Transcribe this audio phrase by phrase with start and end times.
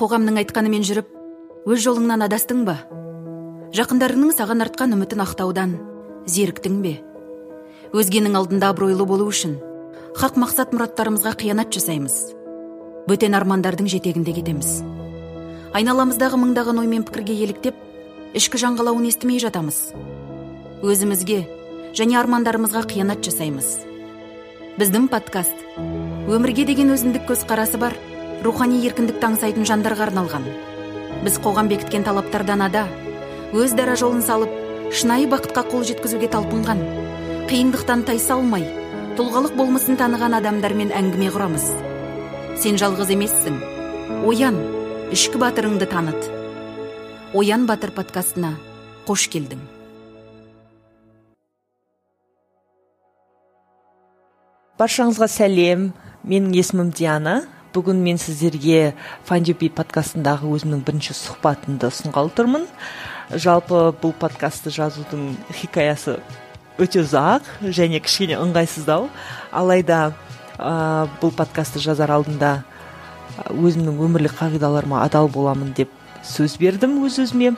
[0.00, 1.08] қоғамның айтқанымен жүріп
[1.68, 2.78] өз жолыңнан адастың ба?
[3.76, 5.74] Жақындарыңның саған артқан үмітін ақтаудан
[6.24, 6.92] зеріктің бе?
[7.92, 9.58] Өзгенің алдында абыройлы болу үшін
[10.16, 12.16] хақ мақсат мұраттарымызға қиянат жасаймыз.
[13.10, 14.80] Бөтен армандардың жетегінде кетеміз.
[15.76, 17.76] Айналамыздағы мыңдаған ой мен пікірге еліктеп
[18.40, 19.90] ішкі жан қалауын естімей жатамыз.
[20.80, 21.42] Өзімізге
[21.92, 23.82] және армандарымызға қиянат жасаймыз.
[24.80, 25.66] Біздің подкаст
[26.30, 27.92] өмірге деген өзіндік көзқарасы бар.
[28.44, 30.46] Рухани еркіндікті аңсайтын жандарға арналған.
[31.24, 32.86] Біз қоғам бекіткен талаптардан ада
[33.52, 34.52] өз дара жолын салып
[34.94, 36.80] шынайы бақытқа қол жеткізуге талпынған
[37.50, 38.64] қиындықтан тайсалмай
[39.18, 41.66] тұлғалық болмысын таныған адамдармен әңгіме құрамыз.
[42.62, 43.58] Сен жалғыз емессің.
[44.24, 44.56] Оян
[45.12, 46.30] ішкі батырыңды таныт.
[47.34, 48.54] Оян батыр подкастына
[49.08, 49.60] қош келдің.
[54.80, 55.90] Баршаңызға сәлем.
[56.24, 57.42] Менің есімім диана.
[57.74, 58.94] Бүгін мен сіздерге
[59.28, 62.66] файндюби подкастындағы өзімнің бірінші сұхбатымды ұсынғалы тұрмын.
[63.30, 66.16] Жалпы бұл подкастты жазудың хикаясы
[66.80, 69.06] өте ұзақ және кішкене ыңғайсыздау.
[69.54, 70.10] Алайда
[70.58, 72.60] ә, бұл подкастты жазар алдында
[73.54, 75.92] өзімнің өмірлік қағидаларыма адал боламын деп
[76.26, 77.54] сөз бердім өз өзіме.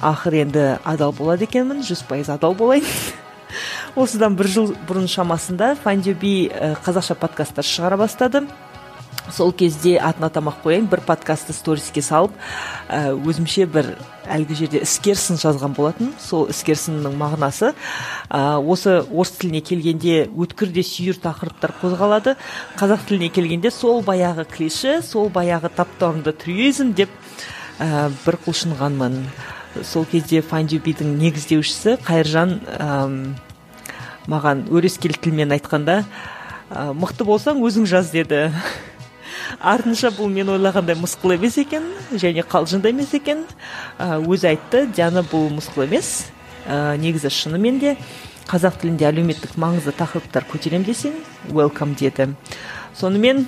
[0.00, 2.84] Ақыры енді адал болады екенмін жүз пайыз адал болайын.
[4.00, 6.50] Осыдан бір жыл бұрын шамасында файндюби
[6.84, 8.44] қазақша подкасттар шығара бастады.
[9.28, 12.32] Сол кезде атын атамай қояйын бір подкастты сториске салып
[12.88, 13.92] ә, өзімше бір
[14.30, 16.12] әлгі жерде іскер сын жазған болатын.
[16.18, 17.72] Сол іскер сынның мағынасы
[18.30, 22.36] ә, осы орыс тіліне келгенде өткір де сүйір тақырыптар қозғалады.
[22.80, 27.12] Қазақ тіліне келгенде сол баяғы клише сол баяғы таптауырынды трюизм деп
[27.78, 29.22] ә, бір құлшынғанмын.
[29.86, 32.56] Сол кезде файндюбидің негіздеушісі қайыржан
[34.30, 36.02] маған өрескел тілмен айтқанда
[36.70, 38.50] ә, мықты болсаң өзің жаз деді.
[39.58, 43.44] Артынша бұл мен ойлағандай мысқыл емес екен және қалжың да емес екен.
[43.98, 46.30] Өзі айтты диана бұл мысқыл емес.
[46.68, 47.96] Ә, негізі шынымен де
[48.50, 51.16] қазақ тілінде әлеуметтік маңызды тақырыптар көтеремін десең
[51.54, 52.34] welcome деді.
[52.98, 53.46] Сонымен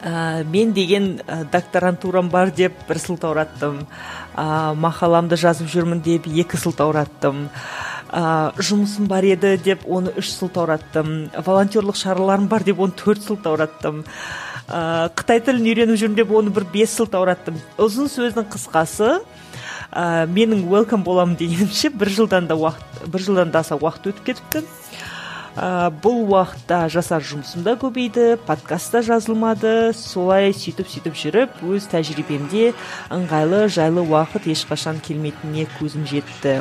[0.00, 3.82] ә, мен деген ә, докторантурам бар деп бір сылтаураттым
[4.36, 7.48] ә, мақаламды жазып жүрмін деп екі сылтаураттым
[8.12, 14.04] ә, жұмысым бар еді деп оны үш сылтаураттым волонтерлық шараларым бар деп оны төрт сылтаураттым
[14.68, 19.10] ә, қытай тілін үйреніп жүрмін деп оны бір бес сылтаураттым ұзын сөздің қысқасы
[19.92, 24.24] ә, менің уэлком боламын дегенімше бір жылдан да уақыт бір жылдан да аса уақыт өтіп
[24.30, 24.64] кетіпті.
[25.56, 31.86] Ә, бұл уақытта жасар жұмысым да көбейді подкаст та жазылмады солай сөйтіп сөйтіп жүріп өз
[31.94, 32.74] тәжірибемде
[33.14, 36.58] ыңғайлы жайлы уақыт ешқашан келмейтініне көзім жетті.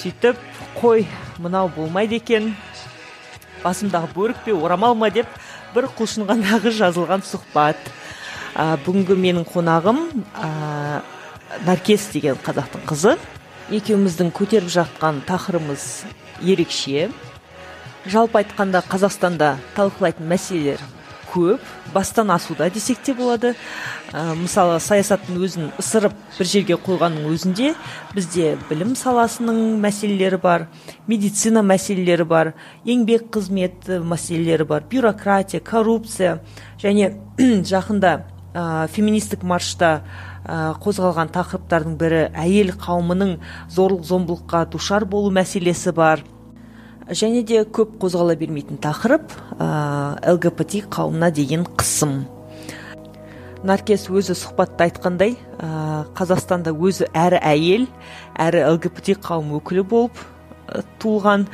[0.00, 0.40] Сөйтіп
[0.80, 1.06] қой
[1.38, 2.56] мынау болмайды екен
[3.62, 5.10] басымдағы бөрік пе орамал ма?
[5.10, 5.26] деп
[5.74, 7.80] бір құлшынғандағы жазылған сұхбат.
[8.56, 11.02] Ә, бүгінгі менің қонағым ә,
[11.66, 13.16] наркес деген қазақтың қызы.
[13.74, 16.06] Екеуміздің көтеріп жатқан тақырыбымыз
[16.42, 17.10] ерекше.
[18.06, 20.84] Жалпы айтқанда қазақстанда талқылайтын мәселелер
[21.36, 21.60] көп
[21.94, 23.54] бастан асуда десек те болады.
[24.12, 27.72] Ә, мысалы саясаттың өзін ысырып бір жерге қойғанның өзінде
[28.14, 30.68] бізде білім саласының мәселелері бар
[31.10, 32.52] медицина мәселелері бар
[32.86, 36.38] еңбек қызметі мәселелері бар бюрократия коррупция
[36.82, 37.12] және
[37.72, 38.14] жақында
[38.54, 39.90] ә, феминистік маршта
[40.46, 43.36] ә, қозғалған тақырыптардың бірі әйел қауымының
[43.74, 46.22] зорлық зомбылыққа душар болу мәселесі бар.
[47.10, 52.24] Және де көп қозғала бермейтін тақырып ә, лгбт қауымына деген қысым.
[53.66, 57.86] Наркес өзі сұхбатта айтқандай ә, қазақстанда өзі әрі әйел
[58.34, 60.18] әрі лгбт қауым өкілі болып
[60.66, 61.46] ә, туылған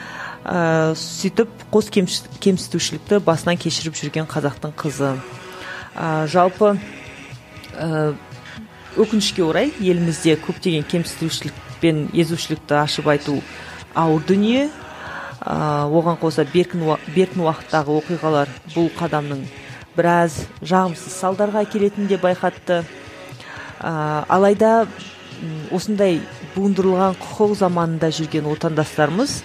[0.45, 5.15] ә, сөйтіп қос кемсітушілікті басынан кешіріп жүрген қазақтың қызы.
[5.95, 6.79] Ә, жалпы
[7.77, 8.15] ә,
[8.97, 13.41] өкінішке орай елімізде көптеген кемсітушілік пен езушілікті ашып айту
[13.95, 14.71] ауыр дүние.
[15.43, 19.43] Оған қоса беркін, уақыттағы оқиғалар бұл қадамның
[19.97, 22.83] біраз жағымсыз салдарға әкелетінін де байқатты.
[23.83, 24.87] Ә, алайда
[25.75, 26.21] осындай
[26.55, 29.41] буындырылған құқық заманында жүрген отандастарымыз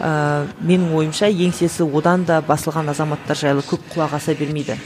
[0.00, 4.78] ә, менің ойымша еңсесі одан да басылған азаматтар жайлы көп құлақ аса бермейді.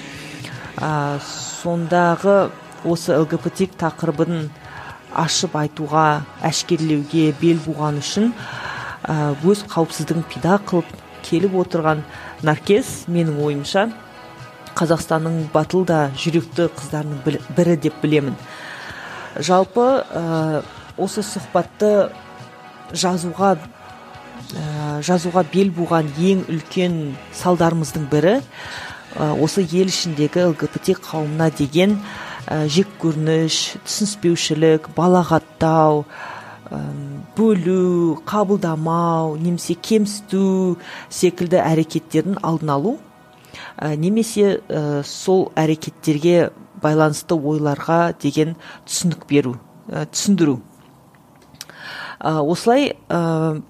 [0.80, 1.20] Ә,
[1.62, 2.50] сондағы
[2.84, 4.48] осы лгбт тақырыбын
[5.14, 8.32] ашып айтуға әшкерелеуге бел буған үшін
[9.10, 10.90] өз қауіпсіздігін пида қылып
[11.26, 12.04] келіп отырған
[12.46, 13.88] наркес менің ойымша
[14.78, 18.36] қазақстанның батыл да жүректі қыздарының бірі деп білемін.
[19.36, 20.62] Жалпы ә,
[20.98, 22.10] осы сұхбатты
[22.92, 26.98] жазуға ә, жазуға бел буған ең үлкен
[27.36, 31.98] салдарымыздың бірі ә, осы ел ішіндегі лгбт қауымына деген
[32.46, 36.04] ә, жек көрініш түсініспеушілік балағаттау
[37.36, 40.78] бөлу қабылдамау немесе кемсіту
[41.08, 42.96] секілді әрекеттердің алдын алу
[43.76, 46.50] ә, немесе ә, сол әрекеттерге
[46.82, 48.56] байланысты ойларға деген
[48.88, 49.56] түсінік беру
[49.88, 50.60] ә, түсіндіру.
[52.20, 53.62] Осылай ә,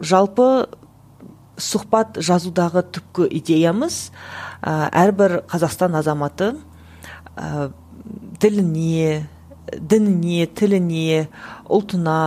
[0.00, 0.48] жалпы
[1.56, 4.10] сұхбат жазудағы түпкі идеямыз
[4.62, 6.54] ә, әрбір қазақстан азаматы
[7.36, 7.70] ә,
[8.40, 9.28] діліне
[9.72, 11.26] дініне тіліне
[11.66, 12.18] ұлтына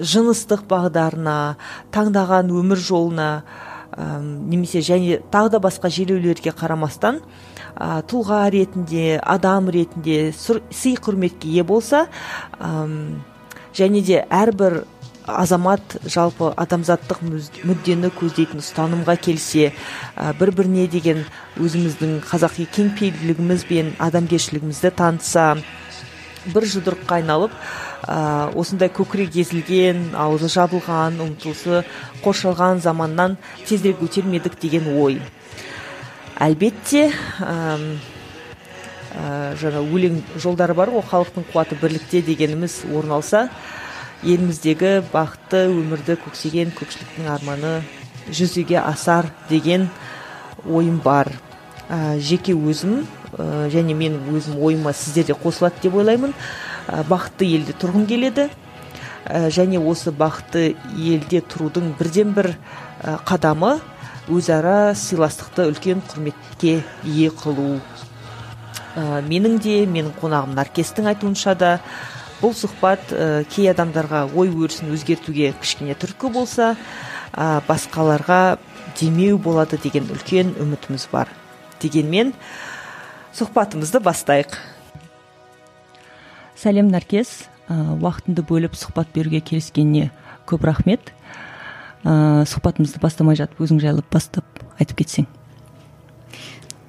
[0.00, 1.56] жыныстық бағдарына
[1.94, 3.30] таңдаған өмір жолына
[3.98, 7.18] немесе және тағы да басқа желеулерге қарамастан
[7.74, 12.06] ә, тұлға ретінде адам ретінде сый құрметке ие болса
[13.74, 14.84] және де әрбір
[15.26, 17.20] азамат жалпы адамзаттық
[17.66, 19.72] мүддені көздейтін ұстанымға келсе
[20.38, 21.24] бір біріне деген
[21.58, 25.56] өзіміздің қазақи кеңпейілділігіміз бен адамгершілігімізді танытса
[26.46, 27.52] бір жұдырыққа айналып
[28.06, 31.82] ә, осындай көкірек езілген аузы жабылған ұмтылысы
[32.24, 34.24] қоршалған заманнан тезірек өтер
[34.60, 35.20] деген ой.
[36.40, 37.10] Әлбетте
[37.40, 37.78] ә,
[39.60, 43.48] жаңа өлең жолдары бар ғой халықтың қуаты бірлікте дегеніміз орын алса
[44.22, 47.80] еліміздегі бақытты өмірді көксеген көпшіліктің арманы
[48.30, 49.88] жүзеге асар деген
[50.68, 51.32] ойым бар.
[51.88, 53.06] Ә, жеке өзім
[53.36, 56.34] және мен өзім ойыма сіздер де қосылады деп ойлаймын.
[56.88, 58.48] Ә, бақытты елде тұрғым келеді.
[59.24, 62.54] Ә, және осы бақытты елде тұрудың бірден бір
[63.00, 63.78] қадамы
[64.28, 67.80] өзара сыйластықты үлкен құрметке ие қылу.
[68.96, 71.76] Менің де менің қонағым наркестің айтуынша да
[72.40, 76.72] бұл сұхбат ә, кей адамдарға ой өрісін өзгертуге кішкене түрткі болса
[77.32, 78.58] ә, басқаларға
[78.98, 81.28] демеу болады деген үлкен үмітіміз бар.
[81.82, 82.32] Дегенмен
[83.36, 84.56] сұхбатымызды бастайық.
[86.58, 87.46] Сәлем наркес.
[87.70, 90.10] Ә, уақытыңды бөліп сұхбат беруге келіскеніне
[90.50, 91.12] көп рахмет.
[92.04, 94.44] Ә, сұхбатымызды бастамай жатып өзің жайлы бастап
[94.78, 95.28] айтып кетсең.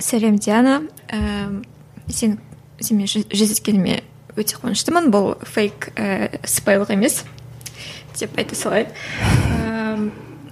[0.01, 0.81] Сәлем диана.
[1.07, 1.61] Ә,
[2.09, 2.39] сен
[2.81, 4.01] сенімен жүздескеніме
[4.35, 5.11] өте қуаныштымын.
[5.13, 7.21] Бұл фейк ә, сыпайылық емес
[8.19, 10.09] деп айта салайын ә,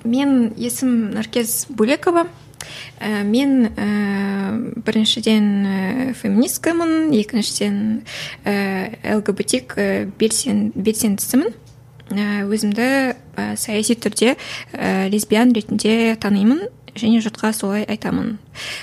[0.08, 2.26] мен есім наркез бөлекова
[3.00, 3.88] ә, мен ә,
[4.86, 5.78] біріншіден ә,
[6.18, 8.04] феминисткамын екіншіден
[8.46, 9.76] ә, лгбтик
[10.20, 11.54] белсен, белсендісімін.
[12.10, 14.34] Өзімді ә, саяси түрде
[14.74, 16.66] ә, лесбиян ретінде танимын
[16.98, 18.38] және жұртқа солай айтамын.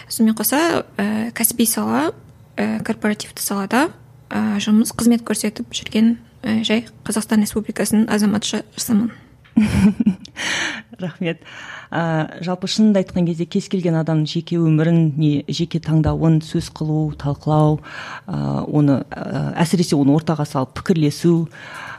[0.08, 2.12] Сонымен қоса ә, кәсіби сала
[2.56, 3.88] ә, корпоративті салада
[4.30, 9.10] ә, жұмыс қызмет көрсетіп жүрген ә, жай қазақстан республикасының азаматшасымын
[11.02, 11.42] рахмет.
[11.90, 17.12] Ә, жалпы шынымды айтқан кезде кез келген адамның жеке өмірін не жеке таңдауын сөз қылу
[17.20, 17.80] талқылау
[18.26, 21.46] ә, оны ә, әсіресе оны ортаға салып пікірлесу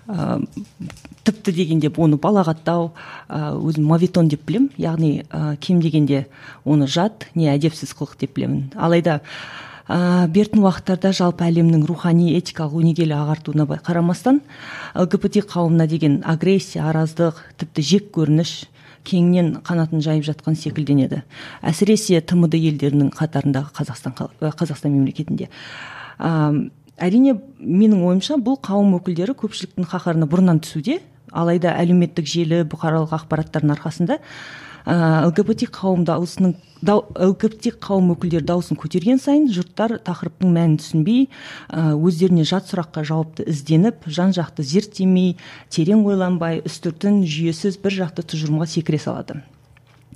[0.07, 0.39] ә,
[1.28, 2.92] тіпті дегенде оны балағаттау
[3.28, 4.72] өзім мавитон деп білемін.
[4.80, 6.25] Яғни ә, кем дегенде
[6.63, 8.69] оны жат не әдепсіз қылық деп білемін.
[8.75, 9.19] Алайда
[9.88, 14.42] ә, бертін уақыттарда жалпы әлемнің рухани этикалық өнегелі ағартуына қарамастан
[14.95, 18.68] лгбт қауымына деген агрессия араздық тіпті жек көрініш
[19.07, 21.24] кеңінен қанатын жайып жатқан секілденеді.
[21.65, 25.50] Әсіресе тмд елдерінің қатарындағы қазақстан қазақстан мемлекетінде.
[26.19, 26.29] Ә,
[26.98, 31.00] әрине менің ойымша бұл қауым өкілдері көпшіліктің қаһарына бұрыннан түсуде.
[31.31, 34.20] Алайда әлеуметтік желі бұқаралық ақпараттардың арқасында
[34.88, 36.56] ә, лгбт қауым дауысының
[36.88, 43.48] лгбт қауым өкілдері дауысын көтерген сайын жұрттар тақырыптың мәнін түсінбей ә, өздеріне жат сұраққа жауапты
[43.51, 45.36] ізденіп жан жақты зерттемей
[45.74, 49.41] терең ойланбай үстіртін жүйесіз бір жақты тұжырымға секіре салады.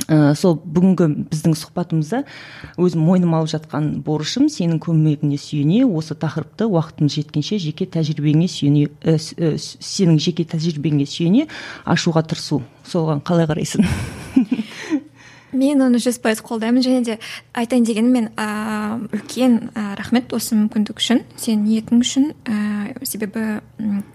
[0.08, 2.22] Ә, сол бүгінгі біздің сұхбатымызда
[2.80, 8.88] өзім мойныма алып жатқан борышым сенің көмегіңе сүйене осы тақырыпты уақытым жеткенше жеке тәжірибеңе сүйене
[9.04, 11.48] ә, сенің жеке тәжірибеңе сүйене
[11.84, 12.63] ашуға тырысу.
[12.88, 13.86] Соған қалай қарайсың?
[15.53, 17.17] мен оны жүз пайыз қолдаймын және де
[17.53, 23.60] айтайын дегенім мен ә, үлкен ә, рахмет осы мүмкіндік үшін сенің ниетің үшін ә, себебі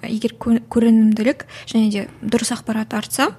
[0.07, 3.31] егер көрінімділік және де дұрыс ақпарат артса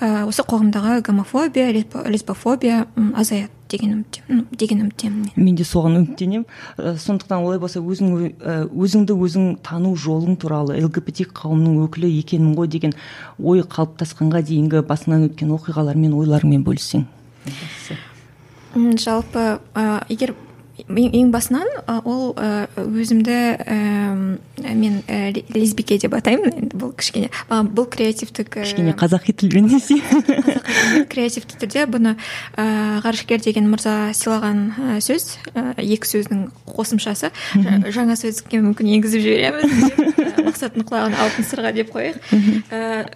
[0.00, 5.56] ә, осы қоғамдағы гомофобия лесбофобия азаяды деген үміттемін деген үміттемін мен.
[5.56, 6.44] Де соған үміттенемін.
[6.78, 12.94] Сондықтан олай болса өзің өзіңді өзің тану жолың туралы лгбт қауымның өкілі екенмін ғой деген
[13.38, 17.06] ой қалыптасқанға дейінгі басыңнан өткен оқиғалармен ойларыңмен бөліссең.
[18.74, 19.44] Жалпы
[20.08, 20.34] егер
[20.74, 21.68] ең басынан
[22.04, 22.34] ол
[22.76, 23.36] өзімді
[24.74, 24.96] мен
[25.54, 27.30] лесбике деп атаймын енді бұл кішкене.
[27.50, 30.00] Маған бұл креативтік кішкене қазақи тілмен десе.
[31.12, 31.86] Креативті түрде.
[31.90, 32.16] Бұны
[32.56, 35.36] ғарышкер деген мырза сыйлаған сөз
[35.78, 37.30] екі сөздің қосымшасы.
[37.94, 39.94] Жаңа сөздікке мүмкін енгізіп жібереміз.
[40.48, 42.18] Мақсаттың құлағына алтын сырға деп қояйық.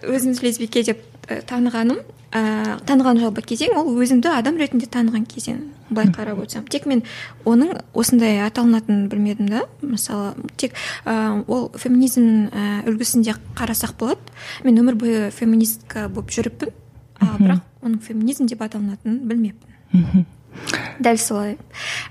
[0.07, 1.03] Өзімді лесбике деп
[1.49, 1.99] танығаным
[2.29, 5.61] ыыы таныған жалпы кезең ол өзімді адам ретінде таныған кезең.
[5.89, 6.65] Былай қарап отырсам.
[6.69, 7.03] Тек мен
[7.49, 9.63] оның осындай аталынатынын білмедім да.
[9.81, 14.37] Мысалы тек ә, ол феминизм ә, үлгісінде қарасақ болады.
[14.63, 16.73] Мен өмір бойы феминистка болып жүріппін.
[17.19, 20.25] А бірақ оның феминизм деп аталынатынын білмеппін.
[20.99, 21.57] Дәл солай.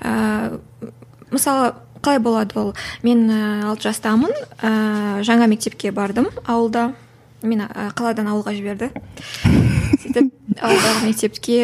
[0.00, 0.58] Ә,
[1.30, 2.72] мысалы қалай болады ол?
[3.02, 4.32] Мен алты жастамын.
[4.60, 6.92] Ә, жаңа мектепке бардым ауылда.
[7.42, 8.90] Мені қаладан ауылға жіберді.
[10.02, 11.58] Сөйтіп ауылдағы мектепке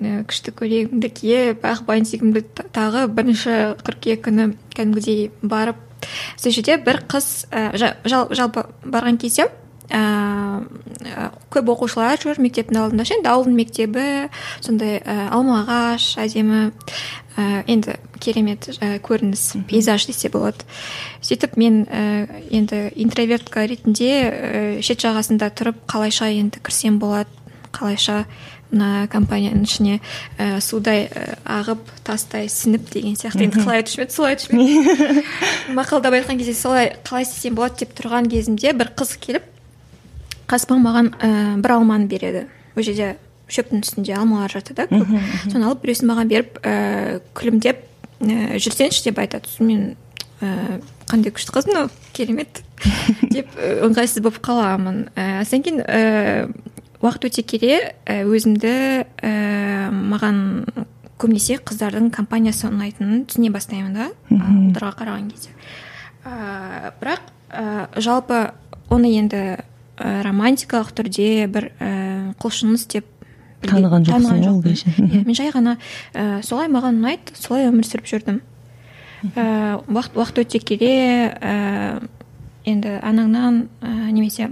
[0.00, 5.80] күшті көйлегімді киіп ақ бантигімді тағы бірінші қыркүйек күні кәдімгідей барып
[6.40, 9.50] сол жерде бір қыз ә, жалпы барған кезде
[9.90, 10.62] ә,
[11.50, 14.04] көп оқушылар жүр мектептің алдында ше енді ауылдың мектебі
[14.62, 16.62] сондай ә, алма ағаш әдемі
[17.36, 20.66] ә, енді керемет ә, көрініс пейзаж десе болады.
[21.24, 27.30] Сөйтіп мен ә, енді интровертка ретінде ә, шет жағасында тұрып қалайша енді кірсем болады
[27.74, 28.24] қалайша
[28.70, 29.98] мына компанияның ішіне
[30.38, 33.46] ә, судай ә, ағып тастай сіңіп деген сияқты.
[33.46, 34.14] Енді қалай айтушы еді?
[34.14, 35.24] Солай айтушы еді?
[35.78, 39.48] Мақалдап айтқан кезде солай қалай істесем болады деп тұрған кезімде бір қыз келіп
[40.50, 42.46] қасыма маған ә, бір алманы береді.
[42.76, 43.16] Ол жерде
[43.50, 45.10] шөптің үстінде алмалар жатыр да көп.
[45.50, 47.82] Соны алып біреусін маған беріп ә, күлімдеп
[48.22, 49.50] ә, жүрсеңші деп айтады.
[49.50, 49.84] Сосын мен
[50.40, 52.62] ә, қандай күшті қыз мынау керемет
[53.34, 55.08] деп ыңғайсыз болып қаламын.
[55.14, 55.82] Ә, содан кейін
[57.00, 57.76] уақыт өте келе
[58.06, 58.72] өзімді
[59.24, 60.40] ә, маған
[61.20, 65.52] көбінесе қыздардың компаниясы ұнайтынын түсіне бастаймын да ұлдарға қараған кезде.
[66.24, 68.50] Ә, бірақ ә, жалпы
[68.92, 71.90] оны енді ә, романтикалық түрде бір ә,
[72.40, 73.08] құлшыныс деп
[73.64, 75.76] таныған жоқсың ол кезде иә мен жай ғана
[76.14, 78.40] ә, солай маған ұнайды солай өмір сүріп жүрдім.
[79.36, 80.94] Ә, уақыт уақыт өте келе
[81.36, 82.00] ә,
[82.64, 84.50] енді анаңнан ә, немесе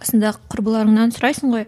[0.00, 1.66] қасындағы құрбыларыңнан сұрайсың ғой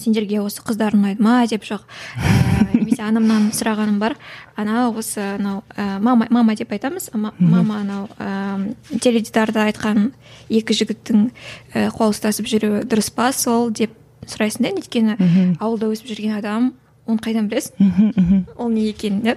[0.00, 1.84] сендерге осы қыздар ұнайды ма деп жоқ.
[2.16, 4.16] Ә, немесе анамнан сұрағаным бар.
[4.56, 7.10] Ана осы анау ә, мама мама деп айтамыз.
[7.14, 10.12] Мама анау ә, теледидарда айтқан
[10.48, 11.28] екі жігіттің
[11.74, 13.94] ә, қол ұстасып жүруі дұрыс па сол деп
[14.26, 15.18] сұрайсың да өйткені
[15.60, 16.72] ауылда өсіп жүрген адам
[17.06, 18.46] оны қайдан білесің?
[18.56, 19.36] Ол не екенін иә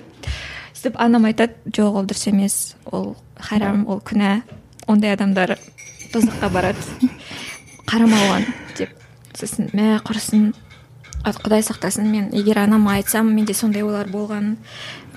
[0.77, 4.41] сөйтіп анам айтады жоқ ол дұрыс емес ол харам ол күнә.
[4.87, 5.57] Ондай адамдар
[6.13, 6.79] тозаққа барады.
[7.88, 8.94] Қарама оған деп
[9.38, 10.51] сосын мә құрысын
[11.36, 14.56] құдай сақтасын мен егер анама айтсам менде сондай ойлар болған.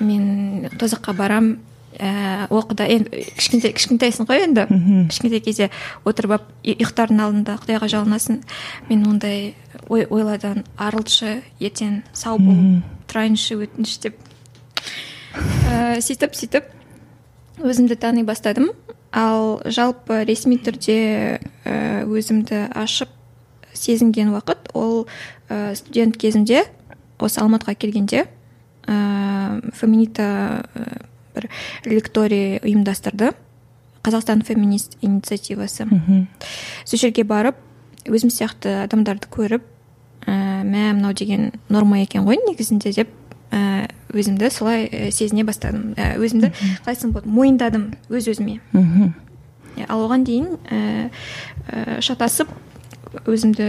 [0.01, 1.59] Мен тозаққа барам.
[2.01, 4.67] Ііі о құдай енді кішкентай кішкентайсың ғой енді.
[5.11, 5.71] Кішкентай кезде
[6.05, 8.41] отырып алып ұйықтардың алдында құдайға жалынасың.
[8.89, 9.55] Мен ондай
[9.89, 14.19] ой ойлардан арылшы ертең сау болып тұрайыншы өтініш деп.
[15.35, 16.71] Ііі сөйтіп сөйтіп
[17.61, 18.71] өзімді тани бастадым.
[19.13, 23.11] Ал жалпы ресми түрде ә, өзімді ашып
[23.75, 25.07] сезінген уақыт ол
[25.49, 26.65] ә, студент кезімде
[27.19, 28.27] осы алматыға келгенде
[28.87, 30.87] ә, феминита ә,
[31.35, 31.49] бір
[31.87, 33.33] лекторий ұйымдастырды.
[34.01, 35.85] Қазақстан феминист инициативасы.
[36.89, 37.59] Сол жерге барып
[38.09, 39.67] өзім сияқты адамдарды көріп
[40.25, 43.13] ә, мә мынау деген норма екен ғой негізінде деп
[43.51, 45.95] ә, өзімді солай ә, сезіне бастадым.
[45.97, 49.13] Ә, өзімді қалай айтсам болады мойындадым өз өзіме мхм
[49.89, 51.11] ал оған дейін ә,
[51.71, 52.51] ә, шатасып
[53.27, 53.67] өзімді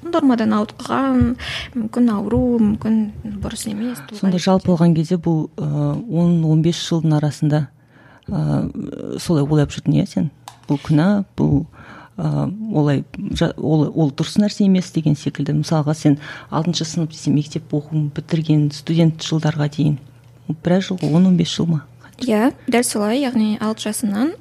[0.00, 1.34] нормадан ауытқыған
[1.76, 3.00] мүмкін ауру мүмкін
[3.42, 7.66] бұрыс емес сонда жалпы алған кезде бұл он он бес жылдың арасында
[8.30, 10.30] ыыы солай ойлап жүрдің иә сен?
[10.68, 11.64] Бұл күнә бұл
[12.16, 13.04] олай
[13.56, 15.54] ол, ол дұрыс нәрсе емес деген секілді.
[15.62, 16.18] Мысалға сен
[16.50, 19.98] алтыншы сынып десе мектеп оқуын бітірген студент жылдарға дейін
[20.62, 21.84] біраз жыл он он бес жыл ма?
[22.18, 24.34] Иә дәл солай яғни алты жасымнан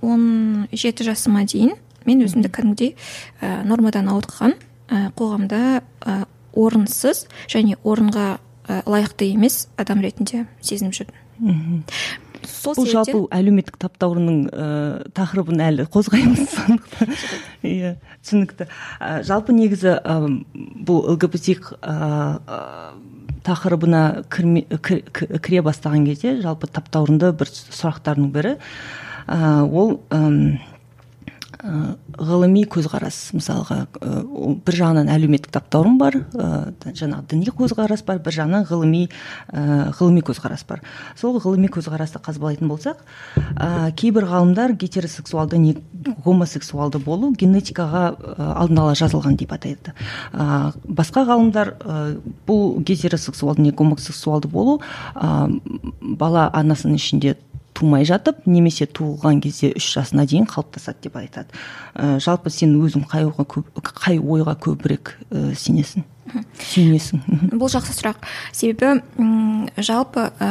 [0.00, 2.94] он жеті жасыма дейін мен өзімді кәдімгідей
[3.40, 4.56] ә, нормадан ауытқыған
[4.88, 6.16] ә, қоғамда ә,
[6.56, 11.84] орынсыз және орынға ә, лайықты емес адам ретінде сезініп жүрдім.
[12.48, 14.66] Сол бұл жалпы әлеуметтік таптаурынның ә,
[15.16, 16.54] тақырыбын әлі қозғаймыз.
[16.54, 17.14] Сондықтан
[17.70, 18.68] иә түсінікті.
[19.00, 20.16] Ә, жалпы негізі ә,
[20.86, 21.96] бұл лгбт ә,
[23.46, 28.56] тақырыбына кірме, кіре бастаған кезде жалпы таптаурынды бір сұрақтардың бірі
[29.30, 29.96] ол
[31.60, 34.10] ғылыми көзқарас мысалға ә,
[34.64, 36.48] бір жағынан әлеуметтік таптаурын бар ә,
[36.96, 40.80] жаңағы діни көзқарас бар бір жағынан ғылыми ә, ғылыми көзқарас бар.
[41.20, 43.02] Сол ғылыми көзқарасты қазбалайтын болсақ
[43.56, 45.76] ә, кейбір ғалымдар гетеросексуалды не
[46.24, 48.06] гомосексуалды болу генетикаға
[48.38, 49.94] алдын ала жазылған деп атайды.
[50.32, 52.00] Ә, басқа ғалымдар ә,
[52.48, 54.80] бұл гетеросексуалды не гомосексуалды болу
[55.14, 55.60] ә,
[56.00, 57.36] бала анасының ішінде
[57.80, 61.56] тумай жатып немесе туылған кезде үш жасына дейін қалыптасады деп айтады.
[61.94, 66.04] Ә, жалпы сен өзің қай ойға көп, қай ойға көбірек ә, сенесің?
[66.60, 68.20] Сүйенесің бұл жақсы сұрақ.
[68.54, 69.00] Себебі
[69.80, 70.50] жалпы ә,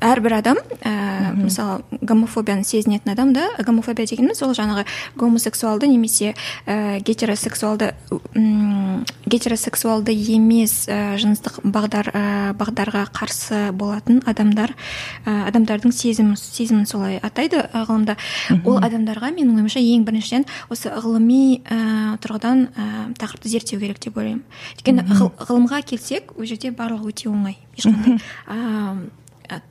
[0.00, 3.48] әрбір адам ә, мысалы гомофобияны сезінетін адам да?
[3.64, 4.86] Гомофобия дегеніміз ол жаңағы
[5.20, 6.34] гомосексуалды немесе
[6.66, 12.24] ә, гетеросексуалды ұм, гетеросексуалды емес ә, жыныстық бағдар ә,
[12.58, 14.74] бағдарға қарсы болатын адамдар
[15.26, 18.16] ә, адамдардың сезімін сезімін солай атайды ғылымда.
[18.64, 22.90] Ол адамдарға менің ойымша ең біріншіден осы ғылыми ә, тұрғыдан ә,
[23.20, 24.44] тақырыпты зерттеу керек деп ойлаймын.
[24.80, 25.06] Өйткені
[25.44, 27.58] ғылымға келсек ол жерде барлығы өте оңай.
[27.76, 28.18] Ешқандай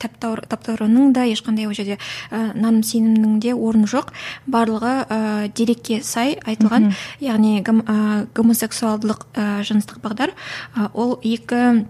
[0.02, 1.98] таптауыр таптауырынның да ешқандай ол жерде
[2.30, 4.12] ә, наным сенімнің де орны жоқ.
[4.46, 5.20] Барлығы ә,
[5.56, 10.34] дерекке сай айтылған яғни гом, ә, гомосексуалдылық ә, жыныстық бағдар.
[10.76, 11.86] Ә, ол екі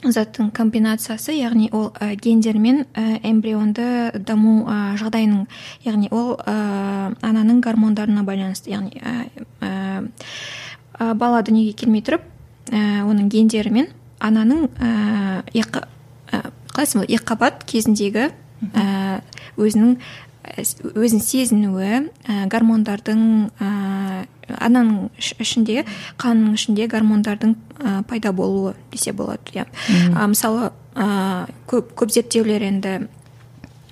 [0.00, 5.46] заттың комбинациясы яғни ол ә, гендер мен ә, эмбрионды даму ә, жағдайының.
[5.84, 8.72] Яғни ол ә, ананың гормондарына байланысты.
[8.72, 9.28] Яғни ә,
[9.60, 12.24] ә, бала дүниеге келмей тұрып
[12.72, 18.30] ә, оның гендері мен ананың ә, қалай екі қабат кезіндегі
[18.74, 19.20] ә,
[19.60, 19.96] өзінің
[20.96, 23.22] өзін сезінуі ә, гормондардың
[23.60, 23.70] ә,
[24.58, 25.84] ананың ішінде
[26.20, 29.66] қанның ішінде гормондардың ә, пайда болуы десе болады иә.
[30.26, 32.96] Мысалы ә, көп көп зерттеулер енді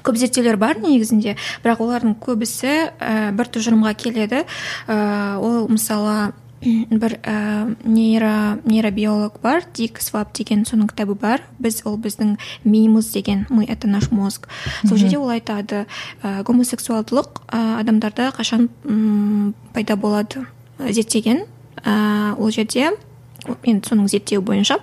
[0.07, 4.45] көп зерттеулер бар негізінде бірақ олардың көбісі ә, бір тұжырымға келеді.
[4.89, 6.33] Ә, ол мысалы
[6.63, 11.43] бір ә, нейро нейробиолог бар дик свап деген соның кітабы бар.
[11.59, 14.49] Біз ол біздің миымыз деген мы это наш мозг.
[14.85, 15.87] Сол жерде ол айтады
[16.23, 20.47] ә, гомосексуалдылық ә, адамдарда қашан м пайда болады?
[20.79, 21.45] зерттеген.
[21.85, 22.91] Ә, ол жерде
[23.63, 24.79] енді соның зерттеуі бойынша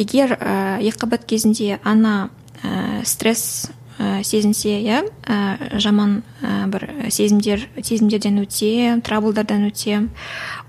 [0.00, 2.30] егер ә, екіқабат кезінде ана
[2.62, 5.02] ә, стресс ә, сезінсе иә?
[5.28, 10.06] Ә, жаман ә, бір сезімдер сезімдерден өте траблдардан өте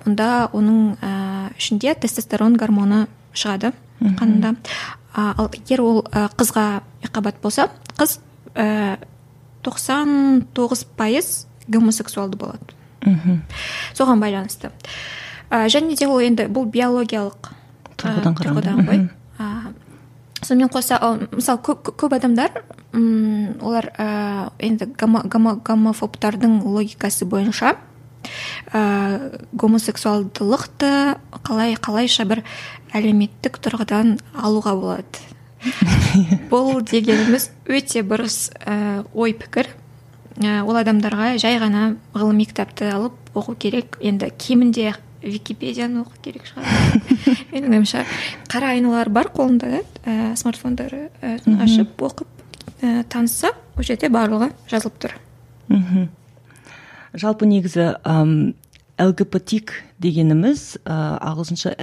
[0.06, 1.14] онда оның ә,
[1.56, 4.56] ішінде тестостерон гормоны шығады қанында.
[5.16, 8.20] Ал егер ол ә, қызға екіқабат болса қыз
[9.64, 12.76] тоқсан тоғыз пайыз гомосексуалды болады.
[13.06, 13.42] Мхм
[13.98, 14.72] соған байланысты.
[15.50, 17.52] Ә, және де ол енді бұл биологиялық
[17.98, 19.08] тұрғыдан тұрғыдан ғой.
[20.42, 21.00] Сонымен қоса
[21.32, 27.76] мысалы көп, көп адамдар м олар ә, енді гомо, гомо, гомофобтардың логикасы бойынша
[28.74, 30.92] ә, гомосексуалдылықты
[31.46, 32.44] қалай қалайша бір
[32.94, 35.28] әлеуметтік тұрғыдан алуға болады.
[36.52, 39.70] Бұл дегеніміз өте бұрыс ә, ой пікір.
[40.42, 44.00] Ә, ол адамдарға жай ғана ғылыми кітапты алып оқу керек.
[44.02, 46.66] Енді кемінде википедияны оқу керек шығар.
[47.54, 48.06] Менің ойымша
[48.52, 52.28] қара айналар бар қолында ә, смартфондары ә, ашып оқып
[52.82, 55.16] ә, танысса ол жерде барлығы жазылып тұр.
[55.70, 56.10] Мхм
[57.14, 58.54] жалпы негізі әм,
[59.02, 61.76] лгбтик дегеніміз ә, ағылшынша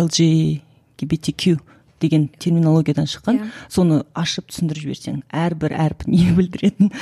[0.00, 1.56] лгбтq
[2.00, 3.40] деген терминологиядан шыққан.
[3.40, 3.48] Иә.
[3.68, 6.92] соны ашып түсіндіріп жіберсең әрбір әріп не білдіретінін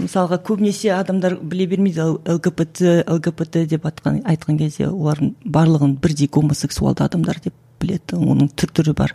[0.00, 7.04] мысалға көбінесе адамдар біле бермейді лгбт лгбт деп атқан, айтқан кезде олардың барлығын бірдей гомосексуалды
[7.04, 8.16] адамдар деп біледі.
[8.16, 9.14] Оның түр түрі бар.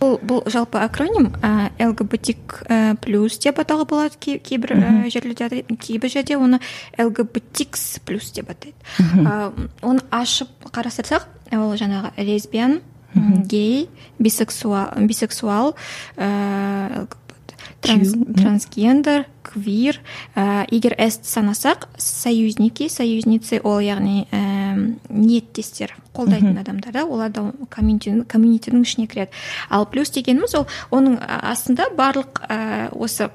[0.00, 5.62] Бұл бұл жалпы акроним ә, лгбтик ә, плюс деп атауға болады кей- кейбір ә, жерлерде
[5.80, 6.58] кейбір жерде оны
[6.98, 8.74] лгбтикс плюс деп атайды.
[8.98, 12.80] Ә, оны ашып қарастырсақ ол жаңағы лесбиян
[13.14, 15.74] гей бисексуал бисексуал
[16.16, 20.00] ә, ЛГБТ, транс, трансгендер квир
[20.34, 27.52] ә, егер с санасақ союзники союзницы ол яғни ә, ниеттестер қолдайтын адамдар да олар да
[27.70, 29.30] комьюнитидің ішіне кіреді.
[29.70, 33.30] Ал плюс дегеніміз ол оның астында барлық ә, осы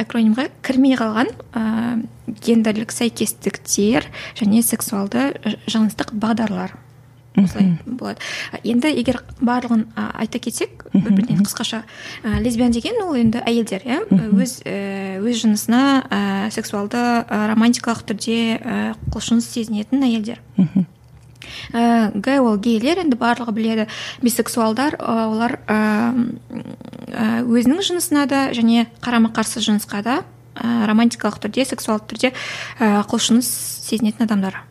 [0.00, 1.62] акронимға кірмей қалған ә,
[2.42, 5.30] гендерлік сәйкестіктер және сексуалды
[5.70, 6.74] жыныстық бағдарлар.
[7.36, 8.20] Осылай болады.
[8.62, 11.82] Енді егер барлығын айта кетсек бір бірден қысқаша
[12.22, 14.00] ә, лесбиян деген ол енді әйелдер иә?
[14.30, 20.40] Өз ә, өз жынысына ә, сексуалды ә, романтикалық түрде ә, құлшыныс сезінетін әйелдер.
[21.74, 23.88] Ә, г ол гейлер енді барлығы біледі.
[24.22, 25.58] Бисексуалдар олар
[27.44, 30.20] өзінің жынысына да және қарама қарсы жынысқа да
[30.54, 32.32] ә, романтикалық түрде сексуалды түрде
[32.78, 33.48] ә, құлшыныс
[33.88, 34.62] сезінетін адамдар.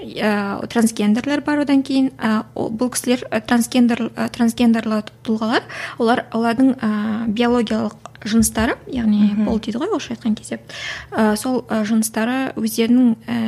[0.00, 2.10] Ә, трансгендерлер бар одан кейін.
[2.18, 5.66] Ә, бұл кісілер ә, трансгендер ә, трансгендерлі тұлғалар.
[5.98, 6.90] Олар олардың ә,
[7.28, 10.60] биологиялық жыныстары яғни пол дейді ғой орысша айтқан кезде.
[11.10, 13.38] Ә, сол ә, жыныстары өздерінің ә,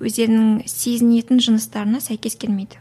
[0.00, 2.80] өздерінің сезінетін жыныстарына сәйкес келмейді.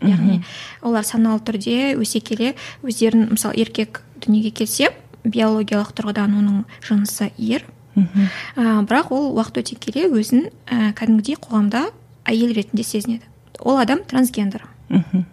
[0.00, 0.40] Яғни
[0.86, 4.88] олар саналы түрде өсе келе өздерін мысалы еркек дүниеге келсе
[5.24, 7.66] биологиялық тұрғыдан оның жынысы ер.
[7.96, 11.90] Ә, бірақ ол уақыт өте келе өзін ә, кәдімгідей қоғамда
[12.24, 13.24] әйел ретінде сезінеді.
[13.60, 14.66] Ол адам трансгендер.
[14.88, 15.24] Мхм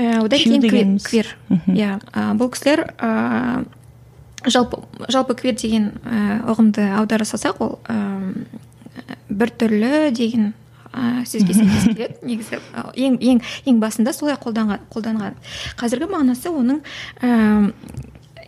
[0.00, 1.34] ә, одан кейін квир,
[1.68, 1.98] иә
[2.38, 3.64] бұл кісілер ә,
[4.46, 4.80] жалпы
[5.12, 7.98] жалпы квир деген ә, ұғымды аудара салсақ ол ә,
[9.28, 10.52] біртүрлі деген
[10.92, 12.18] ә, сөзге сәйкес келеді.
[12.24, 12.60] Негізі
[12.96, 15.36] ең ең ең басында солай қолданған қолданған.
[15.80, 16.82] Қазіргі мағынасы оның
[17.20, 17.72] ә,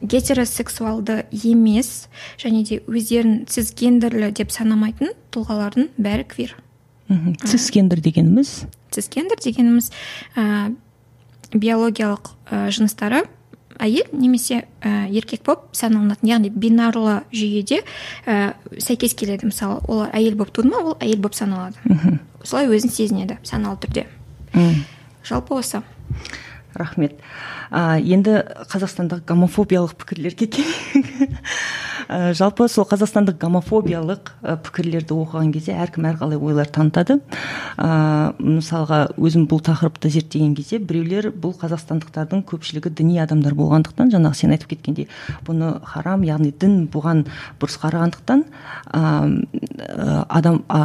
[0.00, 2.08] гетеросексуалды емес
[2.40, 6.56] және де өздерін цисгендерлі деп санамайтын тұлғалардың бәрі квир.
[7.44, 8.64] Цисгендер дегеніміз?
[8.92, 9.90] Цисгендер дегеніміз
[10.36, 10.74] ә,
[11.52, 13.24] биологиялық ә, жыныстары
[13.82, 17.82] әйел немесе ә, еркек болып саналынатын яғни бинарлы жүйеде
[18.26, 19.48] ә, сәйкес келеді.
[19.50, 24.06] Мысалы олар әйел болып туды ма ол әйел болып саналады солай өзін сезінеді саналы түрде.
[25.26, 25.82] Жалпы осы.
[26.74, 27.20] Рахмет.
[27.70, 30.50] А, енді қазақстандық гомофобиялық пікірлерге
[32.08, 34.32] Ә, жалпы сол қазақстандық гомофобиялық
[34.66, 37.18] пікірлерді оқыған кезде әркім әрқалай ойлар танытады.
[37.78, 44.40] Ә, мысалға өзім бұл тақырыпты зерттеген кезде біреулер бұл қазақстандықтардың көпшілігі діни адамдар болғандықтан жаңағы
[44.42, 45.08] сен айтып кеткендей
[45.46, 47.24] бұны харам яғни дін бұған
[47.62, 48.44] бұрыс қарағандықтан
[48.92, 50.82] адам ә,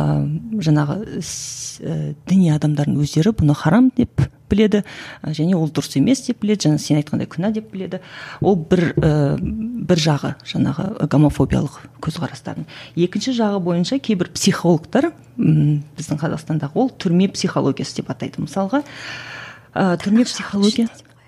[0.69, 4.83] жаңағы ә, діни адамдардың өздері бұны харам деп біледі
[5.23, 8.01] және ол дұрыс емес деп біледі жаңа сен айтқандай күнә деп біледі
[8.41, 12.67] ол бір ә, бір жағы жаңағы гомофобиялық көзқарастардың
[13.07, 18.83] екінші жағы бойынша кейбір психологтар м, біздің қазақстандағы ол түрме психологиясы деп атайды мысалға.
[19.73, 20.87] Ә, түрме психология.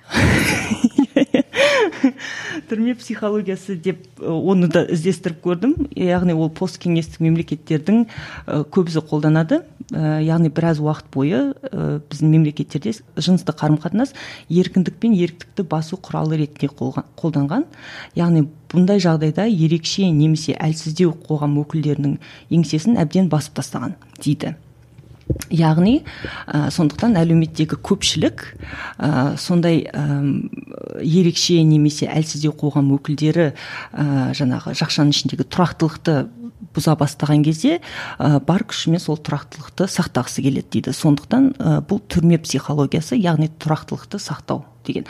[2.69, 5.73] түрме психологиясы деп оны да іздестіріп көрдім.
[5.97, 8.05] Яғни ол посткеңестік мемлекеттердің
[8.69, 9.63] көбісі қолданады.
[9.89, 14.13] Яғни біраз уақыт бойы біздің мемлекеттерде жыныстық қарым қатынас
[14.47, 17.65] еркіндік пен еріктікті басу құралы ретінде қолданған.
[18.15, 22.17] Яғни бұндай жағдайда ерекше немесе әлсіздеу қоғам өкілдерінің
[22.53, 24.55] еңсесін әбден басып тастаған дейді.
[25.53, 25.99] Яғни
[26.47, 28.43] ә, сондықтан әлеуметтегі көпшілік
[28.97, 30.49] ә, сондай әм,
[31.03, 34.05] ерекше немесе әлсіздеу қоғам өкілдері ә,
[34.37, 36.17] жаңағы жақшаның ішіндегі тұрақтылықты
[36.75, 37.77] бұза бастаған кезде
[38.17, 40.93] ә, бар күшімен сол тұрақтылықты сақтағысы келеді дейді.
[40.97, 45.07] Сондықтан ә, бұл түрме психологиясы яғни тұрақтылықты сақтау деген.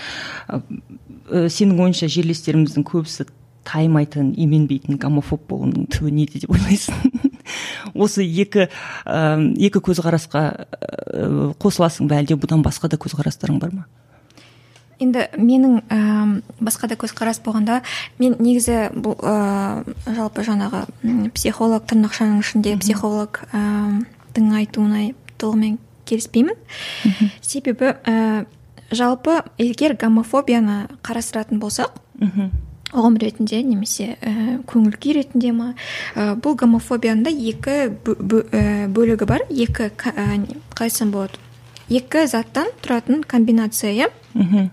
[0.47, 3.27] Ә, ә, сенің ойыңша жерлестеріміздің көбісі
[3.67, 6.95] таймайтын именбейтін гомофоб болуының түбі неде деп ойлайсың
[7.93, 8.67] осы екі
[9.06, 13.88] ә, екі көзқарасқа ә, қосыласың ба әлде бұдан басқа да көзқарастарың бар ма
[15.00, 17.82] енді менің ііі басқа да көзқарас болғанда
[18.19, 20.84] мен негізі бұл ііі жалпы жаңағы
[21.36, 26.58] психолог тырнақшаның ішінде психологтың айтуына толығымен келіспеймін.
[27.41, 28.45] Себебі ііі
[28.91, 32.00] жалпы егер гомофобияны қарастыратын болсақ
[32.93, 35.73] ұғым ретінде немесе ііі көңіл күй ретінде ма?
[36.15, 39.45] І бұл гомофобияның да екі і, бөлігі бар.
[39.49, 41.38] Екі не- қалай болады?
[41.89, 44.10] Екі заттан тұратын комбинация иә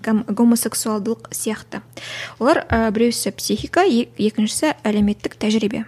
[0.05, 1.81] Гом- гомосексуалдылық сияқты.
[2.39, 5.85] Олар ә, біреусі психика екіншісі әлеуметтік тәжірибе.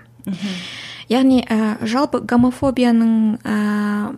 [1.09, 4.17] Яғни ә, жалпы гомофобияның ә,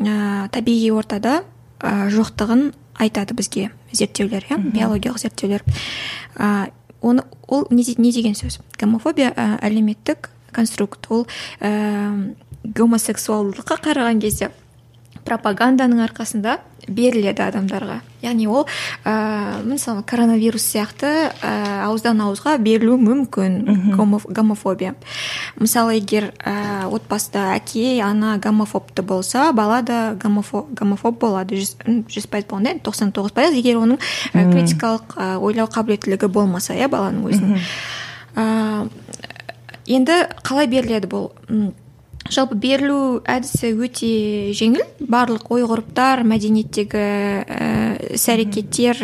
[0.00, 1.42] ә, табиғи ортада
[1.80, 2.70] ә, жоқтығын
[3.02, 5.62] айтады бізге зерттеулер иә биологиялық зерттеулер.
[6.36, 8.60] Ә, оны ол не, не деген сөз.
[8.78, 11.06] Гомофобия ә, әлеуметтік конструкт.
[11.10, 11.26] Ол
[11.60, 12.34] ә,
[12.64, 14.50] гомосексуалдылыққа қараған кезде
[15.24, 18.00] пропаганданың арқасында беріледі адамдарға.
[18.24, 18.64] Яғни ол
[19.04, 21.52] ә, мысалы коронавирус сияқты ә,
[21.86, 23.58] ауыздан ауызға берілуі мүмкін
[23.96, 24.94] гомо- гомофобия.
[25.60, 31.60] Мысалы егер ә, отбасыда әке ана гомофобты болса бала да гомофо, гомофоб болады.
[31.60, 33.54] Жүз пайыз болғанда тоқсан тоғыз пайыз.
[33.60, 34.00] Егер оның
[34.34, 37.68] ә, критикалық ә, ойлау қабілеттілігі болмаса иә баланың өзінің.
[38.36, 38.88] Ә,
[39.86, 41.30] енді қалай беріледі бұл?
[42.30, 44.10] Жалпы берілу әдісі өте
[44.56, 44.84] жеңіл.
[45.00, 47.04] Барлық ой ғұрыптар мәдениеттегі
[48.14, 49.02] іс әрекеттер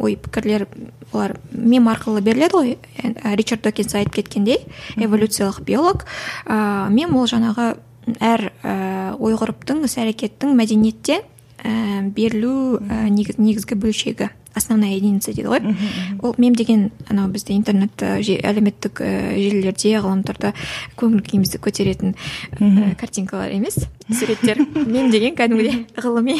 [0.00, 0.66] ой пікірлер
[1.12, 2.76] олар мем арқылы беріледі ғой.
[3.02, 4.62] Ә, ричард докинс айтып кеткендей
[4.96, 6.06] эволюциялық биолог.
[6.46, 7.74] Ә, мем ол жаңағы
[8.18, 11.20] әр ә, ой ғұрыптың іс әрекеттің мәдениетте
[11.62, 14.30] ә, берілу ә, негіз- негізгі бөлшегі.
[14.54, 15.76] Основная единица дейді ғой.
[16.22, 20.52] Ол мем деген анау бізде интернет әлеуметтік ә, желілерде ғаламторда
[20.96, 22.14] көңіл күйімізді көтеретін
[22.58, 23.78] ә, картинкалар емес
[24.18, 24.62] суреттер.
[24.86, 26.38] Мем деген кәдімгідей ғылыми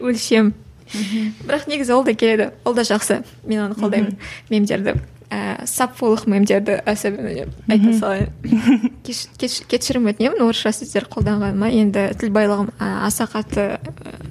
[0.00, 0.54] өлшем.
[0.92, 2.50] Бірақ негізі ол да келеді.
[2.64, 3.22] Ол да жақсы.
[3.46, 4.16] Мен оны қолдаймын.
[4.50, 4.94] Мемдерді.
[5.32, 8.28] Ә, сапфолық мемдерді особенно айта салайын.
[9.06, 10.44] Кешірім өтінемін.
[10.44, 13.80] Орысша сөздер қолданғаныма енді тіл байлығым аса қатты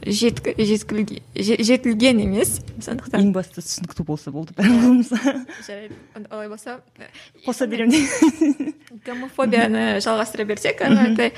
[0.06, 2.62] жетілген емес.
[2.86, 3.18] Сондықтан.
[3.18, 5.98] Ең бастысы түсінікті болса болды жарайды.
[6.30, 6.86] Олай болса
[7.48, 7.98] қоса беремін.
[9.06, 11.32] гомофобияны жалғастыра берсек ыыы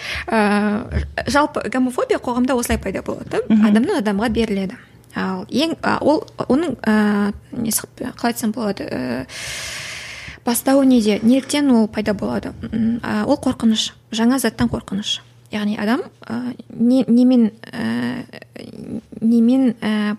[1.28, 3.40] жалпы гомофобия қоғамда осылай пайда болады.
[3.48, 4.76] Адамнан адамға беріледі.
[5.16, 9.26] Ал ең ол оның ыыы несі қалай айтсам болады ііі
[10.46, 11.20] бастауы неде?
[11.24, 12.54] Неліктен ол пайда болады?
[13.26, 13.94] Ол қорқыныш.
[14.12, 15.22] Жаңа заттан қорқыныш.
[15.54, 18.26] Яғни адам ә, не, немен ә,
[19.22, 20.16] немен ә,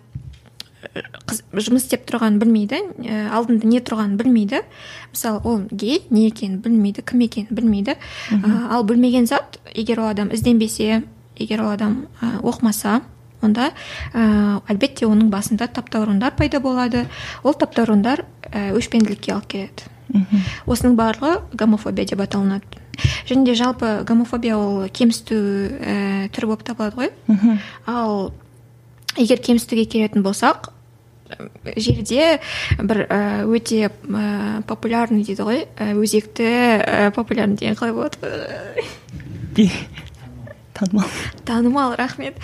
[1.58, 4.62] жұмыс істеп тұрғанын білмейді ә, алдында не тұрғанын білмейді.
[5.10, 7.96] Мысалы ол гей не екенін білмейді кім екенін білмейді.
[8.30, 11.02] Ә, ал білмеген зат егер ол адам ізденбесе
[11.36, 13.00] егер ол адам ә, оқымаса
[13.44, 13.70] онда
[14.12, 17.06] ә, әлбетте оның басында таптауырындар пайда болады.
[17.42, 19.90] Ол таптауырындар ә, өшпенділікке алып келеді.
[20.66, 22.82] Осының барлығы гомофобия деп аталынады.
[23.26, 27.58] Және де жалпы гомофобия ол кемсіту ә, түрі болып табылады ғой.
[27.86, 28.32] Ал
[29.16, 30.70] егер кемсітуге келетін болсақ
[31.76, 32.38] желіде
[32.78, 33.06] бір
[33.48, 33.90] өте
[34.68, 35.64] популярный дейді ғой
[35.96, 39.72] өзекті популярный деген қалай болады?
[40.74, 41.08] Танымал?
[41.44, 42.36] Танымал рахмет.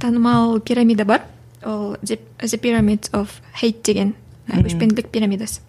[0.00, 1.22] Танымал пирамида бар.
[1.64, 3.28] Ол the pyramid of
[3.60, 4.14] hate деген
[4.48, 5.62] өшпенділік пирамидасы.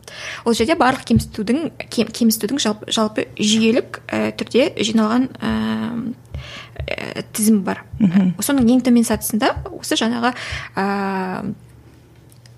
[0.43, 7.85] Ол жерде барлық кемсітудің кем, кемсітудің жалпы, жалпы жүйелік ә, түрде жиналған ә, тізім бар.
[8.43, 10.33] Соның ең төмен сатысында осы жаңағы
[10.75, 10.85] ә,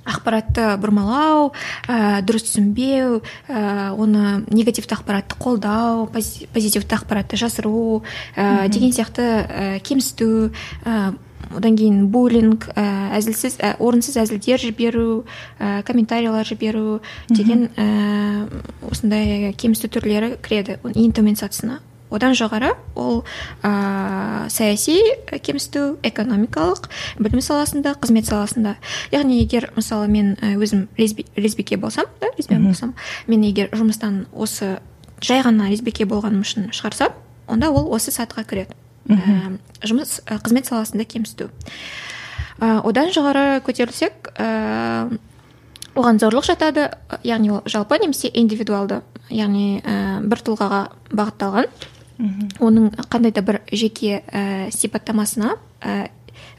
[0.08, 1.52] ақпаратты бұрмалау
[1.88, 8.04] ә, дұрыс түсінбеу ә, оны негативті ақпаратты қолдау позитивті ақпаратты жасыру
[8.36, 10.52] ә, деген сияқты ә, кемсіту
[10.86, 11.14] ә,
[11.56, 12.86] одан кейін буллинг ә,
[13.18, 15.26] әзілсіз ә, орынсыз әзілдер жіберу
[15.60, 18.48] ә, комментарийлер жіберу деген ә,
[18.90, 20.80] осындай кемсіту түрлері кіреді.
[20.94, 21.80] Ең төмен сатысына.
[22.10, 23.24] Одан жоғары ол
[23.64, 24.98] ә, саяси
[25.44, 26.90] кемсіту экономикалық
[27.20, 28.78] білім саласында қызмет саласында.
[29.12, 32.96] Яғни егер мысалы мен өзім лесби, лесбике болсам да лесбиян болсам
[33.28, 34.78] мен егер жұмыстан осы
[35.22, 37.16] жай ғана лесбике болғаным үшін шығарсам
[37.48, 38.78] онда ол осы сатыға кіреді.
[39.08, 41.50] Ә, жұмыс ә, қызмет саласында кемсіту.
[42.60, 45.18] Ә, одан жоғары көтерілсек ә,
[45.98, 46.90] оған зорлық жатады.
[47.24, 49.02] Яғни ол жалпы немесе индивидуалды
[49.34, 51.72] яғни ә, бір тұлғаға бағытталған.
[52.18, 56.10] Оның қандай да бір жеке ә, сипаттамасына ә,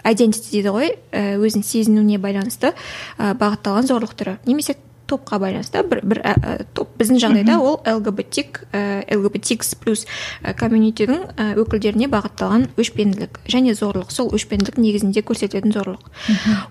[0.04, 2.74] identity дейді ғой ә, өзін сезінуіне байланысты
[3.18, 4.76] ә, бағытталған зорлық түрі немесе
[5.08, 6.34] топқа байланысты бір, бір ә,
[6.76, 6.92] топ.
[7.00, 10.04] Біздің жағдайда ол лгбтик ә, лгбтикс плюс
[10.42, 14.12] комьюнитидің ә, өкілдеріне бағытталған өшпенділік және зорлық.
[14.12, 16.04] Сол өшпенділік негізінде көрсететін зорлық.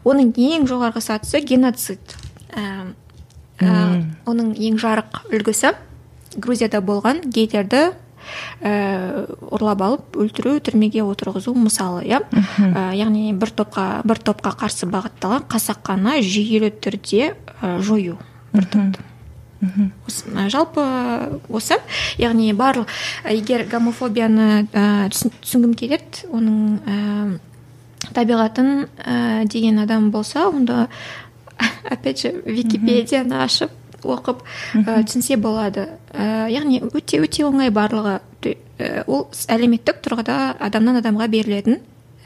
[0.06, 2.18] Оның ең жоғарғы сатысы геноцид.
[2.54, 2.94] Ә,
[3.60, 3.74] ә,
[4.30, 5.74] оның ең жарық үлгісі
[6.38, 7.90] грузияда болған гейлерді
[8.62, 12.24] ә, ұрлап алып өлтіру түрмеге отырғызу мысалы иә?
[12.62, 18.18] Ә, яғни бір топқа бір топқа қарсы бағытталған қасақана жүйелі түрде ә, жою.
[18.54, 19.06] Бір топты
[20.52, 20.84] жалпы
[21.50, 21.80] осы.
[22.22, 22.92] Яғни барлық
[23.32, 27.40] егер гомофобияны ә, түсінгім келеді оның ә,
[28.14, 30.88] табиғатын ә, деген адам болса онда
[31.90, 33.72] опять же википедияны ашып
[34.04, 34.44] оқып
[34.84, 35.88] ә, түсінсе болады.
[36.14, 41.82] Ә, яғни өте өте оңай барлығы ә, ол әлеуметтік тұрғыда адамнан адамға берілетін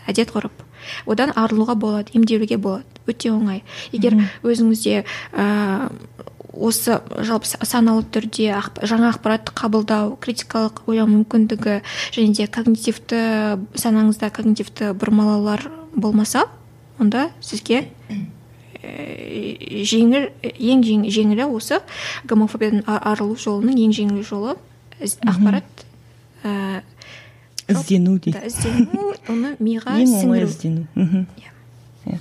[0.10, 0.66] әдет ғұрып.
[1.06, 2.88] Одан арылуға болады емделуге болады.
[3.10, 3.64] Өте оңай.
[3.94, 5.04] Егер өзіңізде
[5.34, 5.46] ә,
[6.54, 8.52] осы жалпы саналы түрде
[8.84, 11.80] жаңа ақпаратты қабылдау критикалық ойлау мүмкіндігі
[12.12, 13.22] және де когнитивті
[13.80, 16.46] санаңызда когнитивті бұрмалаулар болмаса
[17.00, 17.86] онда сізге
[18.82, 21.82] жеңіл ең жеңілі осы
[22.30, 24.58] гомофобиядан арылу жолының ең жеңіл жолы
[25.02, 25.86] ақпарат
[26.44, 26.82] ә,
[27.70, 28.42] іздену дейді.
[28.48, 30.86] іздену оны миға ең оңай іздену.
[32.02, 32.18] Иә.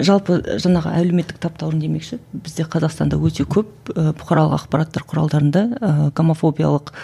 [0.00, 6.94] Жалпы жаңағы әлеуметтік таптаурын демекші бізде қазақстанда өте көп ә, бұқаралық ақпараттар құралдарында ә, гомофобиялық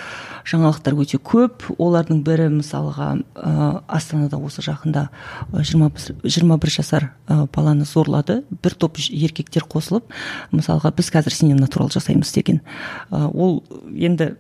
[0.46, 1.66] жаңалықтар өте көп.
[1.82, 3.54] Олардың бірі мысалға ә,
[3.87, 5.09] астанада осы жақында
[5.56, 8.42] жиырма бір жасар ә, баланы зорлады.
[8.62, 10.09] Бір топ еркектер қосылып
[10.54, 12.62] мысалға біз қазір сенен натурал жасаймыз деген.
[13.11, 14.37] Ә, ол енді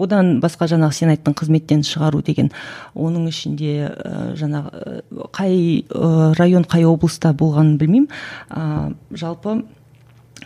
[0.00, 2.48] одан басқа жаңағы сен айттың қызметтен шығару деген.
[2.94, 8.08] Оның ішінде ә, жаңағы қай ә, район қай облыста болғанын білмеймін.
[8.48, 9.60] Ә, жалпы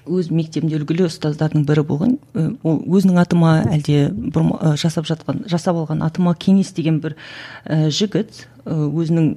[0.04, 2.14] өз мектебімде үлгілі ұстаздардың бірі болған
[2.64, 7.16] ол өзінің атыма әлде бір жасап жатқан жасап алған атыма кеңес деген бір
[7.64, 9.34] ә, жігіт өзінің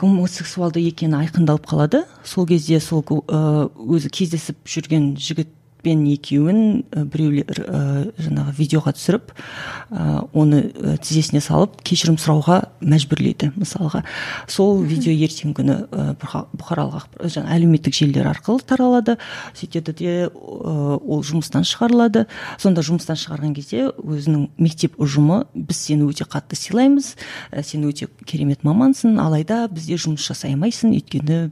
[0.00, 2.02] гомосексуалды екені айқындалып қалады.
[2.24, 5.53] Сол кезде сол өзі кездесіп жүрген жігіт
[5.84, 7.80] пен екеуін біреулер ә,
[8.18, 10.62] жаңағы видеоға түсіріп ә, оны
[11.04, 14.02] тізесіне салып кешірім сұрауға мәжбүрлейді мысалға.
[14.50, 19.18] Сол видео ертеңгі күні ә, бұқаралық жаңағы әлеуметтік желілер арқылы таралады.
[19.58, 22.26] Сөйтеді де ә, ол жұмыстан шығарылады.
[22.62, 27.14] Сонда жұмыстан шығарған кезде өзінің мектеп ұжымы біз сені өте қатты сыйлаймыз
[27.52, 31.48] ә, сен өте керемет мамансың алайда бізде жұмыс жасай алмайсың өйткені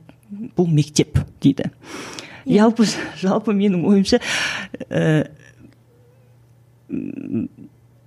[0.56, 1.70] бұл мектеп дейді.
[2.46, 2.86] Жалпы
[3.20, 4.20] жалпы менің ойымша
[4.88, 5.28] ә,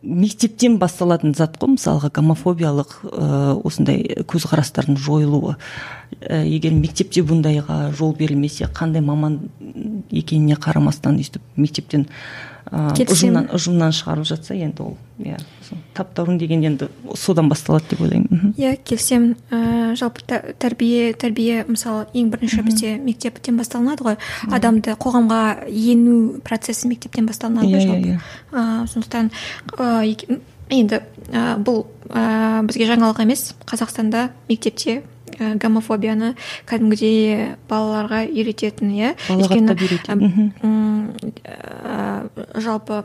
[0.05, 3.29] мектептен басталатын зат қой мысалға гомофобиялық ә,
[3.65, 5.55] осындай көзқарастардың жойылуы.
[6.21, 9.39] Ә, егер мектепте бұндайға жол берілмесе қандай маман
[10.11, 12.05] екеніне қарамастан өйстіп мектептен
[12.71, 15.38] ұжымнан ұжымнан шығарылып жатса енді ол иә
[15.95, 18.54] таптаурын деген енді содан басталады деп ойлаймын.
[18.58, 19.36] Иә келісемін.
[19.51, 20.25] Ііі жалпы
[20.60, 24.17] тәрбие тәрбие мысалы ең бірінші бізде мектептен басталынады ғой.
[24.49, 28.19] Адамды қоғамға ену процесі мектептен басталынады ғой жалпы.
[28.51, 29.32] ыыы сондықтан
[30.69, 31.01] енді
[31.62, 33.54] бұл ыыы бізге жаңалық емес.
[33.65, 35.04] Қазақстанда мектепте
[35.39, 36.33] ә, гомофобияны
[36.69, 39.13] кәдімгідей балаларға үйрететін иә?
[39.35, 39.75] Өйткені
[42.55, 43.03] жалпы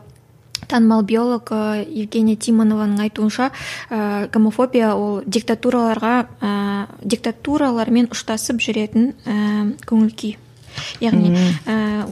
[0.70, 3.50] танымал биолог евгения тимонованың айтуынша
[3.90, 6.52] ә, гомофобия ол диктатураларға ә,
[7.02, 9.34] диктатуралармен ұштасып жүретін ә,
[9.88, 10.36] көңіл күй
[11.02, 11.34] яғни
[11.66, 12.06] ә,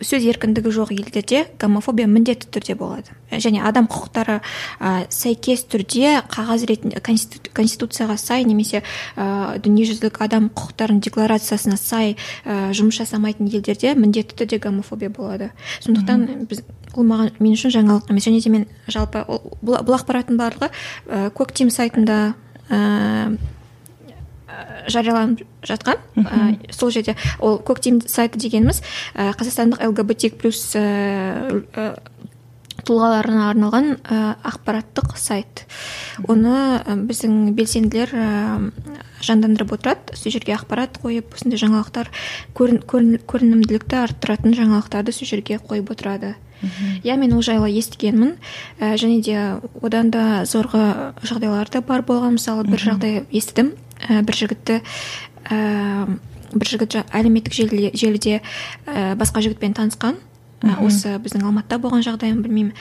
[0.00, 3.14] сөз еркіндігі жоқ елдерде гомофобия міндетті түрде болады.
[3.30, 4.38] Және адам құқықтары
[4.80, 8.82] ә, сәйкес түрде қағаз ретінде конституцияға сай немесе
[9.16, 15.52] ә, дүниежүзілік адам құқықтарының декларациясына сай ә, жұмыс жасамайтын елдерде міндетті түрде гомофобия болады.
[15.84, 18.26] Сондықтан біз ол маған мен үшін жаңалық емес.
[18.28, 22.36] Және де мен жалпы бұл, бұл ақпараттың барлығы ә, көктем сайтында
[24.88, 25.98] жарияланып жатқан.
[26.16, 28.82] Ә, сол жерде ол көктем сайты дегеніміз
[29.14, 31.94] ә, қазақстандық лгбтик плюс ә,
[32.88, 34.18] тұлғаларына арналған ә,
[34.48, 35.66] ақпараттық сайт.
[36.24, 38.26] Оны біздің белсенділер ә,
[39.20, 40.16] жандандырып отырады.
[40.16, 42.10] Сол жерге ақпарат қойып осындай жаңалықтар
[42.56, 42.82] көрін,
[43.28, 46.36] көрінімділікті арттыратын жаңалықтарды сол жерге қойып отырады.
[47.04, 48.36] Иә мен ол жайлы естігенмін.
[48.80, 49.36] Және де
[49.82, 52.38] одан да зорғы жағдайлар да бар болған.
[52.38, 53.74] Мысалы бір жағдай естідім.
[54.08, 54.80] Ә, бір жігітті
[55.48, 56.18] ә,
[56.52, 58.40] бір жігіт әлеуметтік желіде, желіде
[58.86, 60.18] ә, басқа жігітпен танысқан.
[60.64, 62.72] Ә, осы біздің алматыда болған жағдайын білмеймін.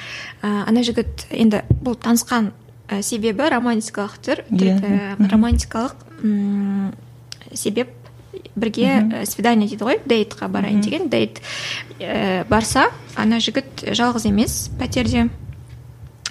[0.42, 2.52] Ә, ана жігіт енді бұл танысқан
[2.90, 6.94] ә, себебі романтикалық түр ә, романтикалық м
[7.54, 7.94] себеп
[8.56, 11.10] бірге свидание дейді ғой дейтқа барайын деген.
[11.10, 11.42] Дейт
[12.00, 15.28] ә, барса ана жігіт жалғыз емес пәтерде.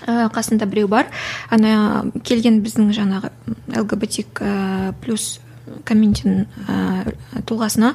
[0.06, 1.10] Ә, қасында біреу бар.
[1.50, 3.32] Ана келген біздің жаңағы
[3.76, 5.40] лгбтик ә, плюс
[5.86, 7.94] комьюнитінің ә, тұлғасына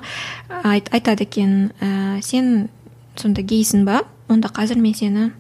[0.64, 2.70] айт, айтады екен ә, сен
[3.16, 4.04] сонда гейсің ба?
[4.32, 5.32] Онда қазір мен сені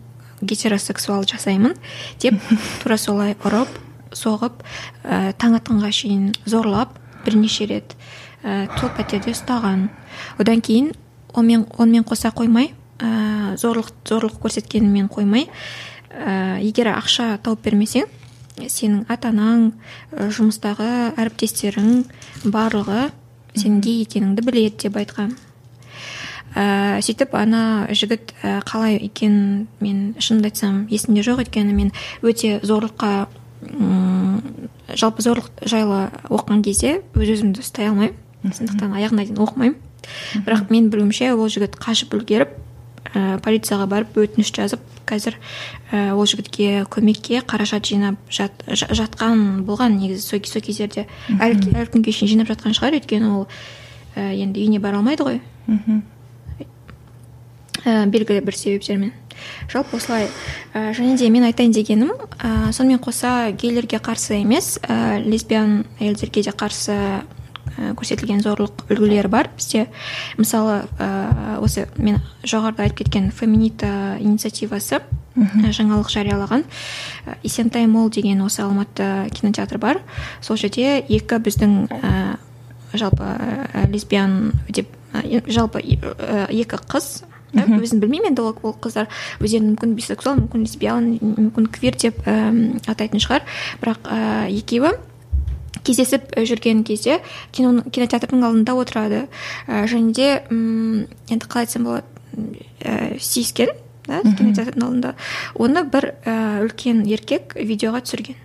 [0.41, 1.75] гетеросексуал жасаймын
[2.19, 2.39] деп
[2.81, 3.77] тура солай ұрып
[4.17, 4.63] соғып
[5.03, 7.95] ә, таң атқанға шейін зорлап бірнеше рет
[8.43, 9.89] ә, сол пәтерде ұстаған.
[10.41, 10.91] Одан кейін
[11.33, 15.47] онымен онымен қоса қоймай ә, зорлық зорлық көрсеткенімен қоймай
[16.11, 18.09] ә, егер ақша тауып бермесең
[18.59, 19.71] сенің ата анаң
[20.11, 22.03] жұмыстағы әріптестерің
[22.51, 23.07] барлығы
[23.55, 25.33] сенің гей екеніңді біледі деп айтқан.
[26.51, 31.93] Ә, сөйтіп ана жігіт ә, қалай екенін мен шынымды айтсам есімде жоқ өйткені мен
[32.27, 33.11] өте зорлыққа
[33.71, 34.41] ұм,
[34.91, 38.17] жалпы зорлық жайлы оқыған кезде өз өзімді ұстай алмаймын.
[38.41, 39.79] Сондықтан аяғына дейін оқымаймын.
[40.43, 42.57] Бірақ мен білуімше ол жігіт қашып үлгеріп
[43.13, 45.37] ә, полицияға барып өтініш жазып қазір
[45.91, 51.07] ә, ол жігітке көмекке қаражат жинап жат, жатқан болған негізі сол, сол кездерде.
[51.37, 53.47] Әлі, әлі күнге шейін жинап жатқан шығар өйткені ол
[54.15, 55.41] ә, енді үйіне бара алмайды ғой.
[57.83, 59.13] Ә, белгілі бір себептермен.
[59.71, 60.27] Жалпы осылай
[60.73, 66.43] ә, және де мен айтайын дегенім ә, сонымен қоса гейлерге қарсы емес ә, лесбиян әйелдерге
[66.45, 66.97] де қарсы
[67.77, 69.49] көрсетілген зорлық үлгілері бар.
[69.55, 69.87] Бізде
[70.37, 76.65] мысалы ә, осы мен жоғарыда айтып кеткен феминита инициативасы ә, жаңалық жариялаған.
[77.43, 80.01] Есентай молл деген осы алматы кинотеатр бар.
[80.41, 82.37] Сол жерде екі біздің ә,
[82.93, 89.09] жалпы ә, лесбиян деп ә, жалпы ә, екі қыз өзін білмеймін енді ол, ол қыздар
[89.43, 93.43] өздерін мүмкін бисексуал мүмкін лесбиян мүмкін квир деп атайтын шығар.
[93.81, 94.07] Бірақ
[94.55, 94.93] екеуі
[95.87, 97.19] кездесіп жүрген кезде
[97.51, 99.25] кино кинотеатрдың алдында отырады.
[99.67, 102.05] Ә, және де м енді қалай айтсам болады
[102.81, 103.73] ә, сүйіскен
[104.07, 105.15] да кинотеатрдың алдында.
[105.55, 108.39] Оны бір ә, үлкен еркек видеоға түсірген.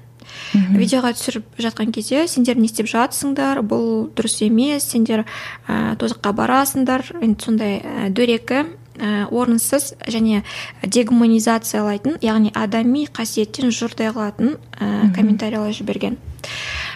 [0.77, 5.25] Видеоға түсіріп жатқан кезде сендер не істеп жатсыңдар бұл дұрыс емес сендер
[5.69, 7.07] ә, тозаққа барасыңдар.
[7.23, 8.65] Енді сондай ә, дөрекі
[8.99, 10.43] ә, орынсыз және
[10.83, 16.19] дегуманизациялайтын яғни адами қасиеттен жұрдай қылатын ә, комментарийлер жіберген.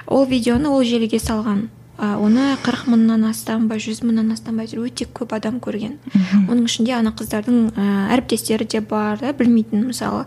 [0.07, 1.68] Ол видеоны ол желіге салған.
[2.01, 5.98] Ә, оны қырық мыңнан астам ба жүз мыңнан астам ба өте көп адам көрген.
[6.48, 10.24] Оның ішінде ана қыздардың ә, әріптестері де бар да білмейтін мысалы.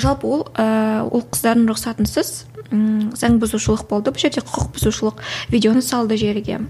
[0.00, 2.32] Жалпы ол ә, ол қыздардың рұқсатынсыз
[2.72, 5.20] заң бұзушылық болды бұл жерде құқық бұзушылық
[5.52, 6.62] видеоны салды желіге.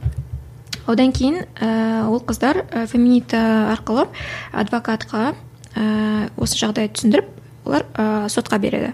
[0.90, 4.08] Одан кейін ә, ол қыздар ә, феминита арқылы
[4.50, 5.36] адвокатқа
[5.76, 7.30] ә, осы жағдайды түсіндіріп
[7.64, 8.92] олар ә, сотқа береді.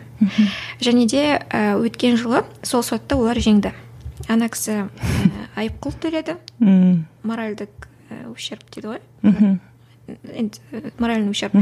[0.81, 3.73] Және де ә, өткен жылы сол сотта олар жеңді.
[4.29, 4.89] Ана кісі ә,
[5.57, 6.37] айыппұл төледі.
[7.23, 9.59] Моральдік ә, ущерб дейді ғой.
[10.09, 10.61] Енді
[10.99, 11.53] моральный ущерб.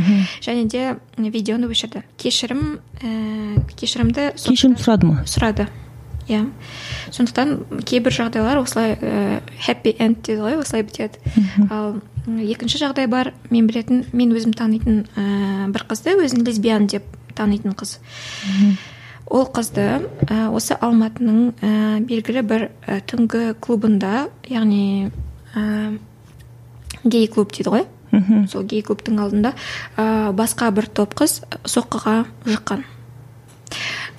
[0.43, 2.05] Және де видеоны өшірді.
[2.19, 5.25] Кешірім ііі кешірімді кешірім сұрады ма?
[5.27, 5.67] сұрады.
[6.29, 6.43] Иә.
[7.15, 11.21] Сондықтан кейбір жағдайлар осылай ііі хэппи энд дейді ғой осылай бітеді.
[11.71, 17.07] Ал екінші жағдай бар мен білетін мен өзім танитын ііі бір қызды өзін лесбиян деп
[17.39, 17.99] танитын қыз.
[19.27, 19.87] Ол қызды
[20.31, 21.71] ә, осы алматының ә,
[22.07, 25.11] белгілі бір ә, түнгі клубында яғни
[25.55, 25.99] ә,
[27.05, 27.87] гей клуб дейді ғой.
[28.49, 29.53] Сол гей клубтың алдында
[29.99, 32.87] ә, басқа бір топ қыз соққыға жыққан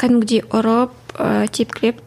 [0.02, 2.04] кәдімгідей ұрып ә, тепкілеп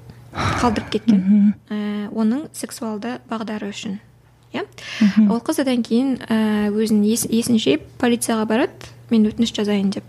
[0.60, 1.54] қалдырып кеткен.
[1.70, 3.98] Ә, оның сексуалды бағдары үшін.
[4.54, 4.64] Иә?
[5.30, 10.06] Ол қыз одан кейін ә, өзін ес, есін жиып полицияға барады мен өтініш жазайын деп.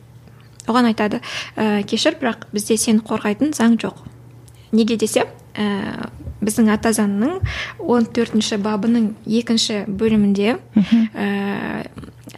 [0.70, 1.22] Оған айтады
[1.56, 4.02] ә, кешір бірақ бізде сені қорғайтын заң жоқ
[4.72, 5.26] неге десе
[5.56, 6.10] ә,
[6.42, 7.40] біздің ата заңның
[7.80, 11.28] он төртінші бабының екінші бөлімінде ә,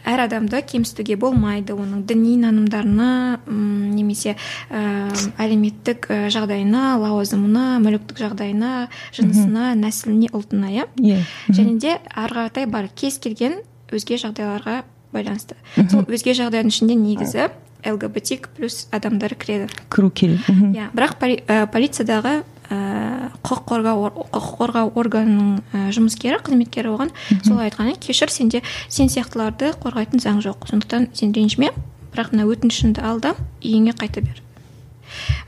[0.04, 4.34] әр адамды кемсітуге болмайды оның діни нанымдарына немесе
[4.70, 5.08] ә,
[5.40, 10.86] әлеуметтік жағдайына лауазымына мүліктік жағдайына жынысына нәсіліне ұлтына иә?
[11.00, 11.20] Иә.
[11.48, 13.60] Және де ары қаратай бар кез келген
[13.94, 14.82] өзге жағдайларға
[15.14, 15.54] байланысты.
[15.90, 17.48] Сол өзге жағдайдың ішінде негізі
[17.84, 19.68] лгбтик плюс адамдар кіреді.
[19.92, 20.40] Кіру керек.
[20.48, 26.92] Иә бірақ поли- ә, полициядағы ә, құқық қорғау ор- құқық қорғау органының ә, жұмыскері қызметкері
[26.94, 27.10] оған
[27.44, 27.92] солай айтқан.
[28.00, 30.64] Кешір сенде сен сияқтыларды қорғайтын заң жоқ.
[30.70, 31.70] Сондықтан сен ренжіме
[32.14, 34.40] бірақ мына өтінішіңді ал да үйіңе қайта бер.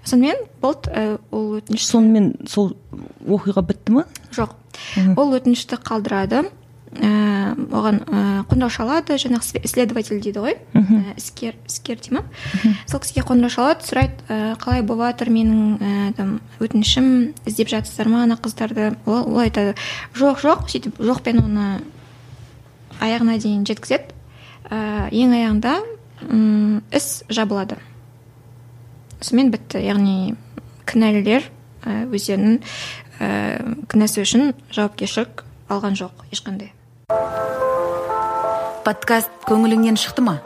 [0.07, 2.75] Сонымен болды ә, ол өтініш сонымен сол
[3.27, 4.05] оқиға бітті ма?
[4.37, 4.53] Жоқ.
[5.17, 6.45] Ол өтінішті қалдырады.
[6.97, 10.55] Ііі оған ііі қоңырау шалады жаңағы сле- следователь дейді ғой
[11.17, 12.23] іскер іскер дей ма
[12.87, 16.31] сол кісіге қоңырау шалады сұрайды ііі қалай жатыр менің ііі там
[16.61, 17.09] өтінішім
[17.47, 19.75] іздеп жатсыздар ма ана қыздарды ол ол айтады.
[20.15, 21.67] Жоқ жоқ сөйтіп жоқпен оны
[23.01, 24.13] аяғына дейін жеткізеді.
[24.71, 25.75] Ііі ең аяғында
[26.31, 27.77] м, іс жабылады.
[29.21, 30.35] Сонымен бітті яғни
[30.89, 31.51] кінәлілер
[31.87, 32.57] өздерінің
[33.21, 36.73] ііі кінәсі үшін жауапкершілік алған жоқ ешқандай.
[38.87, 40.37] Подкаст көңіліңнен шықты ма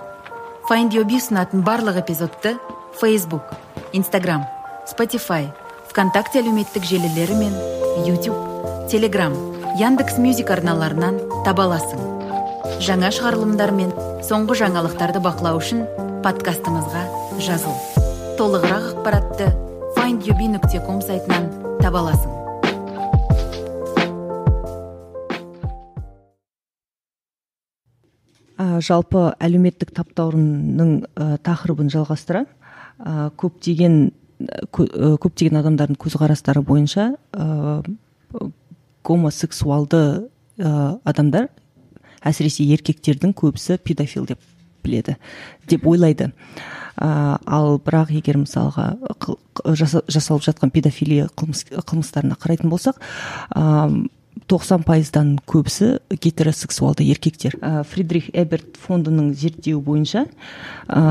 [0.68, 2.56] find your ұсынатын барлық эпизодты
[3.00, 3.52] facebook
[3.92, 4.44] instagram
[4.88, 5.48] spotify
[5.90, 7.54] вконтакте әлеуметтік желілері мен
[8.08, 9.36] youtube telegram
[9.78, 12.00] яндекс мюзик арналарынан таба аласың.
[12.82, 13.92] Жаңа шығарылымдар мен
[14.26, 15.84] соңғы жаңалықтарды бақылау үшін
[16.24, 17.04] подкастымызға
[17.46, 17.78] жазыл.
[18.40, 19.52] Толығырақ ақпаратты
[19.96, 21.48] findyobi нүкте ком сайтынан
[21.80, 22.39] таба аласың.
[28.60, 32.44] Ә, жалпы әлеуметтік таптауырынның ә, тақырыбын жалғастыра.
[33.00, 34.10] Ә, көптеген
[34.74, 37.80] кө- ә, көптеген адамдардың көзқарастары бойынша ә,
[39.04, 40.28] гомосексуалды
[40.60, 41.48] ә, адамдар
[42.20, 44.40] әсіресе еркектердің көбісі педофил деп
[44.84, 45.16] біледі
[45.68, 46.30] деп ойлайды.
[47.00, 49.38] Ә, ал бірақ егер мысалға қыл-
[49.76, 53.00] жаса- жасалып жатқан педофилия қылмыс, қылмыстарына қарайтын болсақ
[54.48, 57.56] тоқсан пайыздан көбісі гетеросексуалды еркектер.
[57.60, 60.26] Ә, фридрих эберт фондының зерттеуі бойынша
[60.88, 61.02] ә,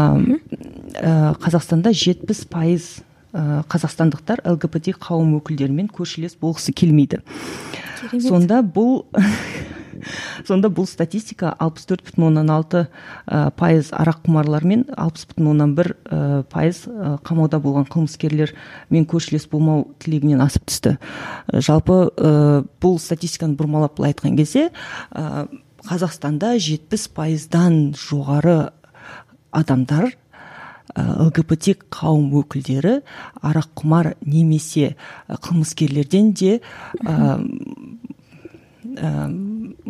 [0.96, 1.14] ә,
[1.44, 2.98] қазақстанда жетпіс пайыз
[3.30, 7.20] қазақстандықтар лгбт қауым өкілдерімен көршілес болғысы келмейді.
[8.26, 9.04] Сонда бұл
[10.48, 12.86] сонда бұл статистика алпыс төрт бүтін оннан алты
[13.26, 19.50] пайыз арақ құмарлар мен алпыс бүтін оннан бір ә, пайыз ә, қамауда болған қылмыскерлермен көршілес
[19.52, 20.96] болмау тілегінен асып түсті.
[21.52, 24.70] Ә, жалпы ә, бұл статистиканы бұрмалап былай айтқан кезде
[25.12, 25.48] ә,
[25.88, 28.72] қазақстанда жетпіс пайыздан жоғары
[29.52, 30.12] адамдар
[30.98, 33.00] лгбт қауым өкілдері
[33.46, 34.96] араққұмар немесе
[35.30, 36.60] қылмыскерлерден де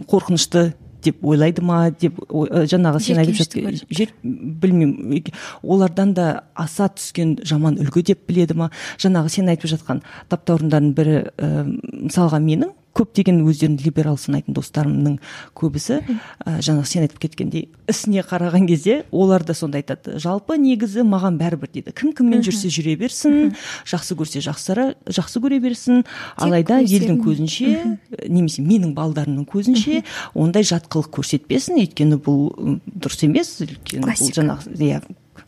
[0.08, 0.74] қорқынышты
[1.04, 4.12] деп ойлайды ма деп жаңағы сен айтып жер.
[4.24, 5.32] білмеймін
[5.64, 8.70] олардан да аса түскен жаман үлгі деп біледі ма?
[9.00, 11.64] Жаңағы сен айтып жатқан таптаурындардың бірі ә,
[12.10, 15.18] мысалға менің көптеген өздерін либерал санайтын достарымның
[15.58, 21.06] көбісі ә, жаңағы сен айтып кеткендей ісіне қараған кезде олар да сонда айтады жалпы негізі
[21.08, 21.94] маған бәрібір дейді.
[21.96, 23.54] Кім кіммен жүрсе жүре берсін
[23.90, 26.04] жақсы көрсе жақсыра, жақсы көре берсін.
[26.38, 27.98] Алайда елдің көзінше
[28.28, 30.04] немесе менің балдарымның көзінше
[30.36, 31.82] ондай жат қылық көрсетпесін.
[31.86, 33.56] Өйткені бұл дұрыс емес.
[33.66, 35.02] Өйткені бұл жаңағы иә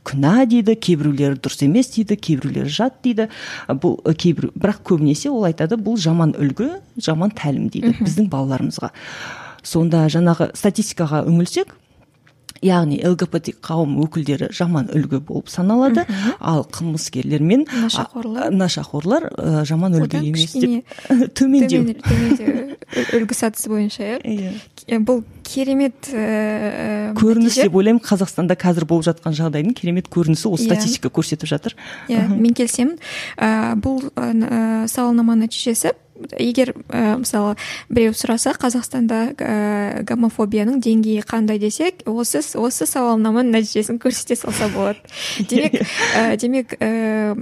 [0.07, 3.27] күнә дейді кейбіреулері дұрыс емес дейді кейбіреулері жат дейді.
[3.67, 6.71] Бұл кейбір бірақ көбінесе ол айтады бұл жаман үлгі
[7.01, 8.91] жаман тәлім дейді біздің балаларымызға.
[9.61, 11.75] Сонда жаңағы статистикаға үңілсек
[12.61, 16.05] яғни лгбт қауым өкілдері жаман үлгі болып саналады.
[16.39, 18.51] Ал қылмыскерлер мен нашақорлар.
[18.53, 20.85] нашақорлар ә, жаман үлгі емес деп
[21.37, 21.95] төмендеу.
[23.17, 24.21] үлгі сатысы бойынша иә.
[24.21, 24.53] Иә.
[24.99, 31.11] Бұл керемет ііі көрініс деп ойлаймын қазақстанда қазір болып жатқан жағдайдың керемет көрінісі осы статистика
[31.13, 31.75] көрсетіп жатыр.
[32.11, 32.97] Иә мен келісемін.
[33.39, 35.93] Ііі бұл сауалнама нәтижесі
[36.39, 37.55] егер ә, мысалы
[37.89, 45.01] біреу сұраса қазақстанда ә, гомофобияның деңгейі қандай десек осы осы сауалнаманың нәтижесін көрсете салса болады.
[45.49, 45.81] Демек
[46.15, 47.35] ә, демек ә,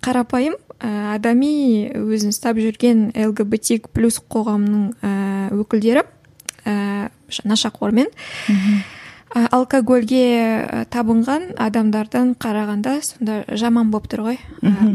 [0.00, 5.14] қарапайым ә, адами өзін ұстап жүрген лгбтик плюс қоғамның ә,
[6.64, 7.10] өкілдері ә,
[7.44, 8.08] нашақормен
[9.30, 14.38] алкогольге табынған адамдардан қарағанда сонда жаман болып тұр ғой.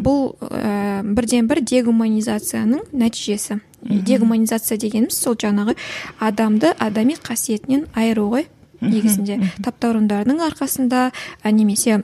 [0.03, 3.61] Бұл ә, бірден бір дегуманизацияның нәтижесі.
[3.81, 5.77] Дегуманизация дегеніміз сол жаңағы
[6.19, 8.49] адамды адами қасиетінен айыру ғой
[8.81, 9.39] негізінде.
[9.63, 11.11] Таптаурындардың арқасында
[11.45, 12.01] немесе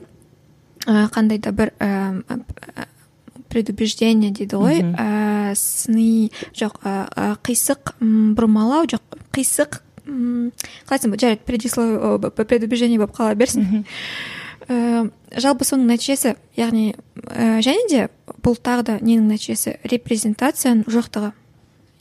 [0.86, 2.22] ә, қандай да бір ә,
[3.52, 10.50] предубеждение дейді ғой ә, сыни жоқ ә, қисық бұрмалау жоқ қисық қалай
[10.90, 13.84] айтсам болады жарайды предисловие предубеждение болып қала берсін.
[14.68, 16.94] Ә, жалпы соның нәтижесі яғни
[17.26, 18.08] ә, және де
[18.42, 21.32] бұл тағы да ненің нәтижесі репрезентацияның жоқтығы.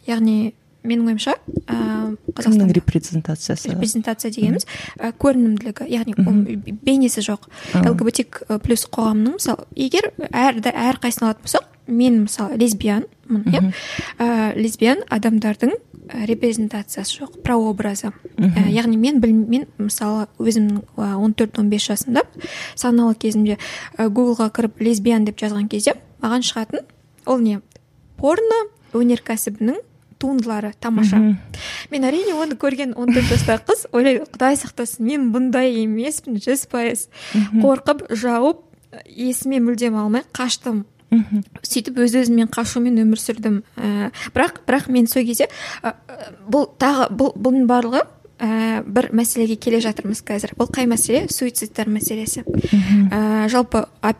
[0.08, 0.54] Яғни
[0.84, 1.36] менің ойымша
[1.68, 2.02] ыыы
[2.38, 3.72] кімнің репрезентациясы?
[3.72, 4.66] Репрезентация дегеніміз
[4.98, 6.16] ә, көрінімділігі яғни
[6.82, 7.48] бейнесі жоқ.
[7.86, 13.64] Лгбтик плюс қоғамның мысалы егер әр әрқайсысын алатын болсақ мен мысалы лесбиянмын иә?
[14.18, 14.28] Ә,
[14.58, 15.76] лесбиян адамдардың
[16.28, 18.12] репрезентациясы жоқ прообразы.
[18.38, 22.26] Ә, яғни мен біл, мен мысалы өзімнің он төрт он бес жасымда
[22.76, 23.58] саналы кезімде
[23.98, 26.86] гуглға кіріп лесбиян деп жазған кезде маған шығатын
[27.26, 27.62] ол не
[28.18, 29.80] порно өнеркәсібінің
[30.22, 31.20] туындылары тамаша.
[31.92, 36.68] Мен әрине оны көрген он төрт жастағы қыз ойлайды құдай сақтасын мен бұндай емеспін жүз
[36.72, 38.64] пайыз қорқып жауып
[39.06, 40.86] есіме мүлдем алмай қаштым.
[41.12, 43.62] Сөйтіп өз өзіммен қашумен өмір сүрдім.
[43.76, 45.50] Ә, бірақ бірақ мен сол кезде
[45.84, 45.92] ә,
[46.48, 48.06] бұл тағы бұл бұның барлығы
[48.40, 50.56] ә, бір мәселеге келе жатырмыз қазір.
[50.56, 51.26] Бұл қай мәселе?
[51.32, 52.46] Суицидтар мәселесі.
[53.12, 54.16] Ә, жалпы ә,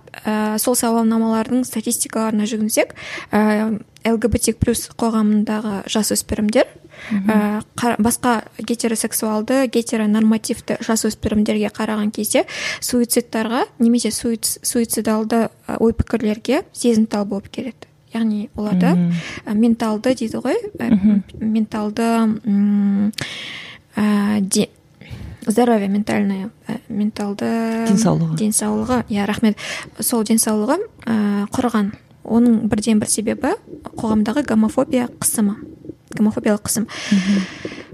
[0.60, 2.92] сол сауалнамалардың статистикаларына жүгінсек
[3.32, 6.66] ә, лгбтик плюс қоғамындағы жасөспірімдер
[7.28, 7.62] ә,
[8.02, 12.46] басқа гетеросексуалды гетеронормативті жасөспірімдерге қараған кезде
[12.82, 15.48] суицидтарға немесе суицидалды
[15.78, 17.88] ой пікірлерге сезімтал болып келеді.
[18.12, 18.98] Яғни оларда
[19.48, 20.58] менталды дейді ғой
[21.40, 22.04] менталды
[23.96, 24.70] ә, де,
[25.46, 28.36] здоровье ментальное ә, менталды денсаулығы.
[28.40, 29.04] денсаулығы.
[29.10, 29.58] Иә рахмет.
[30.00, 31.92] Сол денсаулығы ә, құрыған.
[32.32, 33.56] Оның бірден бір себебі
[33.92, 35.60] қоғамдағы гомофобия қысымы
[36.18, 36.88] гомофобиялық қысым.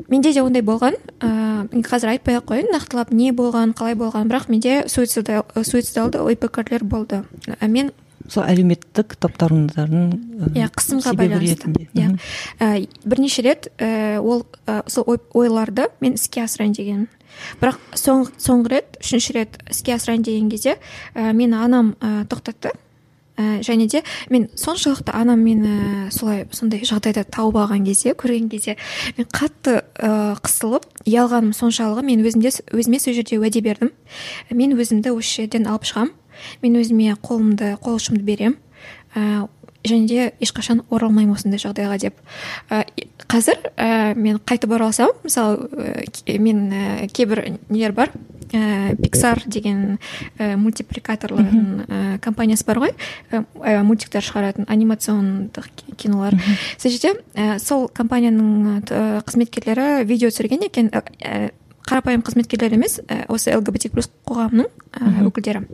[0.07, 0.97] Менде де ондай болған.
[1.21, 6.83] Ыыы қазір айтпай ақ қояйын нақтылап не болған қалай болған бірақ менде суицидалды ой пікірлер
[6.83, 7.23] болды
[7.61, 7.91] мен
[8.27, 11.73] сол әлеуметтік таптауырындардың иә қысымға байланысты.
[11.93, 12.87] иә.
[13.05, 14.45] Бірнеше рет ііі ол
[14.87, 17.07] сол ойларды мен іске асырайын дегенмін
[17.61, 20.77] бірақ соңғы соңғы рет үшінші рет іске асырайын деген кезде
[21.15, 22.71] ә, мені анам ә, тоқтатты.
[23.37, 28.77] Ә, және де мен соншалықты анам мені солай сондай жағдайда тауып алған кезде көрген кезде
[29.17, 33.91] мен қатты ә, қысылып ұялғаным соншалығы мен өзімде өзіме сол жерде уәде бердім.
[34.51, 36.13] Мен өзімді осы жерден алып шығамын
[36.61, 38.57] мен өзіме қолымды қол ұшымды беремін
[39.15, 39.47] ә,
[39.87, 42.17] және де ешқашан оралмаймын осындай жағдайға деп.
[42.69, 42.83] Ә,
[43.27, 48.11] қазір ә, мен қайтып оралсам мысалы ә, мен ә, кейбір нелер бар.
[48.47, 49.97] Ә, пиксар деген
[50.39, 52.93] ә, мультипликаторлардың ә, компаниясы бар ғой.
[53.31, 55.67] Ә, мультиктер шығаратын анимациондық
[55.97, 56.37] кинолар.
[56.77, 60.91] Сол жерде ә, сол компанияның ә, қызметкерлері видео түсірген екен.
[60.93, 61.51] Ә,
[61.87, 62.99] қарапайым қызметкерлер емес
[63.31, 65.65] осы лгбт плюс қоғамының ә, өкілдері.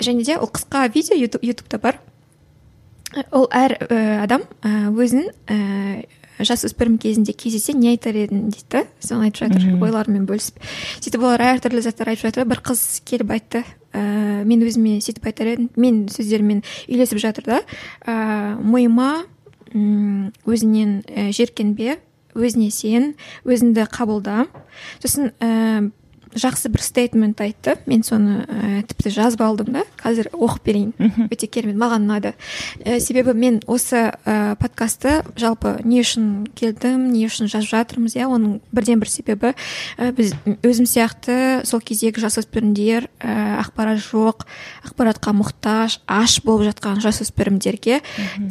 [0.00, 2.00] Және де ол қысқа видео ютубта бар.
[3.30, 6.06] Ол әр ә, адам ә, өзін ә,
[6.38, 8.66] жасөспірім кезінде кездессе не айтар едің дейді.
[8.70, 10.60] Да соны айтып жатыр ойларымен бөлісіп.
[11.00, 12.48] Сөйтіп олар әртүрлі заттар айтып жатыр.
[12.50, 13.62] Бір қыз келіп айтты
[13.92, 15.70] ә, мен өзіме сөйтіп айтар едім.
[15.76, 17.62] Мен сөздерімен үйлесіп жатыр да.
[18.04, 19.24] Ә, миыма
[19.72, 21.98] өзінен ә, жеркенбе
[22.36, 23.14] өзіне сен
[23.48, 24.46] өзіңді қабылда.
[25.00, 25.88] Сосын ә,
[26.36, 27.76] жақсы бір стейтмент айтты.
[27.88, 29.84] Мен соны ә, тіпті жазып алдым да.
[30.00, 30.92] Қазір оқып берейін.
[31.30, 31.78] Өте керемет.
[31.80, 32.34] Маған ұнады.
[32.84, 38.28] Ә, себебі мен осы ә, подкастты жалпы не үшін келдім не үшін жазып жатырмыз иә.
[38.28, 39.54] Оның бірден бір себебі
[39.96, 44.46] ә, біз өзім сияқты сол кездегі жасөспірімдер ә, ақпарат жоқ
[44.86, 48.02] ақпаратқа мұқтаж аш болып жатқан жасөспірімдерге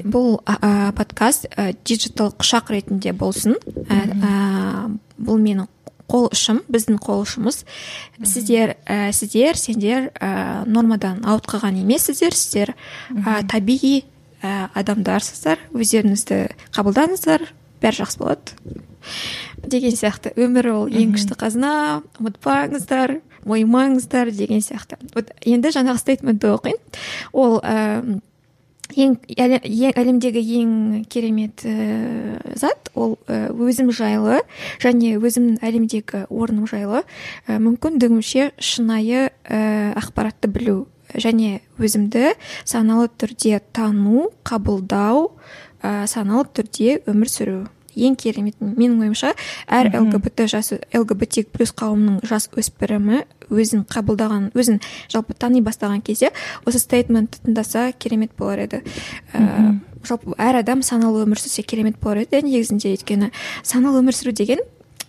[0.03, 3.57] бұл ә, подкаст ә, диджитал құшақ ретінде болсын.
[3.89, 5.69] Ә, бұл менің
[6.11, 7.63] қол ұшым біздің қол ұшымыз.
[8.23, 12.73] Сіздер ә, сіздер сендер ә, нормадан ауытқыған емессіздер сіздер
[13.11, 14.03] ә, табиғи
[14.41, 15.61] ә, адамдарсыздар.
[15.73, 16.41] Өздеріңізді
[16.75, 17.47] қабылдаңыздар
[17.81, 18.55] бәрі жақсы болады.
[19.65, 20.33] Деген сияқты.
[20.37, 22.03] Өмір ол ең күшті қазына.
[22.19, 24.97] Ұмытпаңыздар мойымаңыздар деген сияқты.
[25.13, 26.79] Вот енді жаңағы стейтментті оқиын
[27.33, 27.59] ол
[28.93, 29.15] ең
[29.97, 30.71] әлемдегі ең
[31.09, 34.41] керемет ә, зат ол ә, өзім жайлы
[34.83, 37.01] және өзімнің әлемдегі орным жайлы
[37.47, 45.31] ә, мүмкіндігімше шынайы ә, ақпаратты білу және өзімді саналы түрде тану қабылдау
[45.81, 47.59] ә, саналы түрде өмір сүру.
[47.95, 49.33] Ең керемет менің ойымша
[49.67, 54.79] әр лгбт жас лгбт плюс қауымның жас өспірімі өзін қабылдаған өзін
[55.11, 56.31] жалпы тани бастаған кезде
[56.65, 58.81] осы стейтментті тыңдаса керемет болар еді.
[59.33, 59.75] Ә,
[60.05, 62.41] жалпы әр адам саналы өмір сүрсе керемет болар еді.
[62.45, 63.31] Негізінде өйткені
[63.63, 64.63] саналы өмір сүру деген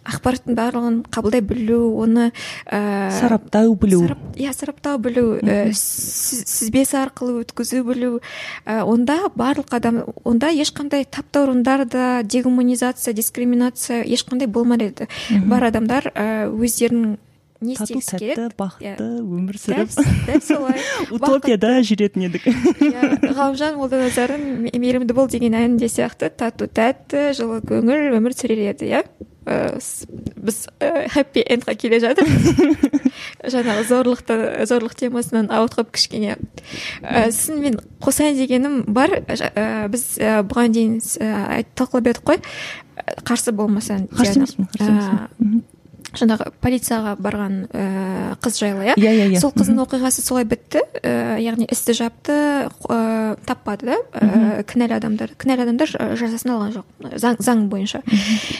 [0.06, 2.30] ақпараттың барлығын қабылдай білу оны
[2.66, 4.02] ә, сараптау білу.
[4.36, 8.20] иә сараптау білу ә, сүзбесі арқылы өткізу білу.
[8.64, 15.08] Ә, онда барлық адам онда ешқандай таптаурындар да дегуманизация дискриминация ешқандай болмар еді.
[15.46, 17.18] Бар адамдар ә, өздерінің
[17.60, 18.48] не істегісі келеді.
[18.58, 19.94] Бақытты өмір сүріп.
[20.28, 20.82] дәл солай.
[21.14, 22.44] Утопияда жүретін едік.
[22.84, 24.44] Иә ғалымжан молданазардың
[24.76, 26.30] мейірімді бол деген әнінде сияқты.
[26.30, 29.02] Тату тәтті жылы көңіл өмір сүрер еді иә.
[29.46, 30.58] Біз
[31.14, 32.96] хэппи эндқа келе жатырмыз
[33.54, 36.36] жаңағы зорлықты зорлық темасынан ауытқып кішкене.
[37.02, 39.20] Ә, сосын мен қосайын дегенім бар.
[39.28, 42.42] Ә, біз ә, бұған дейін ә, талқылап едік қой.
[43.28, 45.62] Қарсы болмасаң қарсы емеспін
[46.14, 48.94] жаңағы полицияға барған ә, қыз жайлы иә?
[49.00, 49.40] Иә иә иә.
[49.40, 50.82] Сол қыздың оқиғасы солай бітті.
[51.02, 52.36] Ә, яғни істі жапты
[52.68, 53.98] ә, таппады да?
[54.14, 58.02] Ә, кінәлі адамдар кінәлі адамдар жазасын алған жоқ заң, заң бойынша.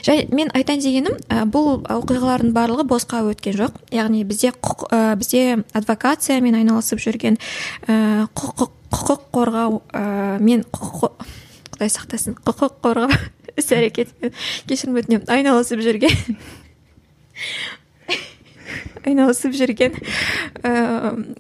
[0.07, 3.81] Және мен айтайын дегенім ә, бұл оқиғалардың барлығы босқа өткен жоқ.
[3.95, 7.39] Яғни бізде құқ, ә, бізде адвокациямен айналысып жүрген
[7.87, 11.27] ә, құқық құқық қорғау ә, мен құқық
[11.77, 13.11] құдай сақтасын құқық қорғау
[13.61, 14.33] іс әрекетімен
[14.69, 15.27] кешірім өтінемін.
[15.33, 16.39] Айналысып жүрген
[19.07, 19.95] айналысып жүрген
[20.67, 20.73] ә,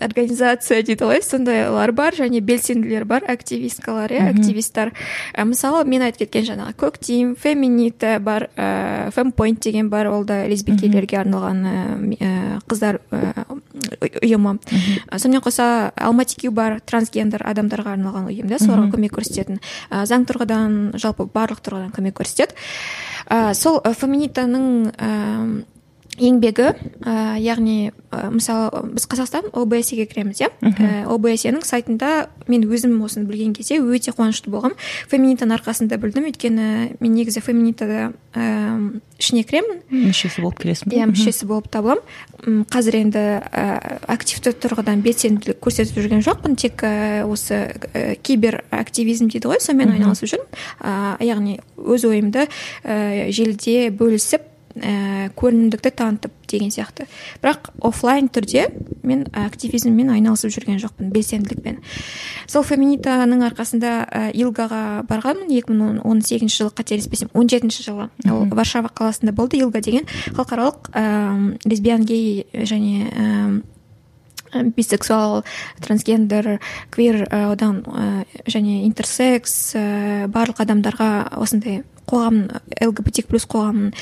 [0.05, 4.93] организация дейді ғой сондайлар бар және белсенділер бар активисткалар иә активистар
[5.35, 10.45] ә, мысалы мен айтып кеткен жаңағы көктим феминита бар ә, фемпойнт деген бар ол да
[10.47, 13.47] лесбикелерге арналған ә, қыздар ә,
[14.23, 14.59] ұйымы.
[15.13, 19.61] Сонымен қоса алматикю бар трансгендер адамдарға арналған ұйым да соларға көмек көрсететін.
[19.91, 22.57] Ә, заң тұрғыдан жалпы барлық тұрғыдан көмек көрсетеді.
[23.27, 25.67] Ә, сол феминитаның
[26.19, 26.71] еңбегі
[27.05, 30.51] ә, яғни ә, мысалы біз қазақстан обсе ге кіреміз иә?
[30.63, 34.79] Ә, обсе ның сайтында мен өзім осыны білген кезде өте қуанышты болғанмын
[35.11, 36.29] феминитаның арқасында білдім.
[36.31, 39.83] Өйткені мен негізі феминитада ә, ішіне кіремін.
[39.91, 42.65] Мүшесі болып келесің иә мүшесі болып табыламын.
[42.73, 46.57] Қазір енді ә, активті тұрғыдан белсенділік көрсетіп жүрген жоқпын.
[46.61, 47.63] Тек ә, осы
[47.93, 50.61] ә, кибер активизм дейді ғой сонымен айналысып жүрмін.
[50.81, 50.93] Ә,
[51.27, 52.47] яғни өз ойымды
[52.85, 57.07] ә, желіде бөлісіп ә, көрінімдікті танытып деген сияқты.
[57.43, 58.69] Бірақ офлайн түрде
[59.07, 61.81] мен активизммен айналысып жүрген жоқпын белсенділікпен.
[62.51, 68.11] Сол феминитаның арқасында ә, илгаға барғанмын екі мың он сегізінші жылы қателеспесем он жетінші жылы.
[68.31, 69.61] Ол варшава қаласында болды.
[69.61, 73.65] Илга деген халықаралық ә, лесбиян гей және
[74.77, 75.45] бисексуал
[75.81, 77.83] трансгендер квир одан
[78.47, 79.75] және интерсекс
[80.33, 82.47] барлық адамдарға осындай қоғам
[82.87, 83.95] лгбтик плюс қоғамының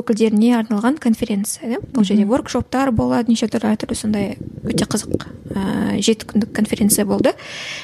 [0.00, 1.80] өкілдеріне арналған конференция иә?
[1.92, 4.30] Бұл жерде воркшоптар болады неше түрлі әртүрлі сондай
[4.64, 7.34] өте қызық ыыы жеті күндік конференция болды.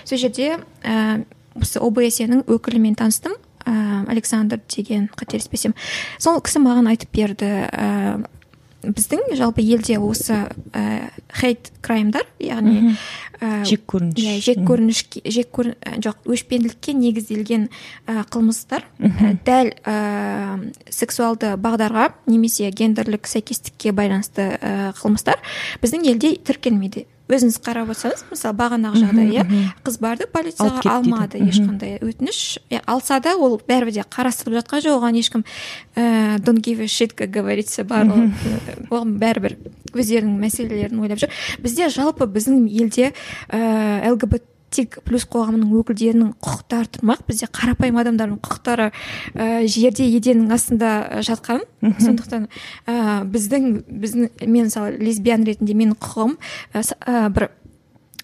[0.04, 1.24] Сол жерде ә,
[1.60, 3.36] осы обсе-ның өкілімен таныстым
[3.66, 5.76] ә, александр деген қателеспесем.
[6.18, 7.52] Сол кісі маған айтып берді
[8.94, 10.44] біздің жалпы елде осы
[10.76, 11.10] ә,
[11.40, 12.94] хейт краймдар яғни
[13.40, 14.20] ә, жек көрініш.
[14.22, 15.72] иә жек көрініш жек көр
[16.04, 17.68] жоқ өшпенділікке негізделген
[18.06, 18.86] ә, қылмыстар.
[19.00, 19.96] Ә, дәл ә,
[20.90, 25.42] сексуалды бағдарға немесе гендерлік сәйкестікке байланысты ә, қылмыстар
[25.82, 27.06] біздің елде тіркелмейді.
[27.26, 29.44] Өзіңіз қарап отырсаңыз мысалы бағанағы жағдай иә
[29.86, 32.40] қыз барды полицияға алмады ешқандай өтініш.
[32.86, 34.98] Алса да ол бәрібір де қарастырылып жатқан жоқ.
[35.00, 35.44] Оған ешкім
[35.96, 38.30] ііі don't give a shit как говорится барлығы
[38.90, 39.56] оған бәрібір
[39.92, 41.34] өздерінің мәселелерін ойлап жүр.
[41.62, 43.12] Бізде жалпы біздің елде
[43.50, 50.54] ііі лгбт тек плюс қоғамының өкілдерінің құқықтары тұрмақ бізде қарапайым адамдардың құқықтары ә, жерде еденнің
[50.56, 51.62] астында жатқан.
[51.82, 52.48] Сондықтан
[52.86, 52.96] ә,
[53.30, 56.36] біздің біздің мен мысалы лесбиян ретінде менің құқығым
[56.74, 57.50] ә, бір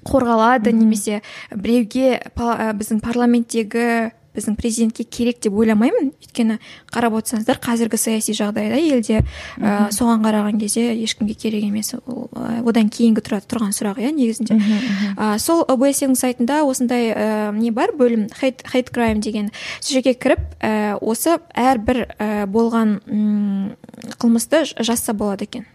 [0.03, 1.21] қорғалады немесе
[1.55, 6.13] біреуге біздің парламенттегі біздің президентке керек деп ойламаймын.
[6.23, 6.59] Өйткені
[6.93, 9.21] қарап отырсаңыздар қазіргі саяси жағдайда елде
[9.59, 11.93] ә, соған қараған кезде ешкімге керек емес.
[12.07, 14.57] Ол одан кейінгі тұра, тұрған сұрақ иә негізінде.
[15.17, 17.93] Ә, сол обсе сайтында осындай ә, не бар?
[17.99, 22.99] Бөлім хейт хейт крайм деген сол жерге кіріп ә, осы әрбір ә, болған
[24.19, 25.69] қылмысты жазса болады екен.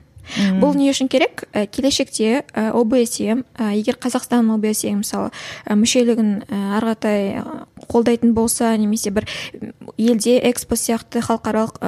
[0.60, 1.46] Бұл не үшін керек?
[1.54, 5.32] Ә, келешекте ә, обсе ә, егер қазақстан обсе мысалы
[5.64, 7.44] ә, мүшелігін ә, ары қаратай
[7.92, 9.28] қолдайтын болса немесе бір
[9.98, 11.82] елде экспо сияқты халықаралық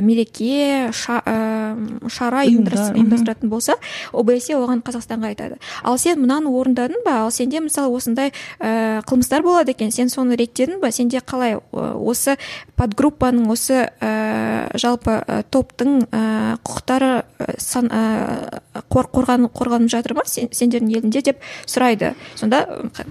[0.00, 3.76] мереке ша, ә, шара ұйымдастыратын болса
[4.12, 5.58] обсе оған қазақстанға айтады.
[5.82, 7.20] Ал сен мынаны орындадың ба?
[7.24, 9.90] Ал сенде мысалы осындай ә, қылмыстар болады екен.
[9.90, 10.90] Сен соны реттедің ба?
[10.92, 12.36] Сенде қалай осы
[12.76, 16.22] подгруппаның осы ә, жалпы ә, топтың ә,
[16.64, 17.10] құқықтары
[17.58, 18.60] сан ә,
[18.90, 22.14] қорғанып жатыр ма сен, сендердің еліңде деп сұрайды.
[22.38, 22.64] Сонда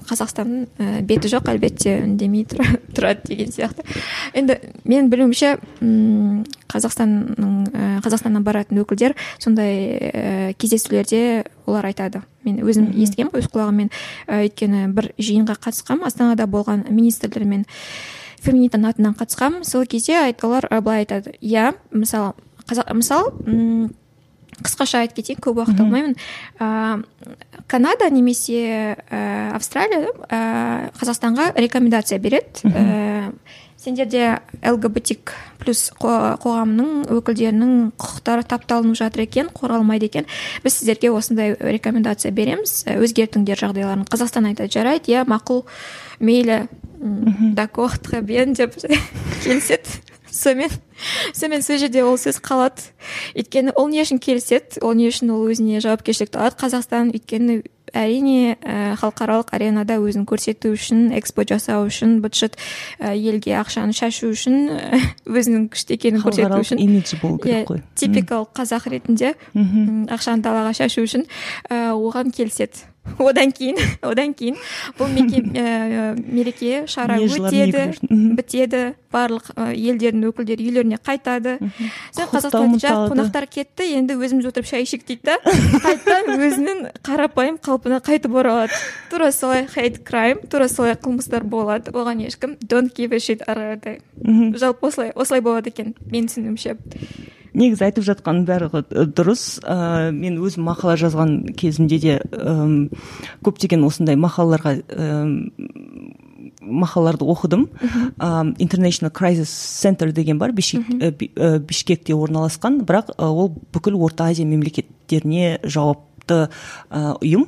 [0.10, 2.48] қазақстанның ә, беті жоқ әлбетте үндемей
[2.96, 3.86] тұрады деген сияқты.
[4.34, 5.56] Енді менің білуімше
[6.70, 12.24] қазақстанның ә, қазақстаннан баратын өкілдер сондай ә, кездесулерде олар айтады.
[12.46, 13.92] Мен өзім естігемін өз құлағыммен.
[14.28, 17.66] Ә, өйткені бір жиынға қатысқанмын астанада болған министрлермен
[18.40, 21.36] феминитаның атынан қатысқанмын сол кезде олар былай айтады.
[21.42, 22.34] Иә мысалы
[22.70, 23.34] мысалы
[24.60, 26.16] қысқаша айтып кетейін көп уақыт алмаймын.
[26.60, 27.04] Ә,
[27.68, 32.68] канада немесе ә, австралия ә, қазақстанға рекомендация береді.
[32.68, 33.32] Ә,
[33.80, 40.28] сендерде лгбтик плюс қоғамның өкілдерінің құқықтары тапталынып жатыр екен қорғалмайды екен.
[40.64, 42.84] Біз сіздерге осындай рекомендация береміз.
[42.92, 44.06] Өзгертіңдер жағдайларын.
[44.12, 45.66] Қазақстан айтады жарайды иә мақұл
[46.20, 46.66] мейлі
[47.56, 48.76] дакор бен деп
[49.44, 50.00] келіседі.
[50.32, 50.70] Сонымен
[51.34, 52.84] сонымен сол жерде ол сөз қалады.
[53.34, 54.84] Өйткені ол не үшін келіседі?
[54.84, 56.60] Ол не үшін ол өзіне жауапкершілікті алады?
[56.60, 57.62] Қазақстан өйткені
[57.94, 62.60] әрине ә, халықаралық аренада өзін көрсету үшін экспо жасау үшін быт шыт
[63.00, 64.70] ә, елге ақшаны шашу үшін
[65.40, 66.82] өзінің күшті екенін көрсету үшін.
[66.84, 67.84] имидж болу керек қой.
[68.00, 71.28] Типикалық қазақ ретінде ақшаны далаға шашу үшін
[71.70, 72.86] оған келіседі.
[73.30, 74.58] одан кейін одан кейін
[75.00, 77.90] бұл ә, мереке шара өтеді
[78.38, 81.56] бітеді барлық ә, елдердің өкілдері үйлеріне қайтады.
[82.14, 85.38] Сен қазақстанда жа қонақтар кетті енді өзіміз отырып шай ішейік дейді да
[85.82, 88.78] қайтадан өзінің қарапайым қалпына қайтып оралады
[89.10, 91.90] тура солай хейт крайм тура солай қылмыстар болады.
[91.96, 94.00] Оған ешкім don't give a shit ары қаратай
[94.58, 96.78] жалпы осылай осылай болады екен менің түсінігімше
[97.54, 98.84] негізі айтып жатқаның барлығы
[99.16, 99.60] дұрыс.
[99.64, 102.56] Ә, мен өзім мақала жазған кезімде де ә,
[103.46, 104.78] көптеген осындай мақалаларға
[106.60, 107.68] мақалаларды оқыдым.
[108.18, 108.30] Ә,
[108.60, 110.86] International Crisis Center деген бар бішкек,
[111.68, 112.84] бішкекте орналасқан.
[112.86, 117.46] Бірақ ол бүкіл орта азия мемлекеттеріне жауап ұйым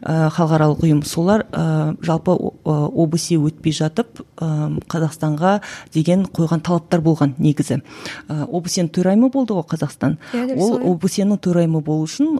[0.00, 1.02] ә, халықаралық ұйым.
[1.06, 5.60] Солар ә, жалпы обсе өтпей жатып қазақстанға
[5.94, 7.82] деген қойған талаптар болған негізі.
[8.28, 10.18] Обсе төрайымы болды ғой қазақстан.
[10.32, 12.38] Yeah, ол обсе төрайымы болу үшін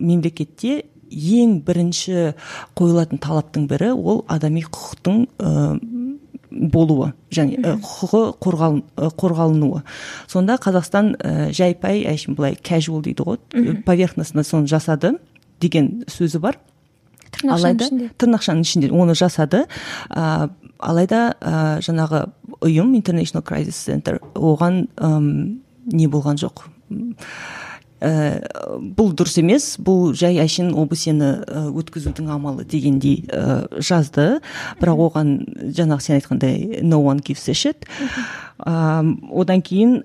[0.00, 2.34] мемлекетте ең бірінші
[2.78, 5.26] қойылатын талаптың бірі ол адами құқықтың
[6.54, 8.80] болуы және құқығы қорғал,
[9.18, 9.82] қорғалынуы.
[10.30, 15.16] Сонда қазақстан ә, жай пай әшейін былай casual дейді ғой поверхностно соны жасады
[15.60, 16.58] деген сөзі бар.
[17.42, 17.88] Алайда
[18.18, 19.64] тырнақшаның ішінде оны жасады.
[20.10, 20.48] Ә,
[20.78, 22.26] алайда ә, жаңағы
[22.60, 24.86] ұйым international crisis center оған
[25.92, 26.68] не болған жоқ.
[28.00, 28.42] Ә,
[28.96, 34.40] бұл дұрыс емес бұл жай әшейін обсені ә, өткізудің амалы дегендей ә, жазды.
[34.80, 35.34] Бірақ оған
[35.76, 37.88] жаңағы сен айтқандай no one gives a shit.
[38.64, 40.02] Одан кейін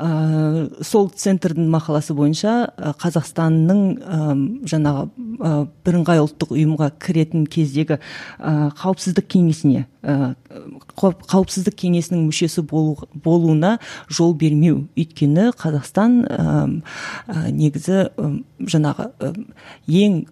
[0.00, 4.18] ә, сол центрдің мақаласы бойынша ә, қазақстанның ә,
[4.70, 5.52] жаңағы ә,
[5.86, 10.32] бірыңғай ұлттық ұйымға кіретін кездегі ә, қауіпсіздік кеңесіне ә,
[10.96, 13.76] қауіпсіздік кеңесінің мүшесі болу, болуына
[14.08, 14.86] жол бермеу.
[14.98, 16.66] Өйткені қазақстан ә,
[17.52, 19.32] негізі ә, жаңағы ә,
[19.86, 20.22] ең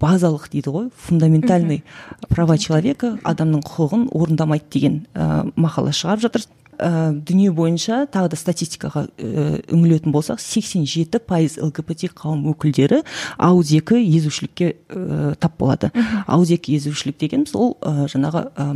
[0.00, 1.82] базалық дейді ғой фундаментальный
[2.30, 6.46] права человека адамның құқығын орындамайды деген ә, мақала шығарып жатыр.
[6.80, 13.02] Ә, дүние бойынша тағы да статистикаға ә, үңілетін болсақ 87 пайыз лгбт қауым өкілдері
[13.38, 15.92] ауызекі езушілікке ә, тап болады.
[16.26, 18.70] Ауызекі езушілік дегеніміз ол ә, жаңағы ә,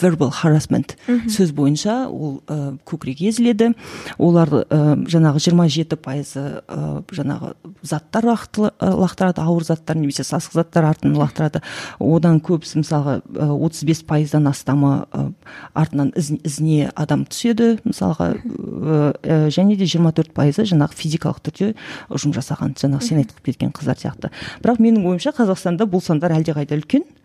[0.00, 3.72] verbal harassment сөз бойынша ол ә, көкірек езіледі.
[4.18, 7.52] Олар ә, жаңағы 27 пайызы ә, жаңағы
[7.82, 11.62] заттар лақтырады ауыр заттар немесе сасық заттар артынан лақтырады.
[12.00, 15.26] Одан көбісі мысалға отыз бес пайыздан астамы ә,
[15.74, 21.72] артынан із, ізіне адам түседі мысалға ә, және де 24 пайызы жаңағы физикалық түрде
[22.08, 24.32] ұжым жасаған жаңағы сен айтып кеткен қыздар сияқты.
[24.64, 27.04] Бірақ менің ойымша қазақстанда бұл сандар әлдеқайда үлкен.
[27.04, 27.19] ә,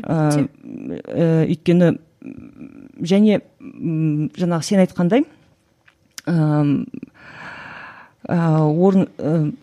[0.00, 1.92] өйткені
[3.00, 3.40] және
[4.36, 5.24] жаңағы сен айтқандай
[8.30, 9.06] орын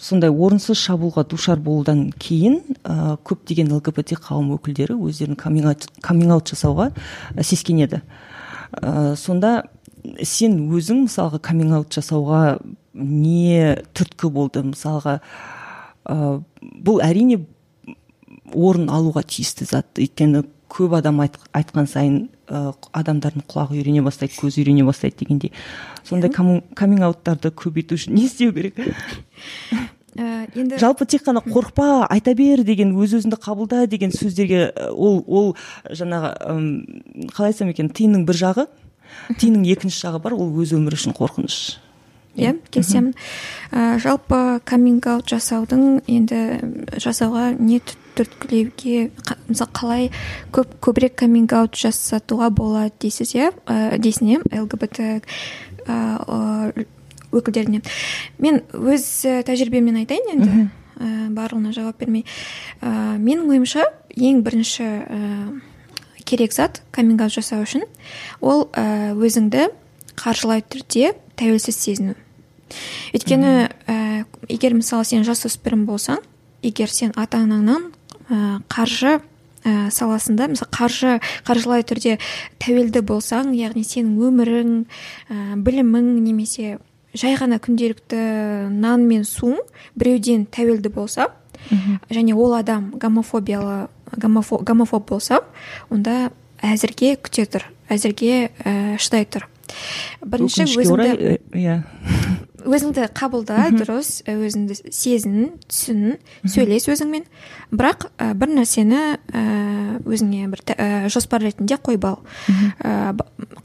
[0.01, 6.89] сондай орынсыз шабуылға душар болудан кейін ә, көптеген лгбт қауым өкілдері өздерін каминг аут жасауға
[7.39, 8.01] сескенеді.
[8.81, 9.69] Ә, сонда
[10.23, 12.57] сен өзің мысалға каминг аут жасауға
[12.93, 14.65] не түрткі болды?
[14.65, 15.19] Мысалға
[16.09, 17.45] ә, бұл әрине
[18.53, 19.89] орын алуға тиісті зат.
[19.97, 22.17] Өйткені көп адам айт, айтқан сайын
[22.47, 25.53] ә, адамдардың құлағы үйрене бастайды көзі үйрене бастайды дегендей.
[26.07, 28.79] Сондай каминг ауттарды көбейту үшін не істеу керек?
[30.17, 35.21] Ә, енді жалпы тек қана қорықпа айта бер деген өз өзіңді қабылда деген сөздерге ол
[35.27, 35.51] ол
[35.85, 36.31] жаңағы
[37.35, 38.65] қалай айтсам екен тиынның бір жағы
[39.37, 41.77] тиынның екінші жағы бар ол өз өмірі үшін қорқыныш.
[42.37, 43.13] Иә келісемін.
[43.71, 46.41] Ә, жалпы каминг аут жасаудың енді
[47.01, 47.79] жасауға не
[48.17, 49.11] түрткілеуге
[49.47, 50.09] мысалы қалай
[50.55, 53.51] көп көбірек каминг аут жасатуға болады дейсіз иә?
[53.65, 54.41] Ә, дейсің иә?
[54.63, 55.01] лгбт
[57.37, 57.81] өкілдеріне.
[58.39, 59.05] Мен өз
[59.47, 60.67] тәжірибеммен айтайын енді.
[60.97, 62.25] Ә, барлығына жауап бермей.
[62.81, 63.83] Ә, менің ойымша
[64.15, 65.19] ең бірінші ә,
[66.25, 67.85] керек зат каминг аут жасау үшін
[68.41, 69.67] ол ә, өзіңді
[70.17, 72.15] қаржылай түрде тәуелсіз сезіну.
[73.13, 76.23] Өйткені ә, егер мысалы сен жасөспірім болсаң
[76.65, 77.91] егер сен ата анаңнан
[78.29, 79.17] қаржы
[79.63, 80.49] ә, саласында.
[80.53, 81.15] Мысалы қаржы
[81.47, 82.17] қаржылай түрде
[82.63, 86.77] тәуелді болсаң яғни сенің өмірің ә, білімің немесе
[87.17, 88.21] жай ғана күнделікті
[88.73, 89.61] нан мен суың
[89.97, 91.31] біреуден тәуелді болса
[92.13, 95.41] және ол адам гомофобиялы гомофоб, гомофоб болса
[95.89, 96.29] онда
[96.61, 99.47] әзірге күте тұр әзірге ә, шыдай тұр.
[100.23, 101.81] Бірінші өзіңді иә.
[102.67, 107.25] Өзіңді қабылда дұрыс өзіңді сезін түсін сөйлес өзіңмен.
[107.71, 109.01] Бірақ ә, бір нәрсені
[109.31, 109.43] ә,
[110.05, 112.19] өзіңе бір ә, жоспар ретінде қойып ал.
[112.83, 113.15] Ә,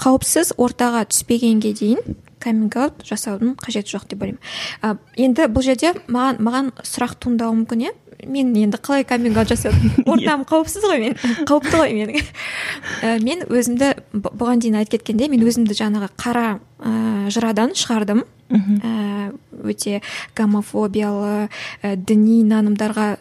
[0.03, 4.41] қауіпсіз ортаға түспегенге дейін каминг аут жасаудың қажеті жоқ деп ойлаймын.
[4.83, 4.97] Ә,
[5.27, 7.93] енді бұл жерде маған маған сұрақ туындауы мүмкін иә?
[8.27, 11.17] Мен енді қалай каминг аут жасадым ортам қауіпсіз ғой мен.
[11.49, 12.15] Қауіпті ғой мен.
[13.03, 16.47] Ә, мен өзімді бұған дейін айтып кеткенде мен өзімді жаңағы қара
[16.79, 18.25] ә, жырадан шығардым.
[18.53, 19.33] Ә,
[19.65, 20.03] өте
[20.37, 21.49] гомофобиялы
[21.83, 23.17] ә, діни нанымдарға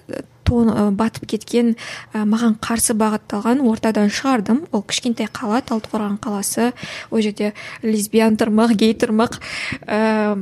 [0.97, 1.73] батып кеткен
[2.13, 4.65] ә, маған қарсы бағытталған ортадан шығардым.
[4.71, 6.71] Ол кішкентай қала талдықорған қаласы.
[7.11, 9.39] Ол жерде лесбиян тұрмақ гей тұрмақ.
[9.87, 10.35] Ә,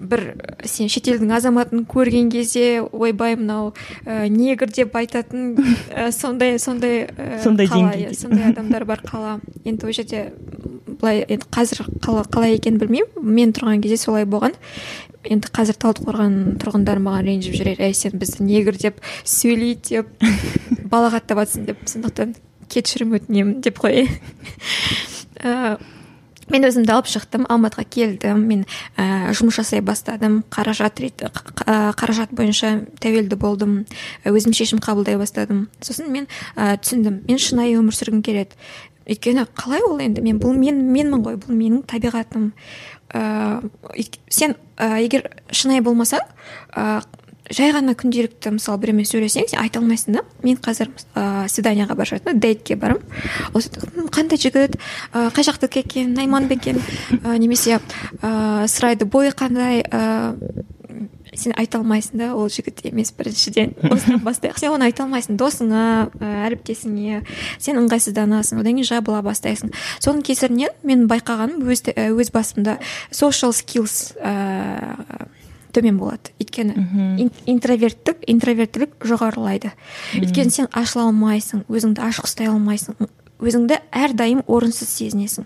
[0.00, 0.24] бір
[0.64, 3.72] сен шетелдің азаматын көрген кезде ойбай мынау
[4.04, 5.56] ә, негр деп айтатын
[5.90, 9.38] ә, сондай сондай ә, сондай қала иә, сондай адамдар бар қала.
[9.64, 10.30] Енді ол жерде
[11.00, 13.10] былай енді қазір қалай екенін білмеймін.
[13.22, 14.54] Мен тұрған кезде солай болған.
[15.32, 20.14] Енді қазір талдықорған тұрғындары маған ренжіп жүрер әй сен бізді негр деп сөйлейді деп
[20.92, 22.36] балағаттап жатрсың деп сондықтан
[22.72, 24.10] кешірім өтінемін деп қояйын
[25.46, 25.76] ә,
[26.52, 28.42] мен өзімді алып шықтым алматыға келдім.
[28.46, 28.64] Мен
[28.96, 30.42] ә, жұмыс жасай бастадым.
[30.52, 31.24] Қаражат рет,
[31.66, 33.80] қаражат бойынша тәуелді болдым.
[34.26, 35.66] Өзім шешім қабылдай бастадым.
[35.82, 37.24] Сосын мен ә, түсіндім.
[37.26, 38.58] Мен шынайы өмір сүргім келеді.
[39.06, 40.22] Өйткені қалай ол енді?
[40.24, 41.38] Мен бұл мен менмін ғой.
[41.40, 42.50] Бұл менің табиғатым.
[43.14, 43.62] Ә,
[44.28, 46.24] сен ә, егер шынайы болмасаң
[46.74, 47.02] ә,
[47.54, 50.24] жай ғана күнделікті мысалы біреумен сөйлессең сен айта алмайсың да?
[50.42, 54.78] Мен қазір ыыы свиданиеға бара жатырмын дейтке барамын қандай жігіт?
[55.12, 56.14] Ыыы қай жақтікі екен?
[56.18, 56.82] Найман ба екен?
[57.22, 59.84] Ә, немесе ыыы сұрайды бойы қандай?
[59.86, 60.66] Ыыы
[61.38, 63.74] сен айта алмайсың да ол жігіт емес біріншіден.
[63.90, 64.58] Осыдан бастайық.
[64.60, 65.38] Сен оны айта алмайсың.
[65.40, 67.22] Досыңа әріптесіңе
[67.58, 69.72] сен ыңғайсызданасың одан кейін жабыла бастайсың.
[70.00, 72.78] Соның кесірінен мен байқағаным өз, өз басымда
[73.10, 75.30] social skills ыыы
[75.76, 76.32] төмен болады.
[76.40, 79.74] Өйткені интроверттік интроверттілік жоғарылайды.
[80.16, 82.96] Өйткені сен ашыла алмайсың өзіңді ашық ұстай алмайсың
[83.42, 85.44] өзіңді әрдайым орынсыз сезінесің.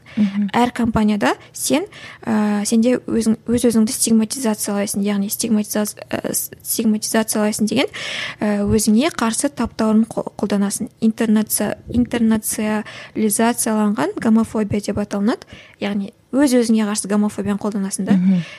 [0.55, 1.84] Әр компанияда сен
[2.22, 7.86] ә, сенде өзің өз өзіңді стигматизациялайсың яғни стигматизация ә, стигматизациялайсың деген
[8.41, 10.88] ә, өзіңе қарсы таптауырын қолданасың.
[11.01, 15.47] Интернация интернациализацияланған гомофобия деп аталынады.
[15.80, 18.16] Яғни өз өзіңе қарсы гомофобияны қолданасың да.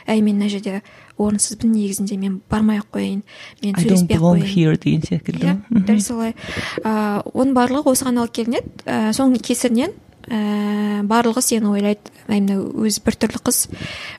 [0.07, 0.81] Әй мен мына жерде
[1.17, 3.21] орынсызбын негізінде мен бармай ақ қояйын
[3.63, 4.79] мен сөйлеспей ақ қояйын.
[4.83, 6.35] деген секілді иә дәл солай.
[6.83, 8.71] Ыыы оның барлығы осыған алып келінеді.
[8.85, 9.93] Ә, соның кесірінен
[10.27, 12.11] ііі барлығы сені ойлайды.
[12.27, 13.63] Әй мына өзі біртүрлі қыз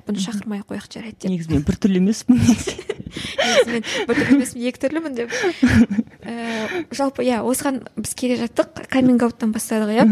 [0.07, 1.31] бұны шақырмай ақ қояйық жарайды деп.
[1.31, 2.41] Негізі мен біртүрлі емеспін.
[2.43, 5.37] Негізі мен біртүрлі емеспін екі түрлімін деп.
[6.27, 8.87] Ііі жалпы иә осыған біз келе жаттық.
[8.93, 10.09] Каминг ауттан бастадық иә.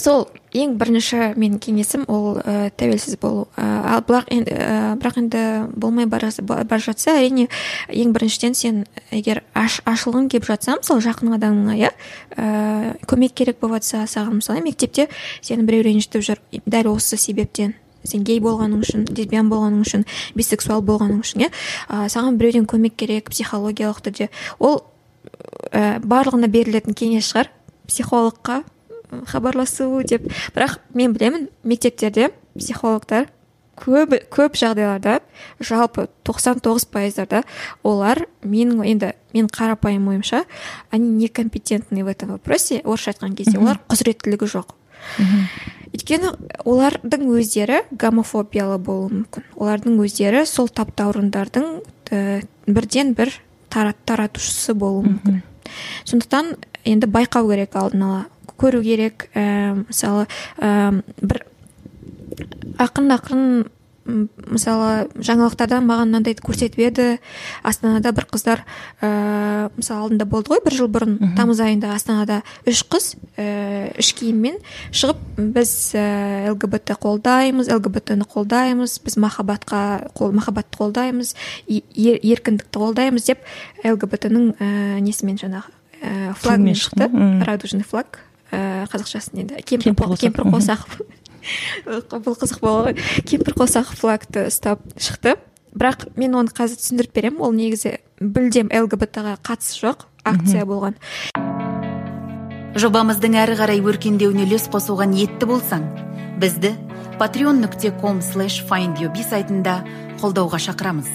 [0.00, 0.26] Сол
[0.56, 3.46] ең бірінші менің кеңесім ол ә, тәуелсіз болу.
[3.54, 5.42] Ә, ал бірақ енді ә, бірақ енді
[5.76, 7.48] болмай бара, жатса әрине
[7.88, 8.80] ең біріншіден сен
[9.12, 11.92] егер аш, ашылғың келіп жатса мысалы жақын адамыңа иә
[12.36, 15.08] ә, көмек керек болып жатса саған мысалы мектепте
[15.42, 17.76] сені біреу ренжітіп жүр дәл осы себептен.
[18.02, 21.52] Сен гей болғаның үшін лесбиян болғаның үшін бисексуал болғаның үшін иә.
[21.92, 24.30] Ә, саған біреуден көмек керек психологиялық түрде.
[24.58, 24.80] Ол
[25.70, 27.52] ә, барлығына берілетін кеңес шығар.
[27.90, 28.62] Психологқа
[29.26, 30.30] хабарласу деп.
[30.54, 33.28] Бірақ мен білемін мектептерде психологтар
[33.80, 35.20] көп көп жағдайларда
[35.60, 37.42] жалпы 99 пайыздарда
[37.82, 40.44] олар менің енді мен қарапайым ойымша
[40.90, 44.74] они некомпетентны в этом вопросе орысша айтқан кезде олар құзыреттілігі жоқ.
[45.90, 46.34] Өйткені
[46.68, 49.46] олардың өздері гомофобиялы болуы мүмкін.
[49.56, 51.64] Олардың өздері сол таптаурындардың
[52.14, 53.32] ә, бірден бір
[53.70, 55.40] таратушысы болуы мүмкін.
[56.04, 56.54] Сондықтан
[56.84, 58.22] енді байқау керек алдын ала.
[58.60, 59.28] Көру керек.
[59.34, 60.26] Ә, мысалы
[60.60, 61.44] ә, бір
[62.80, 63.46] ақырын ақырын
[64.10, 67.06] мысалы жаңалықтарда маған мынандайды көрсетіп еді.
[67.66, 68.62] Астанада бір қыздар
[69.02, 74.12] ә, мысалы алдында болды ғой бір жыл бұрын тамыз айында астанада үш қыз ә, іш
[74.18, 74.58] киіммен
[74.90, 75.20] шығып
[75.56, 79.82] біз ә, лгбт қолдаймыз лгбт ны қолдаймыз біз махаббатқа
[80.16, 81.34] қол, махаббатты қолдаймыз
[81.68, 83.44] ер, еркіндікті қолдаймыз деп
[83.84, 87.10] лгбт ның ә, несімен жаңағы ә, флагмен шықты
[87.44, 88.24] радужный флаг.
[88.52, 89.62] Ыыы қазақшасын енді.
[89.66, 90.86] Кемпір кемпір қосақ.
[92.24, 93.24] бұл қызық болды ғой.
[93.26, 95.36] Кемпір қосақ флагты ұстап шықты.
[95.70, 97.40] Бірақ мен оны қазір түсіндіріп беремін.
[97.46, 100.06] Ол негізі мүлдем лгбт ға қатысы жоқ.
[100.24, 100.98] Акция болған.
[102.76, 105.88] Жобамыздың әрі қарай өркендеуіне үлес қосуға ниетті болсаң
[106.40, 106.70] бізді
[107.18, 109.80] patreon нүкте ком слеш сайтында
[110.20, 111.08] қолдауға шақырамыз.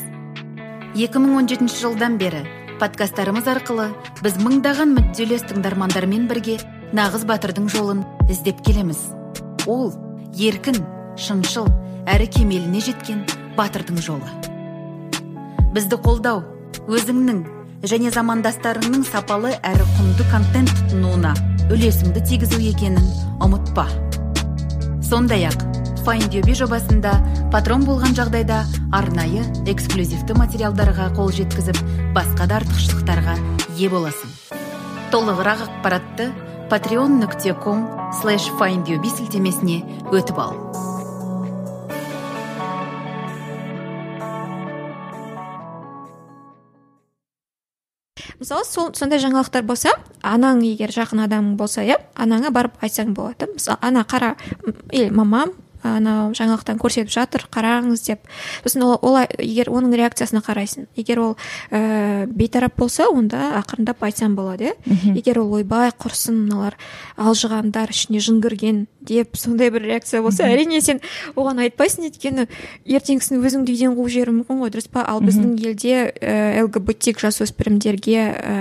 [0.95, 2.43] 2017 жылдан бері
[2.79, 3.87] подкасттарымыз арқылы
[4.21, 6.59] біз мыңдаған мүдделес тыңдармандармен бірге
[6.93, 8.99] нағыз батырдың жолын іздеп келеміз.
[9.65, 9.93] Ол
[10.37, 10.77] еркін
[11.17, 11.69] шыншыл
[12.05, 13.23] әрі кемеліне жеткен
[13.57, 14.29] батырдың жолы.
[15.73, 16.43] Бізді қолдау
[16.85, 17.41] өзіңнің
[17.85, 21.33] және замандастарыңның сапалы әрі құнды контент тұтынуына
[21.73, 23.07] үлесіңді тигізу екенін
[23.43, 23.87] ұмытпа.
[25.05, 25.65] Сондай ақ
[26.05, 27.15] файндюби жобасында
[27.53, 28.61] патрон болған жағдайда
[28.93, 31.79] арнайы эксклюзивті материалдарға қол жеткізіп
[32.13, 33.35] басқа да артықшылықтарға
[33.77, 34.29] ие боласың.
[35.13, 36.29] Толығырақ ақпаратты
[36.69, 37.85] patreon нүкте ком
[38.21, 40.55] слэш файндюби сілтемесіне өтіп ал
[48.39, 49.93] мысалы сол сондай жаңалықтар болса
[50.25, 53.47] анаң егер жақын адамың болса иә анаңа барып айтсаң болады.
[53.53, 54.35] Мысалы ана қара
[54.91, 55.53] или мамам
[55.85, 58.25] анау жаңалықтан көрсетіп жатыр қараңыз деп.
[58.63, 61.37] Сосын ол, ол егер оның реакциясына қарайсың егер ол
[61.71, 64.75] ә, бейтарап болса онда ақырындап айтсам болады иә.
[65.15, 66.77] Егер ол ойбай құрсын мыналар
[67.17, 71.01] алжығандар ішіне жын кірген деп сондай бір реакция болса әрине сен
[71.35, 72.47] оған айтпайсың өйткені
[72.85, 75.05] ертеңгісін өзіңді үйден қуып жіберуі мүмкін ғой дұрыс па?
[75.05, 78.55] Ал біздің елде ә, лгбтик жасөспірімдерге ә,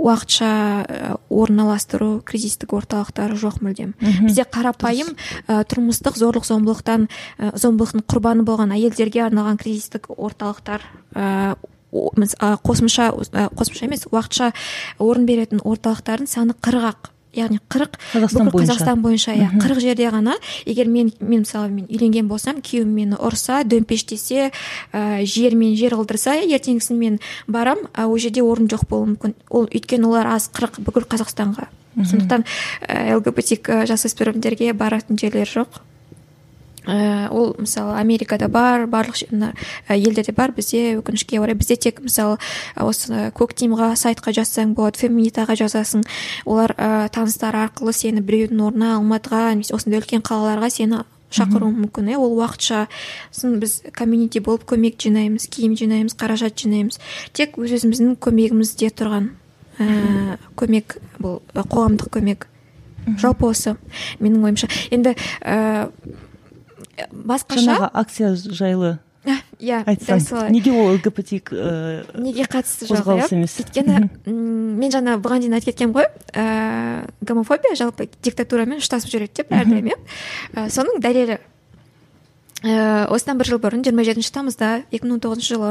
[0.00, 3.92] уақытша орналастыру кризистік орталықтары жоқ мүлдем.
[4.00, 5.12] Бізде қарапайым
[5.46, 11.56] ә, тұрмыстық зорлық зомбылықтан ә, зомбылықтың құрбаны болған әйелдерге арналған кризистік орталықтар ә,
[11.92, 13.10] қосымша
[13.58, 14.52] қосымша емес уақытша
[15.02, 17.10] орын беретін орталықтардың саны қырық ақ.
[17.36, 18.72] Яғни қырық Қазақстан бойынша.
[18.72, 20.34] қазақстан бойынша иә қырық жерде ғана.
[20.66, 24.50] Егер мен мен мысалы мен үйленген болсам күйеуім мені ұрса дөмпештесе
[24.92, 29.34] ә, жермен жер қылдырса ертеңгісін мен барам ол жерде орын жоқ болуы мүмкін.
[29.50, 31.68] Ол өйткені олар аз қырық бүкіл қазақстанға.
[31.96, 32.44] Сондықтан
[32.88, 35.82] ә, лгбтик жасөспірімдерге баратын жерлер жоқ.
[36.86, 39.52] Ә, ол мысалы америкада бар барлық мына
[39.88, 40.52] ә, елдерде бар.
[40.56, 42.38] Бізде өкінішке орай бізде тек мысалы
[42.74, 46.06] ә, осы коктимға сайтқа жазсаң болады феминитаға жазасың.
[46.46, 52.10] Олар ә, таныстар арқылы сені біреудің орнына алматыға немесе осындай үлкен қалаларға сені шақыруы мүмкін
[52.10, 52.86] иә ол уақытша.
[53.30, 56.98] Сосын біз комьюнити болып көмек жинаймыз киім жинаймыз қаражат жинаймыз.
[57.36, 59.30] Тек өз өзіміздің көмегімізде тұрған
[59.78, 62.48] ә, көмек бұл қоғамдық көмек.
[63.20, 63.76] Жалпы осы
[64.20, 64.68] менің ойымша.
[64.92, 65.88] Енді ә,
[67.10, 68.98] басқаша жаңағы акция жайлы
[69.60, 70.20] иә дәл айтсаң.
[70.24, 70.50] солай.
[70.50, 73.58] Неге ол лгбтик ыыы неге қатысты қозғалыс емес?
[73.60, 79.52] өйткені мен жаңа бұған дейін айтып кеткенмін ғой ә, гомофобия жалпы диктатурамен ұштасып жүреді деп
[79.52, 79.98] әрдайым иә.
[80.72, 81.36] Соның дәлелі
[82.62, 85.70] ә, осыдан бір жыл бұрын жиырма жетінші тамызда екі мың он тоғызыншы жылы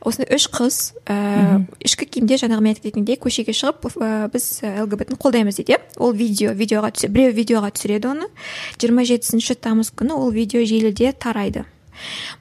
[0.00, 5.18] осындай үш қыз ә, ішкі киімде жаңағы мен айтып кеткендей көшеге шығып ә, біз лгбтны
[5.20, 5.80] қолдаймыз дейді.
[5.98, 8.30] Ол видео видеоға түсе біреу видеоға түсіреді оны.
[8.80, 11.66] Жиырма жетісінші тамыз күні ол видео желіде тарайды.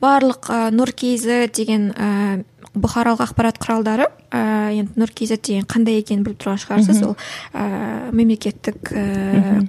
[0.03, 2.43] Барлық ә, нұр kz деген ә,
[2.79, 7.15] бұқаралық ақпарат құралдары ә, енді нұр kz деген қандай екенін біліп тұрған шығарсыз ол
[7.53, 9.05] ә, мемлекеттік ә,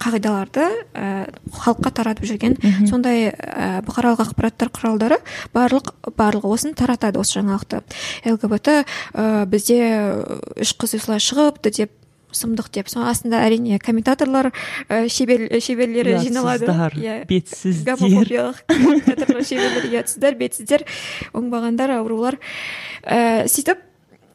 [0.03, 1.07] қағидаларды ә,
[1.62, 2.59] халыққа таратып жүрген.
[2.91, 5.20] Сондай ә, бұқаралық ақпараттар құралдары
[5.57, 7.82] барлық барлығы осыны таратады осы жаңалықты.
[8.26, 8.84] Лгбт ә,
[9.51, 9.80] бізде
[10.61, 11.97] үш қыз осылай шығыпты деп
[12.37, 12.89] сұмдық деп.
[12.93, 14.51] Соның астында әрине комментаторлар
[14.89, 16.66] ә, шебер шеберлері жиналады.
[16.97, 17.26] иә.
[17.28, 17.97] бетсіздер.
[18.70, 19.45] Комментаторлар
[19.91, 20.87] ұятсыздар бетсіздер.
[21.33, 22.41] Оңбағандар аурулар
[23.05, 23.87] ә, сөйтіп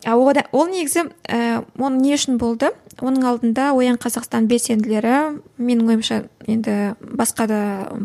[0.05, 2.69] а ода- ол негізі ә, оның не үшін болды?
[3.01, 7.59] Оның алдында оян қазақстан белсенділері менің ойымша енді басқа да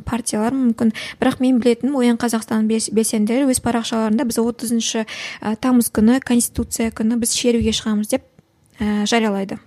[0.08, 0.94] партиялар мүмкін.
[1.20, 5.04] Бірақ мен білетінім оян қазақстан белсенділері өз парақшаларында біз отызыншы
[5.60, 8.24] тамыз күні конституция күні біз шеруге шығамыз деп
[8.80, 9.60] ә, жариялайды.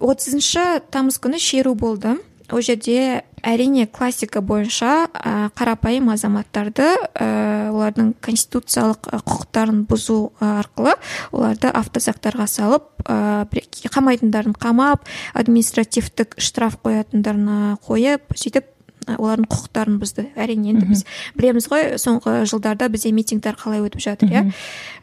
[0.00, 2.16] Отызыншы тамыз күні шеру болды.
[2.48, 10.94] Ол жерде әрине классика бойынша ә, қарапайым азаматтарды ә, олардың конституциялық құқықтарын бұзу арқылы
[11.30, 13.44] оларды автозактарға салып ә,
[13.92, 15.04] қамайтындарын қамап
[15.36, 18.72] административтік штраф қоятындарына қойып сөйтіп
[19.16, 20.26] олардың құқықтарын бұзды.
[20.36, 21.04] Әрине енді біз
[21.38, 24.44] білеміз ғой соңғы жылдарда бізде митингтер қалай өтіп жатыр иә?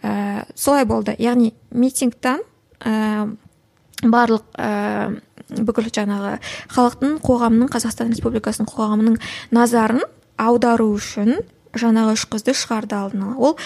[0.04, 1.16] Ә, солай болды.
[1.18, 2.44] Яғни митингтан
[2.80, 3.32] ә,
[4.04, 5.18] барлық ә,
[5.50, 6.38] бүкіл жаңағы
[6.74, 9.20] халықтың қоғамның қазақстан республикасының қоғамының
[9.56, 10.04] назарын
[10.42, 11.38] аудару үшін
[11.76, 13.36] жаңағы үш қызды шығарды алдын ала.
[13.36, 13.58] Ол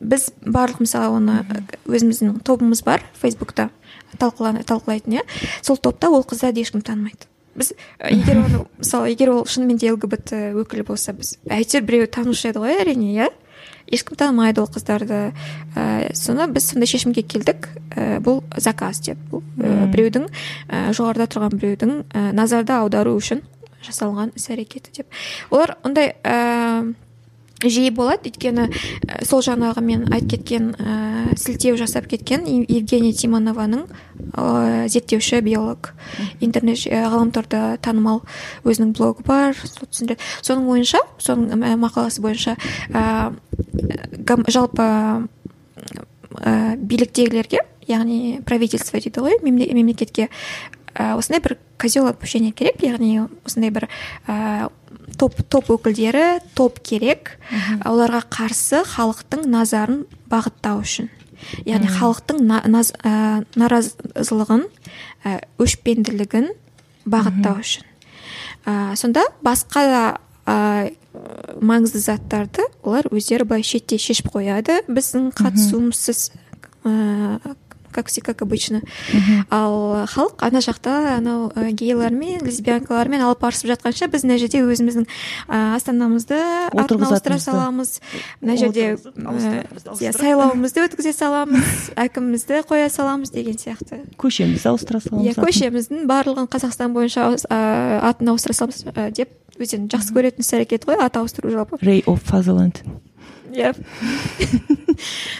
[0.00, 1.40] біз барлық мысалы оны
[1.86, 3.70] өзіміздің тобымыз бар фейсбукта
[4.18, 5.26] талқылайтын иә?
[5.62, 7.29] Сол топта ол қыздарды ешкім танымайды.
[7.58, 12.10] Біз ә, егер оны мысалы егер ол шынымен де лгбт өкілі болса біз әйтеуір біреу
[12.10, 13.30] танушы еді ғой әрине иә?
[13.90, 15.32] Ешкім танымайды ол қыздарды.
[15.74, 17.66] Ә, соны біз сондай шешімге келдік.
[17.90, 19.18] Ә, бұл заказ деп.
[19.32, 23.42] Бұл ә, біреудің ә, жоғарыда тұрған біреудің ә, назарды аудару үшін
[23.82, 25.18] жасалған іс әрекеті деп.
[25.50, 26.94] Олар ондай ә,
[27.64, 28.30] жиі болады.
[28.30, 33.86] Өйткені ә, сол жаңағы мен айтып кеткен ә, сілтеу жасап кеткен Ев- евгения тимонованың
[34.32, 35.92] ә, зерттеуші биолог
[36.40, 38.22] интернет ә, ғаламторда танымал
[38.64, 39.54] өзінің блогы бар.
[39.56, 42.56] Сол түсіндіреді соның ойынша соның мақаласы бойынша
[42.92, 43.32] ә,
[44.48, 44.86] жалпы
[46.40, 50.28] ә, биліктегілерге яғни правительство дейді ғой мемле- мемлекетке
[50.94, 53.88] осындай бір козел отпущения керек яғни осындай бір
[54.28, 54.68] ә,
[55.18, 57.36] топ топ өкілдері топ керек.
[57.84, 61.08] Оларға қарсы халықтың назарын бағыттау үшін.
[61.64, 64.66] Яғни халықтың на- наз- ә, наразылығын
[65.24, 66.50] ә, өшпенділігін
[67.06, 67.84] бағыттау үшін.
[68.66, 70.02] Ә, сонда басқа да
[70.46, 70.92] ә,
[71.60, 74.82] маңызды заттарды олар өздері былай шетте шешіп қояды.
[74.88, 76.30] Біздің қатысуымызсыз
[76.84, 77.40] ә,
[77.92, 78.82] как все как обычно.
[79.50, 85.06] Ал халық ана жақта анау ә, гейлермен лесбиянкалармен алып жатқанша біз мына жерде өзіміздің
[85.48, 86.38] ә, астанамызды
[86.72, 88.00] атын ауыстыра саламыз.
[88.40, 94.04] Мына жерде ә, ауыстырамыз, иә, сайлауымызды өткізе саламыз әкімімізді қоя саламыз деген сияқты.
[94.20, 97.60] Көшемізді ауыстыра саламыз иә көшеміздің барлығын қазақстан бойынша ә,
[98.10, 101.76] атын ауыстыра саламыз ә, деп өздерінің жақсы көретін іс әрекет қой ат ауыстыру жалпы.
[101.84, 102.80] Рей оф фазаленд
[103.54, 103.74] иә.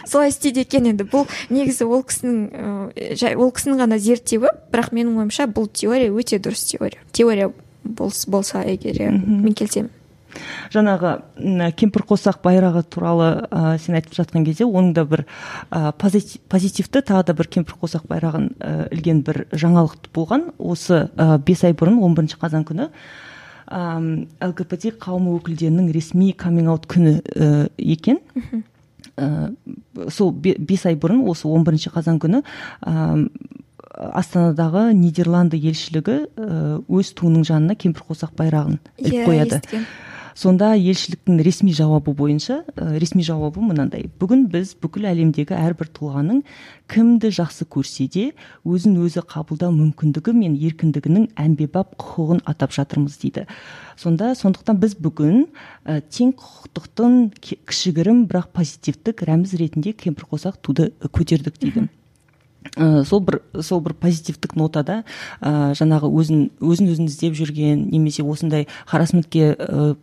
[0.06, 1.06] Солай істейді екен енді.
[1.10, 6.12] Бұл негізі ол кісінің ә, жай ол кісінің ғана зерттеуі бірақ менің ойымша бұл теория
[6.12, 7.00] өте дұрыс теория.
[7.12, 7.52] Теория
[7.84, 9.90] болс, болса егер иә, мен келісемін
[10.70, 15.24] жаңағы кемпір қосақ байрағы туралы ә, сен айтып жатқан кезде оның да бір
[15.70, 20.50] ә, позитивті тағы да бір кемпір қосақ байрағын ә, ілген бір жаңалық болған.
[20.58, 22.90] Осы ә, бес ай бұрын 11 қазан күні
[23.70, 28.18] лгбт қауымы өкілдерінің ресми каминг аут күні ә, екен.
[29.16, 29.54] Ә,
[30.10, 32.42] сол бес ай бұрын осы 11 қазан күні
[34.00, 36.16] астанадағы нидерланды елшілігі
[36.88, 39.60] өз туының жанына кемпір қосақ байрағын іліп иә, қояды.
[40.34, 44.08] Сонда елшіліктің ресми жауабы бойынша ресми жауабы мынандай.
[44.20, 46.42] Бүгін біз бүкіл әлемдегі әрбір тұлғаның
[46.90, 48.24] кімді жақсы көрсе де
[48.64, 53.46] өзін өзі қабылдау мүмкіндігі мен еркіндігінің әмбебап құқығын атап жатырмыз дейді.
[54.00, 55.46] Сонда сондықтан біз бүгін
[55.84, 57.16] ә, тең құқықтықтың
[57.68, 61.88] кішігірім бірақ позитивтік рәміз ретінде кемпірқосақ туды көтердік дейді.
[62.76, 65.00] Ә, сол бір сол бір позитивтік нотада
[65.40, 69.94] ә, жаңағы өзін өзін өзін іздеп жүрген немесе осындай харасментке ә,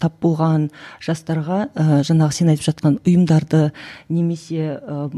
[0.00, 0.68] тап болған
[1.04, 3.72] жастарға ә, жаңағы сен айтып жатқан ұйымдарды
[4.08, 5.10] немесе ә,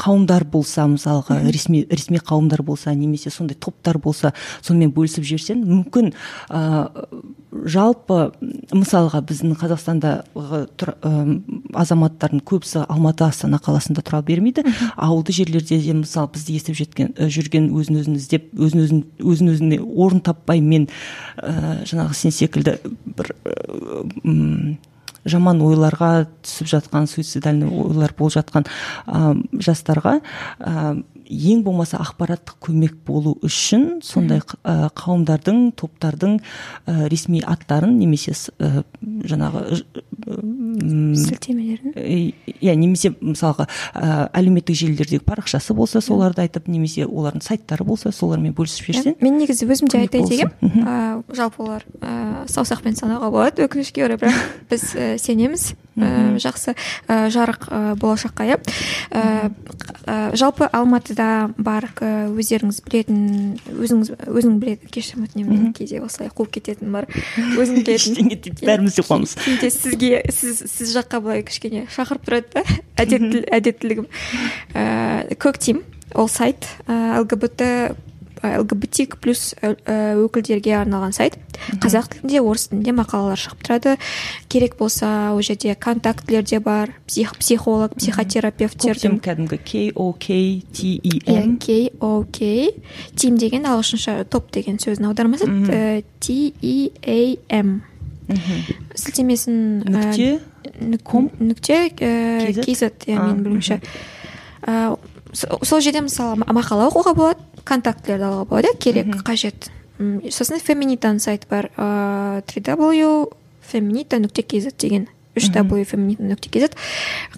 [0.00, 4.32] қауымдар болса мысалға ресми ресми қауымдар болса немесе сондай топтар болса
[4.62, 6.12] сонымен бөлісіп жіберсең мүмкін
[6.48, 6.88] ә,
[7.54, 8.32] жалпы
[8.74, 10.64] мысалға біздің қазақстандағы
[11.74, 14.53] азаматтардың көбісі алматы астана қаласында тұра бермейді.
[14.96, 19.80] Ауылды жерлерде де мысалы бізді естіп жеткен жүрген өзін өзін іздеп өзін өзін өзін өзіне
[19.82, 20.88] орын таппай мен
[21.38, 22.78] ә, жаңағы сен секілді
[23.16, 23.32] бір
[25.24, 28.66] жаман ойларға түсіп жатқан суицидальный ойлар болып жатқан
[29.06, 30.18] ә, жастарға
[30.60, 38.84] ә, ең болмаса ақпараттық көмек болу үшін сондай қауымдардың топтардың ә, ресми аттарын немесе ә,
[39.00, 39.80] жаңағы
[41.24, 41.94] сілтемелерін?
[42.60, 48.54] иә немесе мысалға ә, әлеуметтік желілердегі парақшасы болса соларды айтып немесе олардың сайттары болса солармен
[48.56, 51.86] бөлісіп жіберсең мен негізі өзім де айтайын дегенмін жалпы олар
[52.50, 54.90] саусақпен санауға болады өкінішке орай бірақ біз
[55.22, 55.72] сенеміз.
[55.96, 56.74] Ә, жақсы.
[57.08, 58.58] Ә, жарық ә, болашаққа иә.
[59.10, 63.20] Ә, жалпы алматыда бар өздеріңіз білетін
[63.72, 67.08] өзіңіз өзің білетін кешірім өтінемін мен кейде осылай қуып кететін бар.
[67.60, 68.58] Өзің білетін.
[68.60, 69.36] Бәріміз де қуамыз.
[69.44, 72.64] Кейде сізге сіз сіз жаққа былай кішкене шақырып тұрады да
[73.00, 74.08] әдет әдеттілігім
[74.74, 75.82] ііі коктим
[76.14, 77.62] ол сайт ә, лгбт
[78.44, 81.38] лгбтик плюс өкілдерге арналған сайт.
[81.80, 83.96] Қазақ тілінде орыс тілінде мақалалар шығып тұрады.
[84.52, 91.20] Керек болса ол жерде контактілер де бар псих, психолог психотерапевттердің кәдімгі o k t e
[91.30, 92.70] m k o k
[93.16, 95.48] тим деген ағылшынша топ деген сөздің аудармасы
[96.20, 97.80] t e a m.
[98.94, 100.40] Сілтемесін нүкте?
[100.74, 103.80] нүкте kz иә менің білуімше
[105.34, 107.40] сол жерде мысалы мақала оқуға болады.
[107.64, 109.70] Контактілерді алуға болады керек қажет.
[109.98, 113.28] Сосын феминитаның сайты бар ыыы
[113.64, 115.08] феминита нүкте kz деген.
[115.36, 116.74] Үш w феминита нүкте kz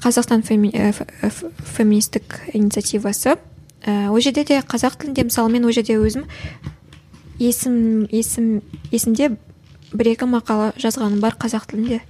[0.03, 3.37] қазақстан феминистік инициативасы.
[3.87, 6.25] Ііі ол жерде де қазақ тілінде мысалы мен ол жерде өзім
[7.39, 9.37] есім есім есімде
[9.93, 12.01] бір екі мақала жазғаным бар қазақ тілінде.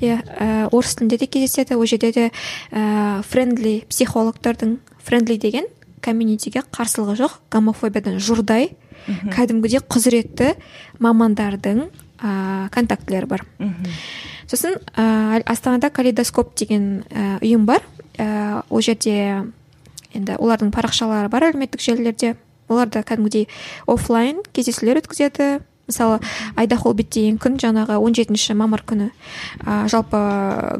[0.00, 2.30] Иә yeah, орыс тілінде де кездеседі ол жерде де
[2.72, 5.66] ііі френдли психологтардың френдли деген
[6.04, 8.72] комьюнитиге қарсылығы жоқ гомофобиядан жұрдай
[9.06, 10.54] кәдімгідей құзыретті
[11.00, 11.86] мамандардың
[12.20, 13.44] ә, контактілері бар.
[14.50, 17.02] Сосын ә, астанада калейдоскоп деген
[17.40, 17.84] ұйым бар.
[18.18, 19.46] Ә, ол жерде
[20.14, 22.36] енді олардың парақшалары бар әлеуметтік желілерде.
[22.70, 23.48] Олар да кәдімгідей
[23.86, 25.60] офлайн кездесулер өткізеді.
[25.90, 26.20] Мысалы
[26.56, 29.10] айда холбит деген күн жаңағы 17 жетінші мамыр күні.
[29.64, 30.20] Ә, жалпы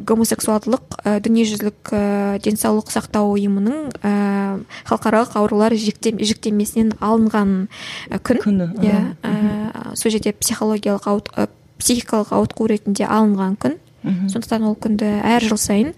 [0.06, 2.02] гомосексуалдылық ә, дүниежүзілік ә,
[2.44, 4.12] денсаулық сақтау ұйымының ә,
[4.88, 7.68] халықаралық аурулар жіктемесінен алынған
[8.22, 8.42] күн.
[8.44, 11.48] Күні иә ә, сол жерде психологиялық ауыт, ә,
[11.80, 13.78] психикалық ауытқу ретінде алынған күн.
[14.00, 15.90] Сондықтан ол күнді әр жыл сайын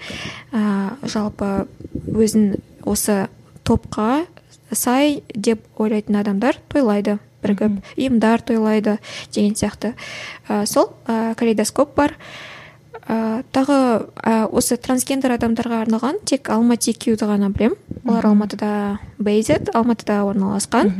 [0.50, 1.68] ә, жалпы
[2.10, 3.28] өзін осы
[3.62, 4.24] топқа
[4.74, 7.20] сай деп ойлайтын адамдар тойлайды.
[7.42, 8.98] Бірігіп ұйымдар тойлайды
[9.32, 9.94] деген сияқты.
[10.48, 12.16] Ә, сол ә, калейдоскоп бар.
[13.08, 17.76] Ә, тағы ә, осы трансгендер адамдарға арналған тек алматы кюді ғана білемін.
[18.06, 20.92] Олар алматыда бейзет алматыда орналасқан.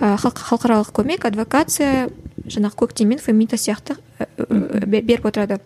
[0.00, 2.08] Ә, халықаралық көмек адвокация
[2.46, 3.98] жаңағы көктем мен фемита сияқты
[4.38, 5.60] беріп отырады.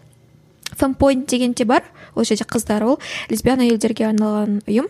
[0.75, 1.83] Фемпойнт деген де бар.
[2.15, 2.99] Ол жерде қыздар ол
[3.31, 4.89] лесбиян әйелдерге арналған ұйым.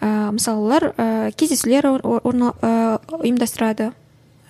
[0.00, 3.92] Ә, мысалы олар ә, кездесулер ұйымдастырады.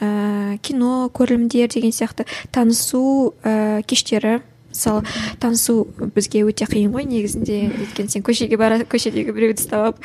[0.01, 2.27] Ә, кино көрілімдер деген сияқты.
[2.52, 4.40] Танысу ә, кештері.
[4.70, 5.02] Мысалы
[5.43, 7.56] танысу бізге өте қиын ғой негізінде.
[7.74, 10.05] Өйткені сен көшеге бара көшедегі біреуді ұстап алып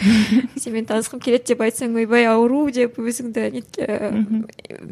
[0.58, 3.62] сенімен танысқым келеді деп айтсаң ойбай ауру деп өзіңді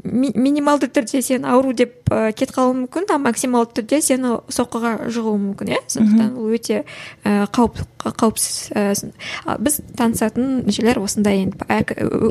[0.06, 5.42] минималды түрде сен ауру деп ә, кетіп қалуы мүмкін а максималды түрде сені соққыға жығуы
[5.42, 5.82] мүмкін иә?
[5.90, 6.84] Сондықтан ол өте
[7.26, 11.66] ә, қауіп қауіпсіз ә, біз танысатын жерлер осындай енді.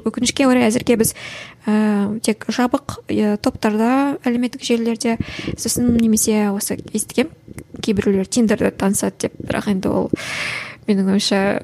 [0.07, 1.17] Өкінішке орай әзірге біз
[1.67, 5.19] ә, тек жабық ә, топтарда әлеуметтік желілерде
[5.57, 7.33] сосын немесе осы естігемін
[7.83, 10.11] кейбіреулер тиндерде танысады деп бірақ енді ол
[10.89, 11.63] менің ойымша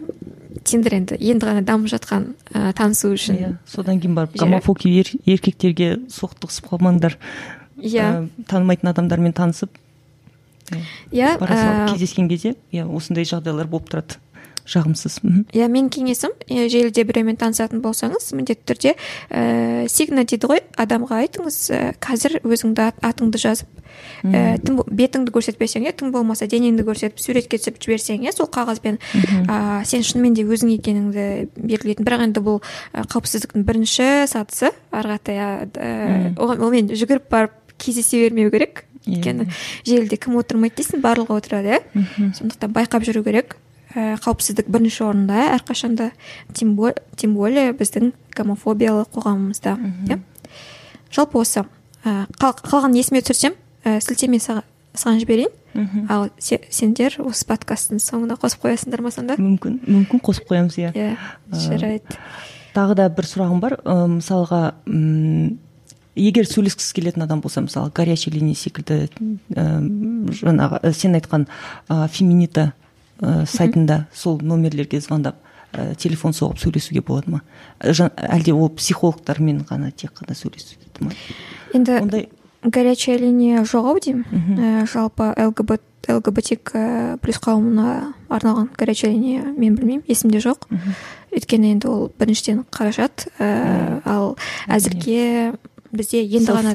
[0.65, 3.39] тиндер енді енді ғана дамып жатқан ә, танысу үшін.
[3.39, 7.19] Иә содан кейін барып гомофоби ер, еркектерге соқтығысып қалмаңдар.
[7.79, 8.07] Иә.
[8.07, 9.75] Ә, танымайтын адамдармен танысып
[11.13, 14.19] иә ә, кездескен кезде иә осындай жағдайлар болып тұрады.
[14.69, 15.19] Жағымсыз.
[15.57, 18.95] Иә менің кеңесім желіде біреумен танысатын болсаңыз міндетті түрде
[19.33, 21.59] ііі сигна дейді ғой адамға айтыңыз
[22.05, 23.69] қазір өзіңді атыңды жазып
[24.29, 28.99] ііі тым бетіңді көрсетпесең иә тым болмаса денеңді көрсетіп суретке түсіріп жіберсең иә сол қағазбен
[29.17, 31.25] ыыы сен шынымен де өзің екеніңді
[31.57, 32.05] белгілейтін.
[32.07, 32.61] Бірақ енді бұл
[32.95, 34.71] қауіпсіздіктің бірінші сатысы.
[34.93, 38.85] Ары қаратай оған жүгіріп барып кездесе бермеу керек.
[39.09, 39.49] Өйткені
[39.87, 43.57] желіде кім отырмайды дейсің барлығы отырады иә сондықтан байқап жүру керек.
[43.95, 46.11] Ә, қауіпсіздік бірінші орында әрқашанда
[46.55, 49.77] тем более біздің гомофобиялық қоғамымызда
[50.09, 50.19] иә.
[51.15, 51.65] Жалпы осы
[52.05, 55.55] ә, қалған есіме түсірсем ә, сілтеме саған жіберейін.
[56.11, 59.37] Ал сендер осы подкасттың соңына қосып қоясыңдар ма сонда?
[59.39, 60.93] Мүмкін мүмкін қосып қоямыз иә.
[60.97, 61.15] Иә
[61.53, 62.19] жарайды.
[62.75, 63.79] тағы да бір сұрағым бар.
[63.85, 64.63] Ә, мысалға
[66.19, 69.07] егер сөйлескісі келетін адам болса мысалы горячий линия секілді
[69.55, 69.67] ә,
[70.41, 71.47] жаңағы сен айтқан
[71.89, 72.73] ә, феминита
[73.21, 75.37] ә, сайтында сол номерлерге звондап
[75.73, 77.43] ә, телефон соғып сөйлесуге болады ма?
[77.81, 81.15] Әлде ол психологтармен ғана тек қана сөйлеседі ма?
[81.75, 82.29] Енді ондай
[82.63, 84.25] горячая линия жоқ ау деймін.
[84.59, 86.73] Ә, жалпы лгбт лгбтик
[87.21, 90.69] плюс қауымына арналған горячая линия мен білмеймін есімде жоқ.
[91.35, 94.37] Өйткені енді ол біріншіден қаражат ә, ал
[94.69, 95.55] әзірге
[95.93, 96.73] бізде енді ғана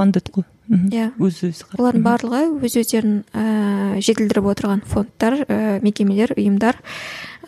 [0.69, 1.09] иә.
[1.19, 6.79] Өз өзі олардың барлығы өз өздерін ііі жетілдіріп отырған фондтар ііі мекемелер ұйымдар.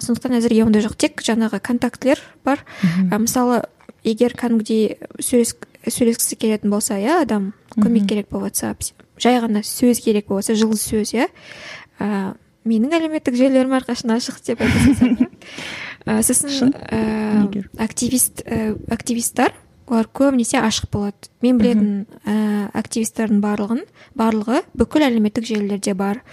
[0.01, 0.97] Сондықтан әзірге ондай жоқ.
[0.99, 2.63] Тек жаңағы контактілер бар.
[2.83, 3.63] Ә, мысалы
[4.03, 8.75] егер кәдімгідей сөйлескісі келетін болса иә адам көмек керек болып жатса
[9.21, 11.29] жай ғана сөз керек болып жатса жылы сөз иә.
[11.99, 12.35] Ә,
[12.67, 15.29] менің әлеуметтік желілерім әрқашан ашық деп айтасың
[16.27, 18.43] сосын ііі активист
[18.91, 19.55] активисттар.
[19.87, 21.29] Олар көбінесе ашық болады.
[21.45, 21.91] Мен білетін
[22.25, 22.35] ә,
[22.73, 23.83] активистердің барлығын
[24.17, 26.23] барлығы бүкіл әлеуметтік желілерде бар.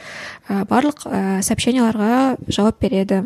[0.49, 3.23] Ә, барлық ә, сообщенияларға жауап береді.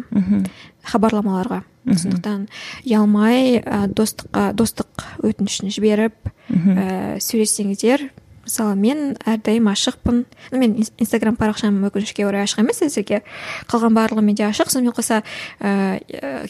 [0.87, 1.63] Хабарламаларға.
[1.87, 2.47] Сондықтан
[2.83, 8.09] ұялмай ә, достыққа достық өтінішін жіберіп ә, сөйлессеңіздер
[8.47, 10.23] мысалы мен әрдайым ашықпын.
[10.55, 13.23] Мен инстаграм парақшам өкінішке орай ашық емес әзірге.
[13.71, 14.71] Қалған барлығы менде ашық.
[14.71, 15.23] Сонымен қоса
[15.59, 15.99] ә,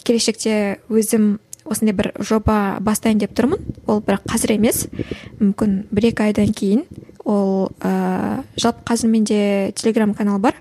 [0.05, 3.63] келешекте өзім осындай бір жоба бастайын деп тұрмын.
[3.87, 4.87] Ол бірақ қазір емес.
[5.41, 6.87] Мүмкін бір екі айдан кейін
[7.27, 9.39] ол ә, жалпы қазір менде
[9.75, 10.55] телеграм канал бар.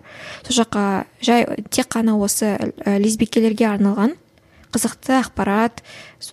[0.47, 4.15] Сол жаққа жай тек қана осы ә, лесбикелерге арналған
[4.73, 5.83] қызықты ақпарат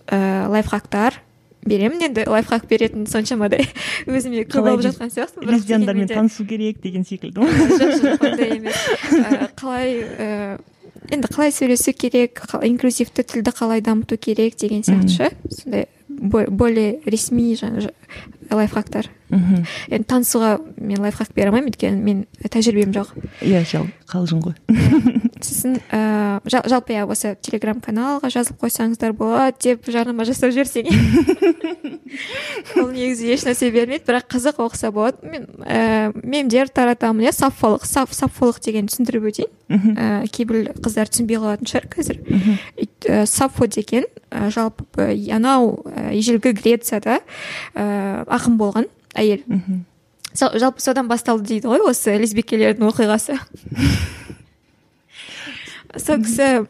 [0.09, 1.21] ә, лайфхактар
[1.65, 2.25] беремін енді.
[2.27, 3.67] Лайфхак беретін соншамадай
[4.09, 7.45] өзіме көп алып жатқан сияқтымын лесбияндармен танысу керек деген секілді.
[7.45, 8.81] Ғой жоқ жоқ ондай емес.
[9.59, 9.93] Қалай
[11.11, 15.09] енді қалай сөйлесу керек инклюзивті тілді қалай дамыту керек деген сияқты.
[15.09, 17.91] Ше сондай более ресми жаңағы
[18.51, 19.09] лайфхактар.
[19.33, 23.13] Мхм енді танысуға мен лайфхак бере алмаймын өйткені мен тәжірибем жоқ.
[23.41, 23.63] Иә
[24.09, 24.55] қалжың ғой.
[25.41, 30.91] Сосын ыыы жалпы иә осы телеграм каналға жазылып қойсаңыздар болады деп жарнама жасап жіберсең.
[32.77, 35.17] Ол негізі ешнәрсе бермейді бірақ қызық оқыса болады.
[35.25, 39.51] Мен ііі мемдер таратамын иә саффолық саффолық деген түсіндіріп өтейін.
[39.73, 43.25] Ііі кейбір қыздар түсінбей қалатын шығар қазір.
[43.25, 44.05] Саффо деген
[44.53, 47.19] жалпы анау ежелгі грецияда
[48.03, 49.43] ыыы ақын болған әйел.
[50.33, 53.37] Жалпы содан басталды дейді ғой осы лесбикелердің оқиғасы.
[55.93, 56.63] Сол кісі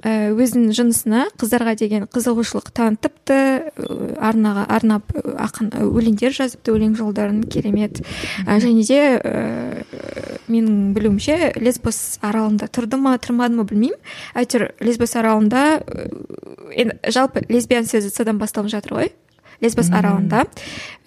[0.00, 3.36] өзінің жынысына қыздарға деген қызығушылық танытыпты
[4.16, 8.00] арнаға арнап ақын өлеңдер жазыпты өлең жолдарын керемет.
[8.48, 9.84] Және де ә,
[10.48, 14.00] менің білуімше лесбос аралында тұрды ма тұрмады ма білмеймін.
[14.32, 15.82] Әйтеуір лесбос аралында
[16.72, 19.12] енді жалпы лесбиян сөзі содан басталып жатыр ғой.
[19.60, 20.44] Лесбос аралында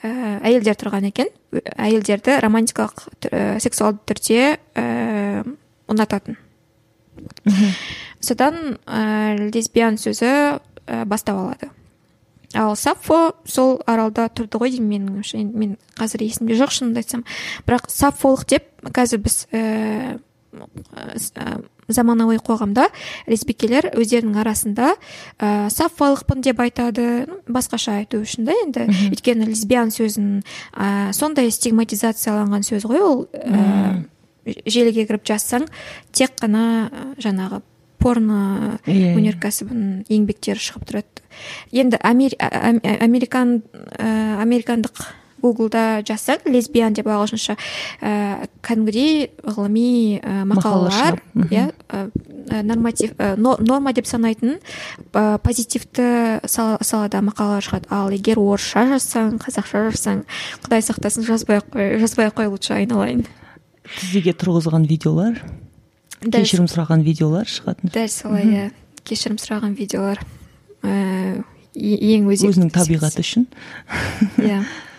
[0.04, 0.12] ә,
[0.46, 1.30] әйелдер тұрған екен.
[1.78, 4.42] Әйелдерді романтикалық ә, сексуалды түрде
[4.76, 5.44] ә,
[5.92, 6.38] ұнататын.
[8.24, 11.72] Содан ә, лесбиян сөзі ә, бастау алады.
[12.54, 17.24] Ал саффо сол аралда тұрды ғой деймін менің мен қазір есімде жоқ шынымды айтсам.
[17.66, 20.20] Бірақ саффолық деп қазір біз ә,
[20.54, 21.58] ә,
[21.88, 22.88] заманауи қоғамда
[23.32, 24.94] лесбикелер өздерінің арасында
[25.40, 27.28] ә, саффалықпын деп айтады.
[27.48, 28.88] Басқаша айту үшін да енді.
[29.12, 30.42] Өйткені лесбиян сөзін
[30.74, 34.04] ә, сондай стигматизацияланған сөз ғой ол ә,
[34.46, 35.68] желіге кіріп жазсаң
[36.12, 36.90] тек қана
[37.22, 37.64] жаңағы
[38.04, 41.24] порно өнеркәсібінің еңбектері шығып тұрады.
[41.72, 43.62] Енді американ
[43.96, 44.10] ә,
[44.44, 45.06] американдық
[45.44, 47.58] гуглда жазсаң лесбиян деп ағылшынша
[48.02, 51.20] ә, кәдімгідей ғылыми ә, Мақалалар
[51.52, 52.10] иә ә,
[52.64, 54.58] норматив ә, но- норма деп санайтын
[55.14, 57.88] ә, позитивті сала- салада мақалалар шығады.
[57.92, 60.24] Ал егер орысша жазсаң қазақша жазсаң
[60.64, 63.26] құдай сақтасын жазбай ақ қой жазбай ақ қой лучше айналайын.
[64.00, 65.42] Тізеге тұрғызған видеолар
[66.24, 67.92] кешірім сұраған видеолар шығатын.
[67.92, 68.70] Дәл солай иә
[69.04, 70.22] кешірім сұраған видеолар.
[70.84, 71.44] Е-
[71.74, 73.48] ең өзекті өзінің табиғаты үшін.
[74.38, 74.64] Иә.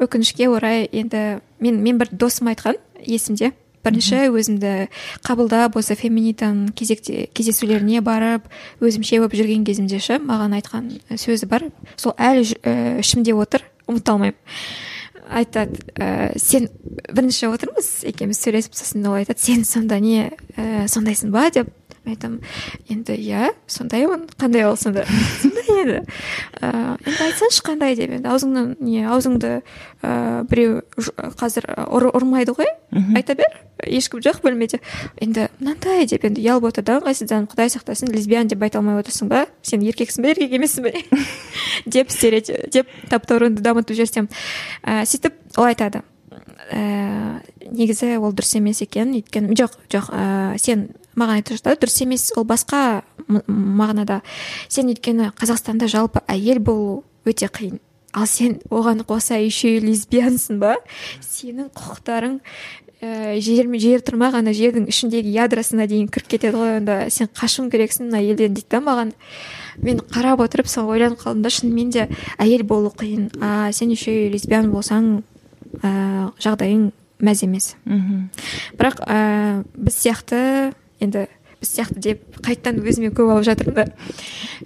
[0.00, 3.52] өкінішке орай енді мен мен бір досым айтқан есімде.
[3.80, 4.90] Бірінші өзімді
[5.24, 8.50] қабылдап осы феминитаның кезекте кездесулеріне барып
[8.84, 11.70] өзімше болып жүрген кезімде ше маған айтқан сөзі бар.
[11.96, 14.36] Сол әлі ә, ішімде отыр ұмыта алмаймын
[15.30, 16.68] айтады ә, сен
[17.08, 21.48] бірінші отырмыз екеуміз сөйлесіп сосын ол айтады сен сонда не ә, сондайсың ба?
[21.54, 21.70] деп
[22.04, 22.40] мен айтамын
[22.90, 25.04] енді иә сондаймын қандай ол сонда?
[25.42, 25.96] Сондай енді
[26.60, 26.70] ә,
[27.06, 27.96] енді айтсаңшы қандай?
[27.98, 29.60] деп енді аузыңнан не аузыңды
[30.02, 32.70] ә, біреу ж- қазір ұр, ұрмайды ғой?
[33.16, 33.52] Айта бер
[33.86, 34.80] ешкім жоқ бөлмеде.
[35.20, 36.06] Енді мынандай?
[36.06, 39.46] деп енді ұялып отыр да ыңғайсызданып құдай сақтасын лесбиян деп айта алмай отырсың ба?
[39.62, 40.94] Сен еркексің ба еркек емессің бе?
[41.86, 44.28] деп стереотип деп таптауырынды дамытып жіберсем
[44.84, 46.02] ә, сөйтіп ол айтады.
[46.70, 47.40] Ә,
[47.72, 50.90] негізі ол дұрыс емес екен өйткені жоқ жоқ ә, сен
[51.20, 54.20] маған айтып жатады дұрыс емес ол басқа мағынада.
[54.68, 57.78] Сен өйткені қазақстанда жалпы әйел болу өте қиын.
[58.12, 60.74] Ал сен оған қоса еще и лесбиянсың ба?
[61.22, 62.40] Сенің құқықтарың
[63.00, 66.96] ә, жер, жер тұрмақ ана жердің ішіндегі ядросына дейін кіріп кетеді ғой онда.
[67.10, 69.12] Сен қашуың керексің мына елден дейді да маған.
[69.78, 73.30] Мен қарап отырып сол ойланып қалдым да шынымен де әйел болу қиын.
[73.40, 75.22] А сен еще и лесбиян болсаң
[75.78, 76.90] ә, жағдайың
[77.22, 77.76] мәз емес.
[77.84, 78.26] Мхм.
[78.74, 81.26] Бірақ ә, біз сияқты енді
[81.60, 83.84] біз сияқты деп қайтадан өзіме көп алып жатырмын да.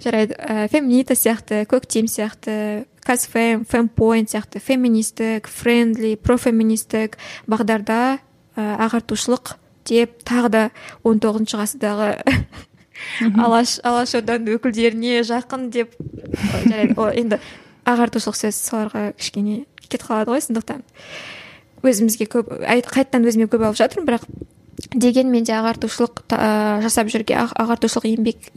[0.03, 7.17] Жарайды ә, феминита сияқты көктем сияқты казфем фемпоинт сияқты феминистік френдли профеминистік
[7.51, 8.19] бағдарда
[8.55, 10.63] ә, ағартушылық деп тағы да
[11.03, 12.07] 19 тоғызыншы ғасырдағы
[13.43, 15.93] алаш алаш орданың өкілдеріне жақын деп
[16.65, 17.39] жарайды ол енді
[17.85, 20.81] ағартушылық сөз соларға кішкене кетіп қалады ғой сондықтан.
[21.85, 24.23] Өзімізге көп айт- қайтадан өзіме көп алып жатырмын бірақ
[24.93, 28.49] дегенмен де ағартушылық ә, жасап жүрген ағартушылық еңбек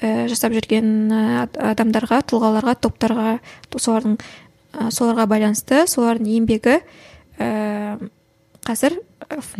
[0.00, 1.12] ә, жасап жүрген
[1.44, 3.38] ад- адамдарға тұлғаларға топтарға
[3.76, 6.78] солардың ә, соларға байланысты солардың еңбегі
[7.38, 7.98] ә,
[8.66, 8.98] қазір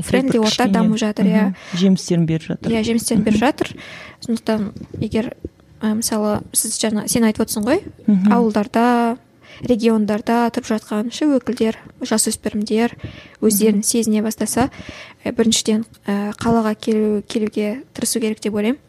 [0.06, 1.44] френдли орта дамып жатыр иә.
[1.74, 2.72] жемістерін беріп жатыр.
[2.72, 3.70] Иә жемістерін беріп жатыр.
[4.26, 5.32] Сондықтан егер
[5.80, 7.82] ә, мысалы сіз жаңа сен айтып отырсың ғой
[8.32, 9.16] ауылдарда
[9.64, 12.96] региондарда тұрып жатқан ше өкілдер жасөспірімдер
[13.40, 14.68] өздерін сезіне бастаса
[15.24, 18.80] ә, біріншіден ә, қалаға келу келуге тырысу керек деп ойлаймын.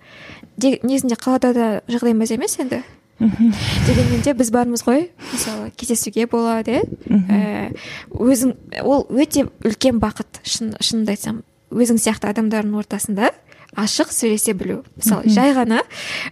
[0.58, 2.82] Де- негізінде қалада да жағдай мәз емес енді.
[3.20, 3.50] Мхм,
[3.88, 5.10] дегенмен де біз бармыз ғой.
[5.34, 6.84] Мысалы кездесуге болады иә.
[7.10, 7.74] Ә,
[8.14, 8.54] өзің
[8.84, 11.44] ол өте үлкен бақыт шын шынымды айтсам.
[11.72, 13.32] Өзің сияқты адамдардың ортасында.
[13.76, 14.84] Ашық сөйлесе білу.
[14.98, 15.82] Мысалы жай ғана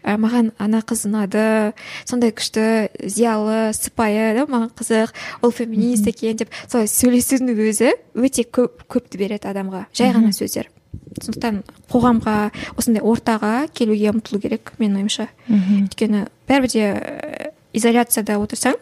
[0.04, 1.74] ә, маған ана қыз ұнады
[2.08, 8.48] сондай күшті зиялы сыпайы да маған қызық ол феминист екен деп солай сөйлесудің өзі өте
[8.48, 9.86] көп көпті береді адамға.
[9.96, 10.72] Жай ғана сөздер.
[11.20, 12.38] Сондықтан қоғамға
[12.80, 15.30] осындай ортаға келуге ұмтылу керек менің ойымша.
[15.48, 15.86] Мхм.
[15.86, 18.80] өйткені бәрібір де ә, изоляцияда отырсаң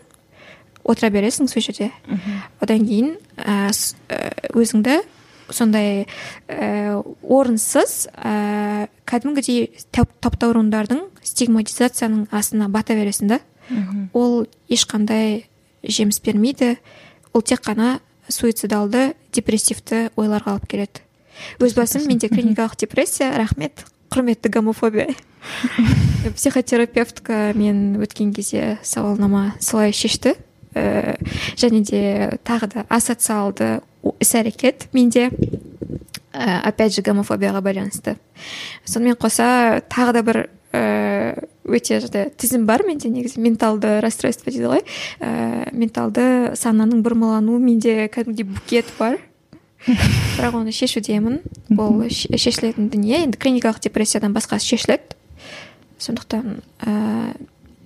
[0.84, 1.92] отыра бересің сол жерде.
[2.62, 3.72] Одан кейін ә,
[4.54, 5.02] өзіңді
[5.50, 6.06] сондай
[6.48, 13.40] ә, орынсыз ә, кәдімгідей тап- таптауырындардың стигматизацияның астына бата бересің да?
[14.14, 15.46] Ол ешқандай
[15.84, 16.78] жеміс бермейді.
[17.34, 18.00] Ол тек қана
[18.30, 21.02] суицидалды депрессивті ойларға алып келеді.
[21.60, 25.16] Өз басым менде клиникалық депрессия рахмет құрметті гомофобия.
[26.36, 30.36] Психотерапевтка мен өткен кезде сауалнама солай шешті.
[30.74, 31.18] Ә,
[31.58, 33.82] және де тағы да асоциалды
[34.20, 35.30] іс әрекет менде.
[36.34, 38.16] Ә, опять же гомофобияға байланысты.
[38.90, 40.40] Сонымен қоса тағы да бір
[40.74, 43.38] ә, өте жаңағыдай тізім бар менде негізі.
[43.44, 44.82] Менталды расстройство дейді ғой.
[45.22, 49.20] Ә, менталды сананың бұрмалануы менде кәдімгідей букет бар.
[50.40, 51.42] Бірақ оны шешудемін.
[51.78, 53.28] Ол ше- шешілетін дүние.
[53.28, 55.14] Енді клиникалық депрессиядан басқасы шешіледі.
[56.02, 57.38] Сондықтан ә,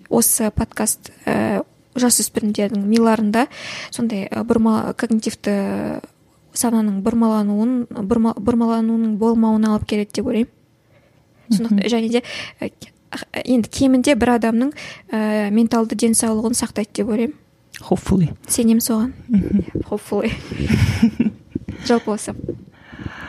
[0.08, 1.66] осы подкаст ә,
[2.02, 3.48] жасөспірімдердің миларында
[3.94, 5.56] сондай бұрма когнитивті
[6.58, 7.74] сананың бұрмалануын
[8.10, 10.54] бұрма, бұрмалануының болмауына алып келеді деп ойлаймын.
[11.48, 12.24] Сондықтан және де
[13.46, 14.72] енді кемінде бір адамның
[15.12, 17.36] ә, менталды денсаулығын сақтайды деп ойлаймын.
[17.78, 18.32] Hopefully.
[18.50, 19.14] Сенемін соған.
[19.92, 20.34] Hopefully.
[21.88, 22.34] Жалпы осы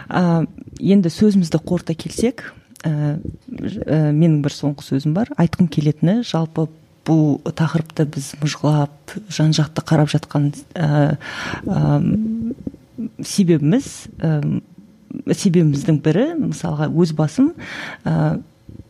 [0.09, 0.47] ә,
[0.81, 2.49] енді сөзімізді қорыта келсек
[2.85, 3.19] ә,
[3.59, 5.31] менің бір соңғы сөзім бар.
[5.41, 6.69] Айтқым келетіні жалпы
[7.09, 11.17] бұл тақырыпты біз мыжғылап жан жақты қарап жатқан ә,
[11.65, 11.81] ә,
[13.25, 13.89] себебіміз
[14.21, 14.61] ә,
[15.33, 17.55] себебіміздің бірі мысалға өз басым
[18.05, 18.39] ә,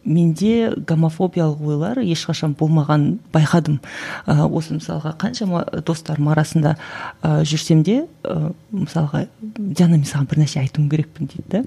[0.09, 3.78] менде гомофобиялық ойлар ешқашан болмаған байқадым.
[4.27, 6.77] Ә, осы мысалға қаншама достарым арасында
[7.23, 9.27] ә, жүрсем де ә, мысалға
[9.59, 11.65] диана мен саған бір нәрсе айтуым керекпін дейді да.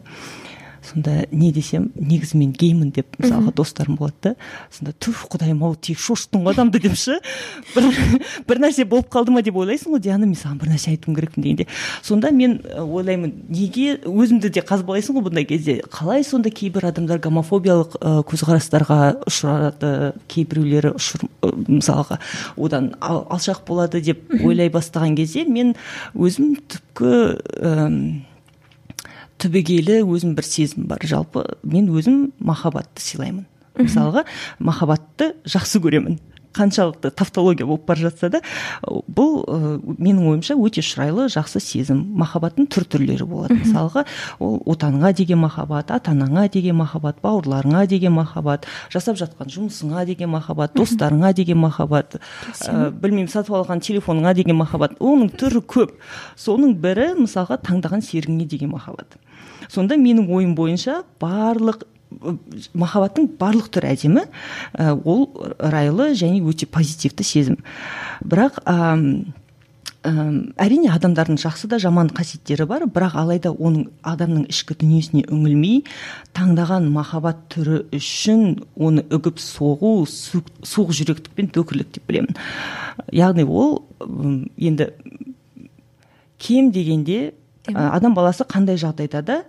[0.92, 4.36] Сонда не десем негізі мен геймін деп мысалға достарым болады да
[4.74, 7.18] сонда түф құдайым ау тек шошыттың ғой адамды деп ше
[7.76, 7.88] бір,
[8.48, 11.46] бір нәрсе болып қалды ма деп ойлайсың ғой диана мен саған бір нәрсе айтуым керекпін
[11.46, 11.68] дегенде.
[12.04, 15.80] Сонда мен ойлаймын неге өзімді де қазбалайсың ғой бұндай кезде?
[15.92, 19.00] Қалай сонда кейбір адамдар гомофобиялық ә, көзқарастарға
[19.30, 21.28] ұшырады кейбіреулері ұшыр,
[21.68, 22.20] мысалға
[22.58, 25.76] одан алшақ болады деп ойлай бастаған кезде мен
[26.16, 28.28] өзім түпкі
[29.42, 31.02] түбегейлі өзім бір сезім бар.
[31.04, 33.48] Жалпы мен өзім махаббатты сыйлаймын.
[33.80, 34.28] Мысалға
[34.60, 36.20] махаббатты жақсы көремін.
[36.52, 38.42] Қаншалықты тавтология болып бара жатса да
[38.84, 42.02] бұл ә, менің ойымша өте шырайлы жақсы сезім.
[42.20, 43.56] Махаббаттың түр түрлері болады.
[43.62, 44.04] Мысалға
[44.44, 50.34] ол отаныңа деген махаббат ата анаңа деген махаббат бауырларыңа деген махаббат жасап жатқан жұмысыңа деген
[50.36, 55.00] махаббат достарыңа деген махаббат ә, білмеймін сатып алған телефоныңа деген махаббат.
[55.00, 55.96] Оның түрі көп.
[56.36, 59.16] Соның бірі мысалға таңдаған серігіңе деген махаббат.
[59.70, 61.86] Сонда менің ойым бойынша барлық
[62.74, 64.26] махаббаттың барлық түрі әдемі
[65.06, 65.28] ол
[65.60, 67.62] райлы және өте позитивті сезім.
[68.28, 69.24] Бірақ ә,
[70.02, 75.84] әрине адамдардың жақсы да жаман қасиеттері бар бірақ алайда оның адамның ішкі дүниесіне үңілмей
[76.38, 82.34] таңдаған махаббат түрі үшін оны үгіп соғу суық жүректік пен дөкірлік деп білемін.
[83.14, 83.84] Яғни ол
[84.58, 84.92] енді
[86.42, 87.34] кем дегенде
[87.70, 89.42] адам баласы қандай жағдайда да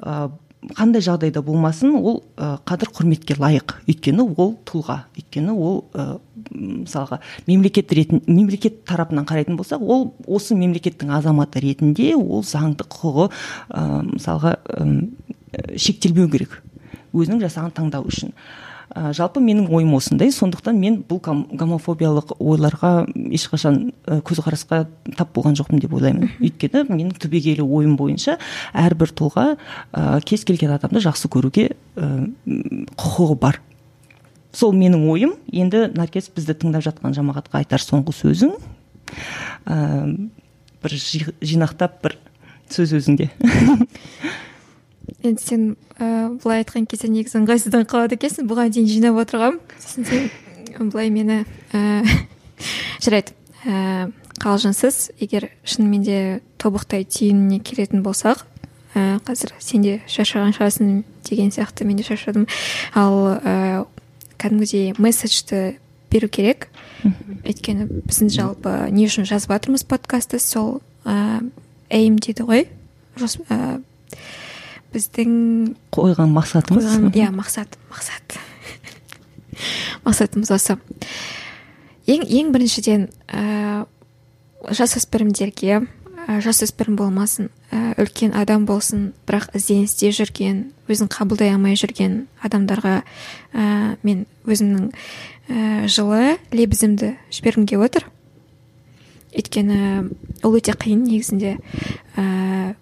[0.00, 0.30] ә,
[0.74, 3.76] қандай жағдайда болмасын ол ә, қадір құрметке лайық.
[3.88, 6.18] Өйткені ол тұлға өйткені ол ә,
[6.50, 13.28] мысалға мемлекет ретін мемлекет тарапынан қарайтын болсақ ол осы мемлекеттің азаматы ретінде ол заңды құқығы
[13.28, 13.84] ә,
[14.14, 14.88] мысалға ә,
[15.76, 16.62] шектелмеу керек.
[17.12, 18.34] Өзінің жасаған таңдауы үшін.
[18.94, 20.30] Ә, жалпы менің ойым осындай.
[20.32, 22.92] Сондықтан мен бұл гомофобиялық ойларға
[23.36, 24.84] ешқашан көзқарасқа
[25.18, 26.32] тап болған жоқпын деп ойлаймын.
[26.40, 28.38] Өйткені менің түбегейлі ойым бойынша
[28.72, 29.46] әрбір тұлға
[29.92, 32.10] ә, кез келген адамды жақсы көруге ә,
[32.96, 33.60] құқығы бар.
[34.52, 35.36] Сол менің ойым.
[35.52, 38.56] Енді наркес бізді тыңдап жатқан жамағатқа айтар соңғы сөзің
[39.68, 39.78] ә,
[40.82, 40.98] бір
[41.44, 42.18] жинақтап бір
[42.72, 43.30] сөз өзіңде.
[45.22, 45.64] енді сен
[45.98, 48.48] ә, былай айтқан кезде негізі ыңғайсызданып қалады екенсің.
[48.50, 52.04] Бұған дейін жинап отырғанмын сосын сен былай мені ә,
[53.04, 53.34] жарайды.
[53.66, 56.18] Ә, қалжыңсыз егер шынымен де
[56.62, 58.44] тобықтай түйініне келетін болсақ
[58.94, 62.46] ә, қазір сен де шаршаған шығарсың деген сияқты мен де шаршадым.
[62.94, 63.84] Ал ә,
[64.38, 65.78] кәдімгідей месседжді
[66.10, 66.68] беру керек.
[67.44, 71.42] Өйткені біздің жалпы не үшін жазып жатырмыз подкастты сол ә,
[71.90, 72.66] эйм дейді ғой.
[74.94, 75.32] Біздің
[75.94, 78.38] қойған мақсатымыз иә мақсат мақсат.
[80.06, 80.78] Мақсатымыз осы.
[82.08, 83.84] Ең ең біріншіден ә,
[84.64, 92.22] жасөспірімдерге ә, жасөспірім болмасын ә, үлкен адам болсын бірақ ізденісте жүрген өзін қабылдай алмай жүрген
[92.44, 93.02] адамдарға
[93.52, 98.08] ә, мен өзімнің ә, жылы лебізімді жібергім келіп отыр.
[99.36, 100.08] Өйткені
[100.42, 101.58] ол өте қиын негізінде
[102.16, 102.74] ә,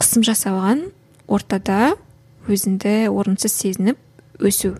[0.00, 0.86] қысым жасалған
[1.30, 1.94] ортада
[2.50, 3.98] өзіңді орынсыз сезініп
[4.42, 4.74] өсу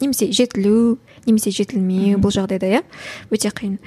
[0.00, 2.82] немесе жетілу немесе жетілмеу бұл жағдайда иә?
[3.32, 3.78] Өте қиын.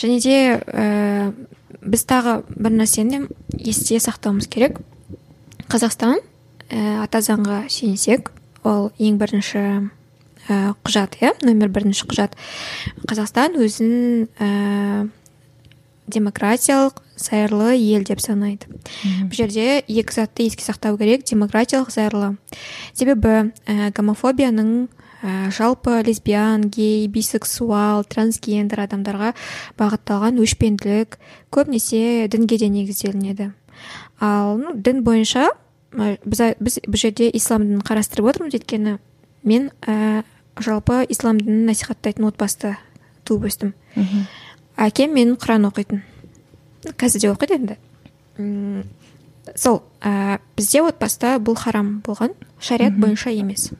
[0.00, 1.32] Және де ә,
[1.80, 3.24] біз тағы бір нәрсені
[3.56, 4.80] есте сақтауымыз керек.
[5.70, 6.18] Қазақстан
[6.68, 8.32] ә, ата заңға сүйенсек
[8.66, 9.62] ол ең бірінші
[10.48, 11.34] ә, құжат иә?
[11.46, 12.36] Номер бірінші құжат.
[13.08, 15.08] Қазақстан өзін ә,
[16.10, 18.68] демократиялық зайырлы ел деп санайды.
[19.28, 21.24] Бұл жерде екі затты еске сақтау керек.
[21.28, 22.36] Демократиялық зайырлы.
[22.92, 24.88] Себебі ә, гомофобияның
[25.22, 29.34] ә, жалпы лесбиян гей бисексуал трансгендер адамдарға
[29.78, 31.18] бағытталған өшпенділік
[31.52, 33.50] көбінесе дінге де негізделінеді.
[34.20, 35.50] Ал ну, дін бойынша
[35.92, 38.56] біз, біз бұл жерде ислам дінін қарастырып отырмыз.
[38.58, 38.98] Өйткені
[39.44, 40.22] мен ә,
[40.60, 42.76] жалпы ислам дінін насихаттайтын отбасыда
[43.24, 43.74] туып өстім.
[44.80, 46.04] Әкем менің құран оқитын.
[46.84, 47.76] Қазір де оқиды енді?
[49.56, 53.70] Сол ә, бізде отбасыда бұл харам болған шариғат бойынша емес.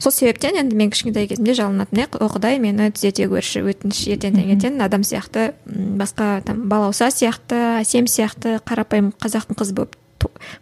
[0.00, 4.80] Сол себептен енді мен кішкентай кезімде жалынатын о құдай мені түзете көрші өтініш ертең таңертең
[4.84, 9.99] адам сияқты басқа там балауса сияқты әсем сияқты қарапайым қазақтың қызы болып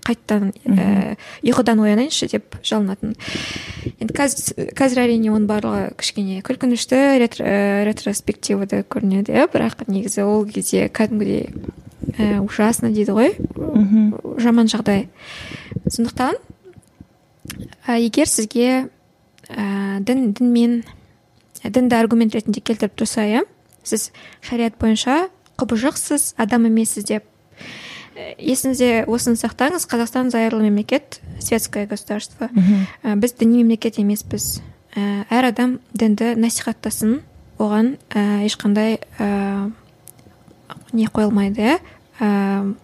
[0.07, 3.15] қайтадан ә, ұйқыдан оянайыншы деп жалынатын.
[3.99, 9.35] Енді қазір қазір әрине оның барлығы кішкене күлкінішті ретро, ә, ретроспективада көрінеді.
[9.35, 11.49] Иә бірақ негізі ол кезде кәдімгідей
[12.19, 13.35] ә, ужасно дейді ғой.
[14.39, 15.09] Жаман жағдай.
[15.89, 16.39] Сондықтан
[17.87, 18.89] ә, егер сізге
[19.49, 20.83] ә, дін дінмен
[21.65, 23.43] дінді аргумент ретінде келтіріп тұрса иә
[23.87, 24.11] сіз
[24.45, 25.17] шариғат бойынша
[25.59, 27.25] құбыжықсыз адам емессіз деп
[28.39, 32.49] есіңізде осыны сақтаңыз қазақстан зайырлы мемлекет светское государство.
[33.03, 34.61] Ә, біз діни мемлекет емеспіз.
[34.95, 37.21] Ә, әр адам дінді насихаттасын.
[37.59, 39.71] Оған ә, ешқандай ә,
[40.93, 41.79] не қойылмайды иә
[42.21, 42.75] ә,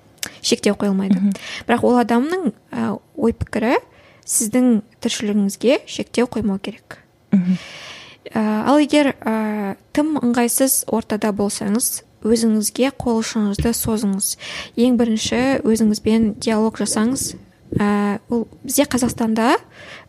[0.43, 1.21] шектеу қойылмайды.
[1.67, 3.79] Бірақ ол адамның ә, ой пікірі
[4.25, 6.99] сіздің тіршілігіңізге шектеу қоймау керек.
[7.31, 14.35] Ә, ал егер ә, тым ыңғайсыз ортада болсаңыз өзіңізге қол ұшыңызды созыңыз.
[14.81, 17.35] Ең бірінші өзіңізбен диалог жасаңыз.
[17.79, 18.19] Ә,
[18.65, 19.55] бізде қазақстанда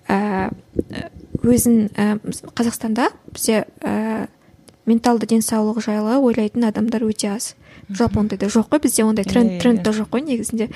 [0.08, 0.50] ә,
[1.44, 2.16] өзін ә,
[2.56, 4.28] қазақстанда бізде ә,
[4.86, 7.54] менталды денсаулық жайлы ойлайтын адамдар өте аз.
[7.90, 10.70] Жалпы ондайда жоқ қой бізде ондай тренд иә, тренд жоқ қой негізінде.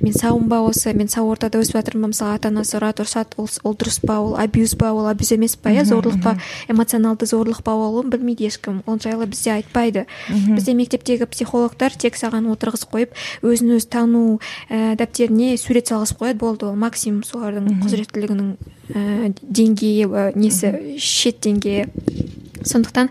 [0.00, 3.34] Мен саумын ба осы мен сау ортада өсіп жатырмын ба мысалы ата анасы ұрады ұрсады
[3.36, 6.36] ол, ол дұрыс па ол абьюз ба ол абьюз емес па иә зорлық па
[6.68, 10.06] эмоционалды зорлық па ол білмейді ешкім ол жайлы бізде айтпайды.
[10.28, 14.24] Бізде мектептегі психологтар тек саған отырғызып қойып өзін өзі тану
[14.70, 18.50] ә, дәптеріне сурет салғызып қояды болды ол максимум солардың құзіреттілігінің
[18.94, 21.88] ә, деңгейі ә, несі шет деңгейі.
[22.64, 23.10] Сондықтан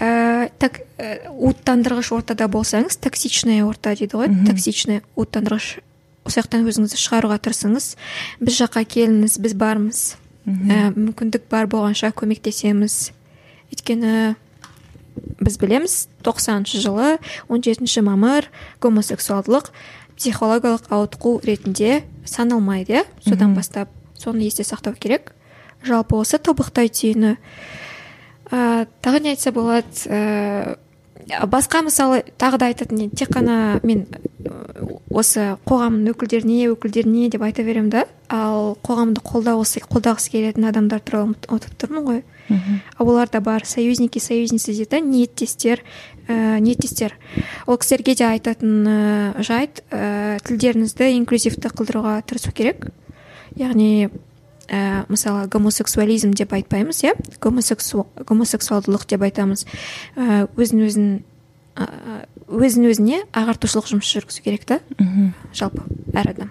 [0.00, 5.78] ә, так ә, уыттандырғыш ортада болсаңыз токсичный орта дейді ғой токсичный уыттандырғыш
[6.24, 7.94] осы жақтан өзіңізді шығаруға тырысыңыз.
[8.40, 10.02] Біз жаққа келіңіз біз бармыз.
[10.46, 13.12] Ә, мүмкіндік бар болғанша көмектесеміз.
[13.72, 14.34] Өйткені
[15.40, 17.18] біз білеміз тоқсаныншы жылы
[17.48, 18.48] 17 жетінші мамыр
[18.80, 19.70] гомосексуалдылық
[20.16, 23.04] психологиялық ауытқу ретінде саналмайды иә?
[23.24, 25.32] Содан бастап соны есте сақтау керек.
[25.84, 27.36] Жалпы осы тобықтай түйіні
[28.50, 30.76] ә, тағы не айтса болады ә,
[31.50, 34.06] басқа мысалы тағы да айтатын тек қана мен
[35.10, 38.04] осы қоғамның өкілдеріне өкілдеріне деп айта беремін да.
[38.30, 42.22] Ал қоғамды қолдағысы қолдағысы келетін адамдар туралы ұмытып тұрмын ғой.
[42.98, 45.82] Олар да бар союзники союзницы дейді ниеттестер
[46.26, 47.14] ә, ниеттестер.
[47.66, 52.90] Ол кісілерге де айтатын жайт ә, тілдеріңізді инклюзивті қылдыруға тырысу керек.
[53.58, 54.10] Яғни
[54.70, 57.16] ә, мысалы гомосексуализм деп айтпаймыз иә?
[57.42, 59.66] Гомосексуалдылық деп айтамыз.
[60.16, 61.10] Ә, өзін өзін
[62.50, 64.80] өзін өзіне ағартушылық жұмыс жүргізу керек та?
[65.54, 65.84] Жалпы
[66.18, 66.50] әр адам.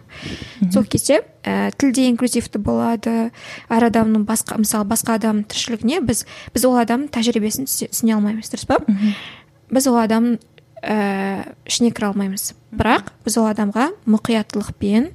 [0.71, 3.31] Сол кезде ә, тілде инклюзивті болады
[3.69, 6.25] әр адамның басқа мысалы басқа адам тіршілігіне біз
[6.55, 8.79] біз ол адамның тәжірибесін түсіне алмаймыз дұрыс па?
[9.69, 10.39] Біз ол адамның
[10.81, 12.53] ә, ішіне кіре алмаймыз.
[12.71, 15.11] Бірақ біз ол адамға мұқияттылықпен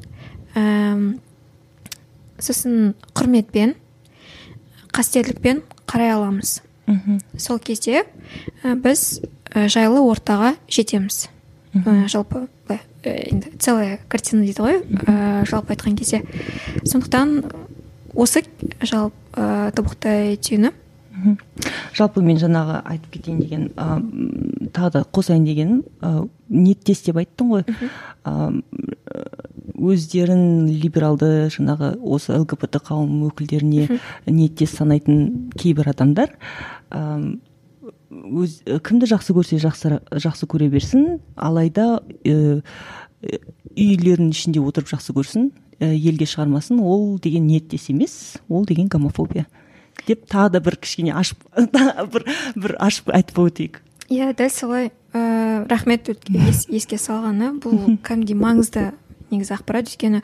[2.44, 3.74] сосын құрметпен
[4.94, 6.60] қастерлікпен қарай аламыз.
[6.86, 7.20] Мхм.
[7.40, 8.04] Сол кезде
[8.62, 11.28] ә, біз ә, жайлы ортаға жетеміз.
[11.74, 12.46] Ә, жалпы
[13.04, 16.22] енді целая картина дейді ғой ә, жалпы айтқан кезде.
[16.84, 17.42] Сондықтан
[18.14, 18.44] осы
[18.80, 20.72] жалпы ә, тобықтай түйіні
[21.94, 23.98] жалпы мен жаңағы айтып кетейін деген ә,
[24.74, 27.64] тағы да қосайын дегенім ә, ниеттес деп айттың ғой.
[29.72, 36.34] Өздерін либералды жаңағы осы лгбт қауым өкілдеріне ниеттес санайтын кейбір адамдар
[38.14, 42.60] өз кімді жақсы көрсе жақсы жақсы көре берсін алайда ә,
[43.74, 45.50] үйлерінің ішінде отырып жақсы көрсін
[45.80, 49.46] ә, елге шығармасын ол деген ниеттес емес ол деген гомофобия.
[50.06, 51.40] Деп тағы да бір кішкене ашып
[52.12, 53.80] бір бір ашып айтып өтейік.
[54.12, 54.92] Иә дәл солай.
[55.14, 56.10] Ыыы рахмет
[56.68, 57.54] еске салғаны.
[57.62, 58.90] Бұл кәдімгідей маңызды
[59.34, 60.22] негізі ақпарат өйткені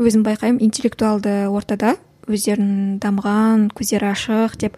[0.00, 1.96] өзім байқаймын интеллектуалды ортада
[2.30, 4.76] өздерін дамыған көздері ашық деп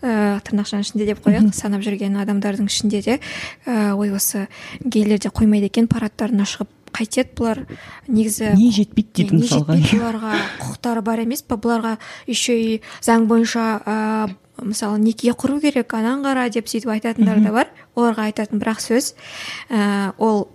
[0.00, 1.52] ә, тырнақшаның ішінде деп қояйық.
[1.56, 3.18] Санап жүрген адамдардың ішінде де
[3.66, 4.46] ә, ой осы
[4.80, 7.62] гейлер де қоймайды екен парадтарына шығып қайтеді бұлар.
[8.08, 9.76] Негізі не жетпейді дейді мысалға.
[9.90, 11.96] бұларға құқықтары бар емес па бұларға
[12.26, 13.96] еще и заң бойынша ә,
[14.62, 17.72] мысалы неке құру керек анан қара деп сөйтіп айтатындар да бар.
[17.96, 19.12] Оларға айтатын бірақ сөз.
[19.68, 20.48] Ә, ол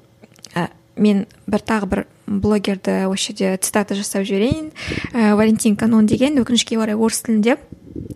[0.95, 2.07] мен бір тағы бір
[2.39, 4.71] блогерді осы жерде цитата жасап жіберейін.
[5.13, 7.57] Ә, валентин канон деген өкінішке орай орыс тілінде.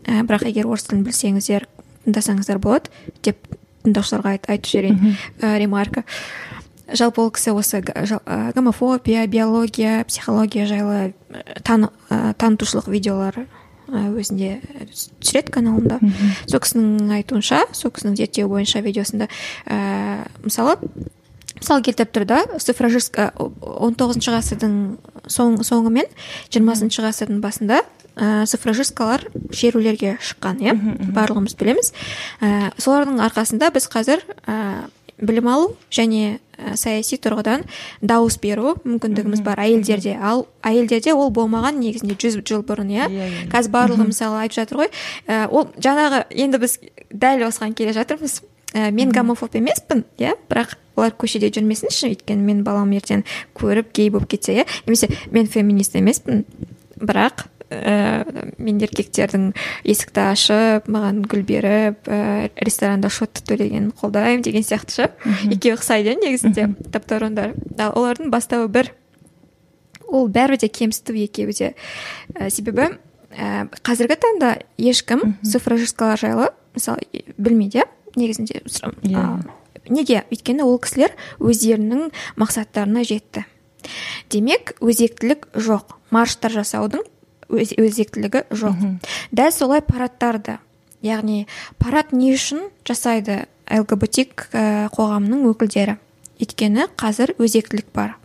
[0.05, 1.67] Ә, бірақ егер орыс тілін білсеңіздер
[2.05, 2.93] тыңдасаңыздар болады
[3.25, 3.41] деп
[3.83, 5.17] тыңдаушыларға айт, айтып жіберейін.
[5.41, 6.05] Ә, ремарка.
[6.85, 7.81] Жалпы ол кісі осы
[8.55, 11.15] гомофобия биология психология жайлы
[11.65, 13.47] танытушылық видеолар
[13.89, 14.59] өзінде
[15.21, 15.99] түсіреді каналында.
[16.45, 19.27] Сол кісінің айтуынша сол кісінің зерттеуі бойынша видеосында
[19.65, 20.77] ә, мысалы
[21.59, 24.75] мысал келтіріп тұр да суфражистка он тоғызыншы ғасырдың
[25.27, 26.09] соң, соңы мен
[26.53, 27.83] жиырмасыншы ғасырдың басында
[28.15, 30.75] ә, суфражисткалар шерулерге шыққан иә?
[31.15, 31.91] Барлығымыз білеміз.
[32.41, 34.87] Ә, солардың арқасында біз қазір ә,
[35.19, 37.65] білім алу және ә, саяси тұрғыдан
[38.01, 40.17] дауыс беру мүмкіндігіміз бар әйелдерде.
[40.21, 43.47] ал әйелдерде ол болмаған негізінде жүз жыл бұрын иә, иә, иә.
[43.51, 44.91] қазір барлығы мысалы айтып жатыр ғой.
[45.27, 46.79] Ә, ол жаңағы енді біз
[47.11, 48.41] дәл осыған келе жатырмыз.
[48.75, 53.23] Ә, мен гомофоб емеспін иә бірақ олар көшеде жүрмесінші өйткені мен балам ертең
[53.57, 54.65] көріп гей болып кетсе иә.
[54.85, 56.43] Немесе мен феминист емеспін
[56.99, 58.25] бірақ ә,
[58.57, 59.49] мен еркектердің
[59.87, 65.09] есікті ашып маған гүл беріп ә, ресторанда счетты төлегенін қолдаймын деген сияқты ше
[65.51, 67.55] екеуі ұқсайды иә негізінде таптауырындар.
[67.79, 68.91] Ал олардың бастауы бір.
[70.07, 71.73] Ол бәрібір де кемсіту екеуі де.
[72.35, 72.91] Ә, себебі
[73.35, 77.89] ә, қазіргі таңда ешкім суфражисткалар жайлы мысалы білмейді иә.
[78.15, 78.93] Негізінде yeah.
[79.03, 79.25] Иә.
[79.89, 80.23] неге?
[80.31, 82.09] Өйткені ол кісілер өздерінің
[82.39, 83.45] мақсаттарына жетті.
[84.31, 85.97] Демек өзектілік жоқ.
[86.13, 87.03] Марштар жасаудың
[87.49, 88.85] өзектілігі жоқ.
[89.35, 90.59] Дәл солай парадтарды
[91.05, 91.45] яғни
[91.81, 95.97] парад не үшін жасайды лгбтик ә, қоғамының өкілдері?
[96.41, 98.15] Өйткені қазір өзектілік бар.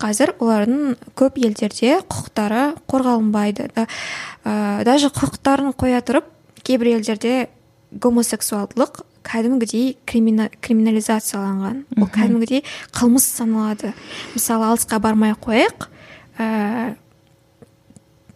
[0.00, 3.86] Қазір олардың көп елдерде құқықтары қорғалынбайды да,
[4.44, 6.28] ә, даже құқықтарын қоя тұрып
[6.62, 7.48] кейбір елдерде
[7.92, 11.84] гомосексуалдылық кәдімгідей кримина, криминализацияланған.
[11.98, 13.92] Ол кәдімгідей қылмыс саналады.
[14.34, 15.88] Мысалы алысқа бармай ақ қояйық.
[16.38, 16.96] Ә,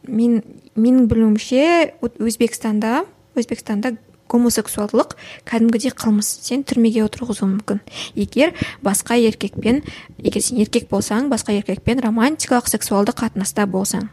[0.06, 0.42] мен
[0.76, 3.04] менің білуімше өзбекстанда
[3.36, 3.96] өзбекстанда
[4.30, 5.14] гомосексуалдылық
[5.46, 7.80] кәдімгідей қылмыс сен түрмеге отырғызуы мүмкін.
[8.18, 8.54] Егер
[8.84, 9.82] басқа еркекпен
[10.18, 14.10] егер сен еркек болсаң басқа еркекпен романтикалық сексуалды қатынаста болсаң.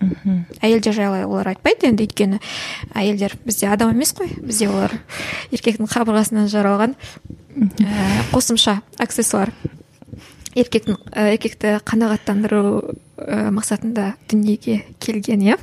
[0.00, 2.40] Мхм әйелдер жайлы олар айтпайды енді өйткені
[2.94, 4.30] әйелдер бізде адам емес қой.
[4.42, 4.92] Бізде олар
[5.52, 9.52] еркектің қабырғасынан жаралған ә, қосымша аксессуар.
[10.56, 12.62] Еркектің ә, еркекті қанағаттандыру
[13.16, 15.58] ә, мақсатында дүниеге келген иә?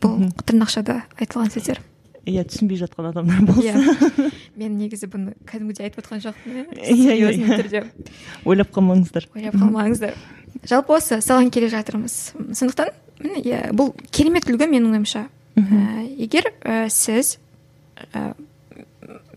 [0.00, 1.80] Бұл тырнақшада айтылған сөздер.
[2.28, 3.72] Иә түсінбей жатқан адамдар болса.
[3.72, 4.30] Иә.
[4.60, 7.56] Мен негізі бұны кәдімгідей айтып отқан жоқпын иә иә, иә.
[7.56, 7.82] түрде.
[8.44, 9.26] Ойлап қалмаңыздар.
[9.34, 10.14] Ойлап қалмаңыздар.
[10.66, 12.32] Жалпы осы соған келе жатырмыз.
[12.56, 15.26] Сондықтан міне иә бұл керемет үлгі менің ойымша.
[15.56, 17.38] Ә, егер ә, сіз
[18.12, 18.32] ә,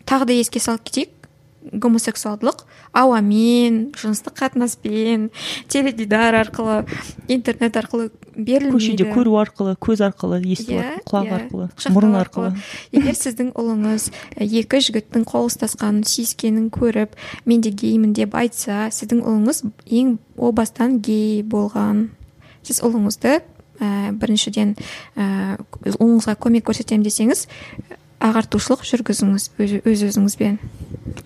[0.06, 1.28] тағы да еске салып кетейік
[1.74, 2.66] гомосексуалдылық.
[2.94, 5.32] Ауамен жыныстық қатынаспен
[5.68, 6.84] теледидар арқылы
[7.28, 8.78] интернет арқылы берілмейді.
[8.78, 12.52] Көшеде көру арқылы көз арқылы есту yeah, иә, құлақ yeah, иә, арқылы мұрын арқылы.
[12.94, 14.10] егер сіздің ұлыңыз
[14.46, 17.18] екі жігіттің қол ұстасқанын сүйіскенін көріп
[17.50, 22.12] мен де геймін деп айтса сіздің ұлыңыз ең о бастан гей болған.
[22.64, 23.42] Сіз ұлыңызды
[23.82, 24.76] ә, біріншіден
[25.18, 25.58] ә,
[25.98, 27.48] ұлыңызға көмек көрсетемін десеңіз
[28.24, 30.62] ағартушылық жүргізіңіз өз өзіңізбен.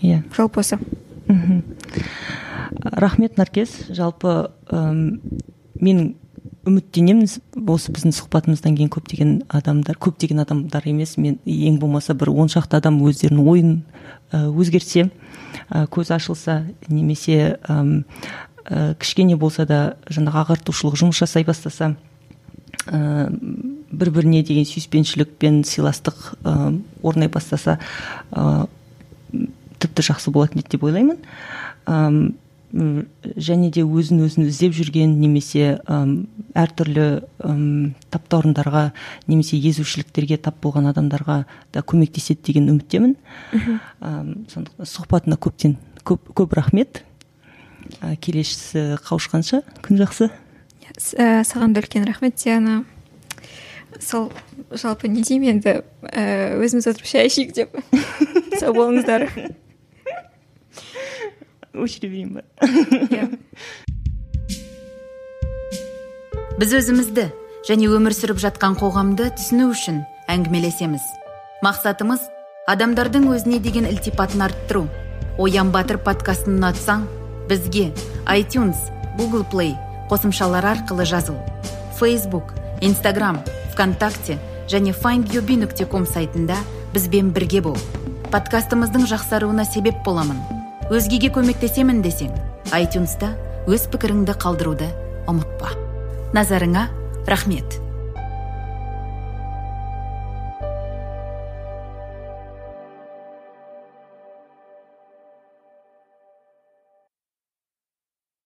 [0.02, 0.23] Иә.
[0.35, 0.80] Жалпы осы.
[1.28, 1.64] Мхм.
[2.84, 3.88] Рахмет наркес.
[3.90, 5.22] Жалпы әм,
[5.80, 6.16] мен
[6.68, 7.28] үміттенемін
[7.72, 12.80] осы біздің сұхбатымыздан кейін көптеген адамдар көптеген адамдар емес мен ең болмаса бір он шақты
[12.80, 13.74] адам өздерінің ойын
[14.32, 15.08] өзгертсе
[15.94, 16.60] көз ашылса
[16.90, 19.82] немесе ә, кішкене болса да
[20.12, 21.94] жаңағы ағартушылық жұмыс жасай бастаса
[22.88, 27.80] ә, бір біріне деген сүйіспеншілік пен сыйластық ә, орнай бастаса
[28.32, 28.68] ә,
[29.80, 31.24] тіпті жақсы болатын еді деп ойлаймын.
[31.88, 31.98] Ә,
[33.40, 36.28] және де өзін өзін іздеп жүрген немесе әм,
[36.58, 37.06] әртүрлі
[37.48, 38.90] әм, таптаурындарға
[39.32, 43.16] немесе езушіліктерге тап болған адамдарға да көмектеседі деген үміттемін.
[44.52, 47.04] Сондықтан сұхбатына көптен көп көп рахмет.
[48.02, 50.28] Ә, келесісі қауышқанша күн жақсы.
[51.16, 52.82] Ә, саған да үлкен рахмет диана.
[54.04, 54.34] Сол
[54.76, 57.80] жалпы не деймін енді ә, өзіміз отырып шай ішейік деп.
[58.60, 59.30] Сау болыңыздар.
[61.84, 62.41] Өшіре берейін ба
[66.58, 67.28] біз өзімізді
[67.70, 70.02] және өмір сүріп жатқан қоғамды түсіну үшін
[70.32, 71.04] әңгімелесеміз.
[71.62, 72.24] Мақсатымыз
[72.72, 74.88] адамдардың өзіне деген ілтипатын арттыру.
[75.38, 77.06] Оян батыр подкастын ұнатсаң
[77.52, 77.91] бізге
[78.34, 78.90] iTunes
[79.20, 79.76] Google Play
[80.10, 81.38] қосымшалар арқылы жазыл.
[81.99, 83.44] Facebook instagram
[83.74, 86.58] вконтакте және findyobi нүкте сайтында
[86.94, 87.78] бізбен бірге бол.
[88.32, 90.56] Подкастымыздың жақсаруына себеп боламын.
[90.88, 92.31] Өзгеге көмектесемін десең
[92.72, 93.34] айтюнста
[93.68, 94.88] өз пікіріңді қалдыруды
[95.27, 95.73] ұмытпа.
[96.31, 96.85] Назарыңа
[97.27, 97.76] рахмет.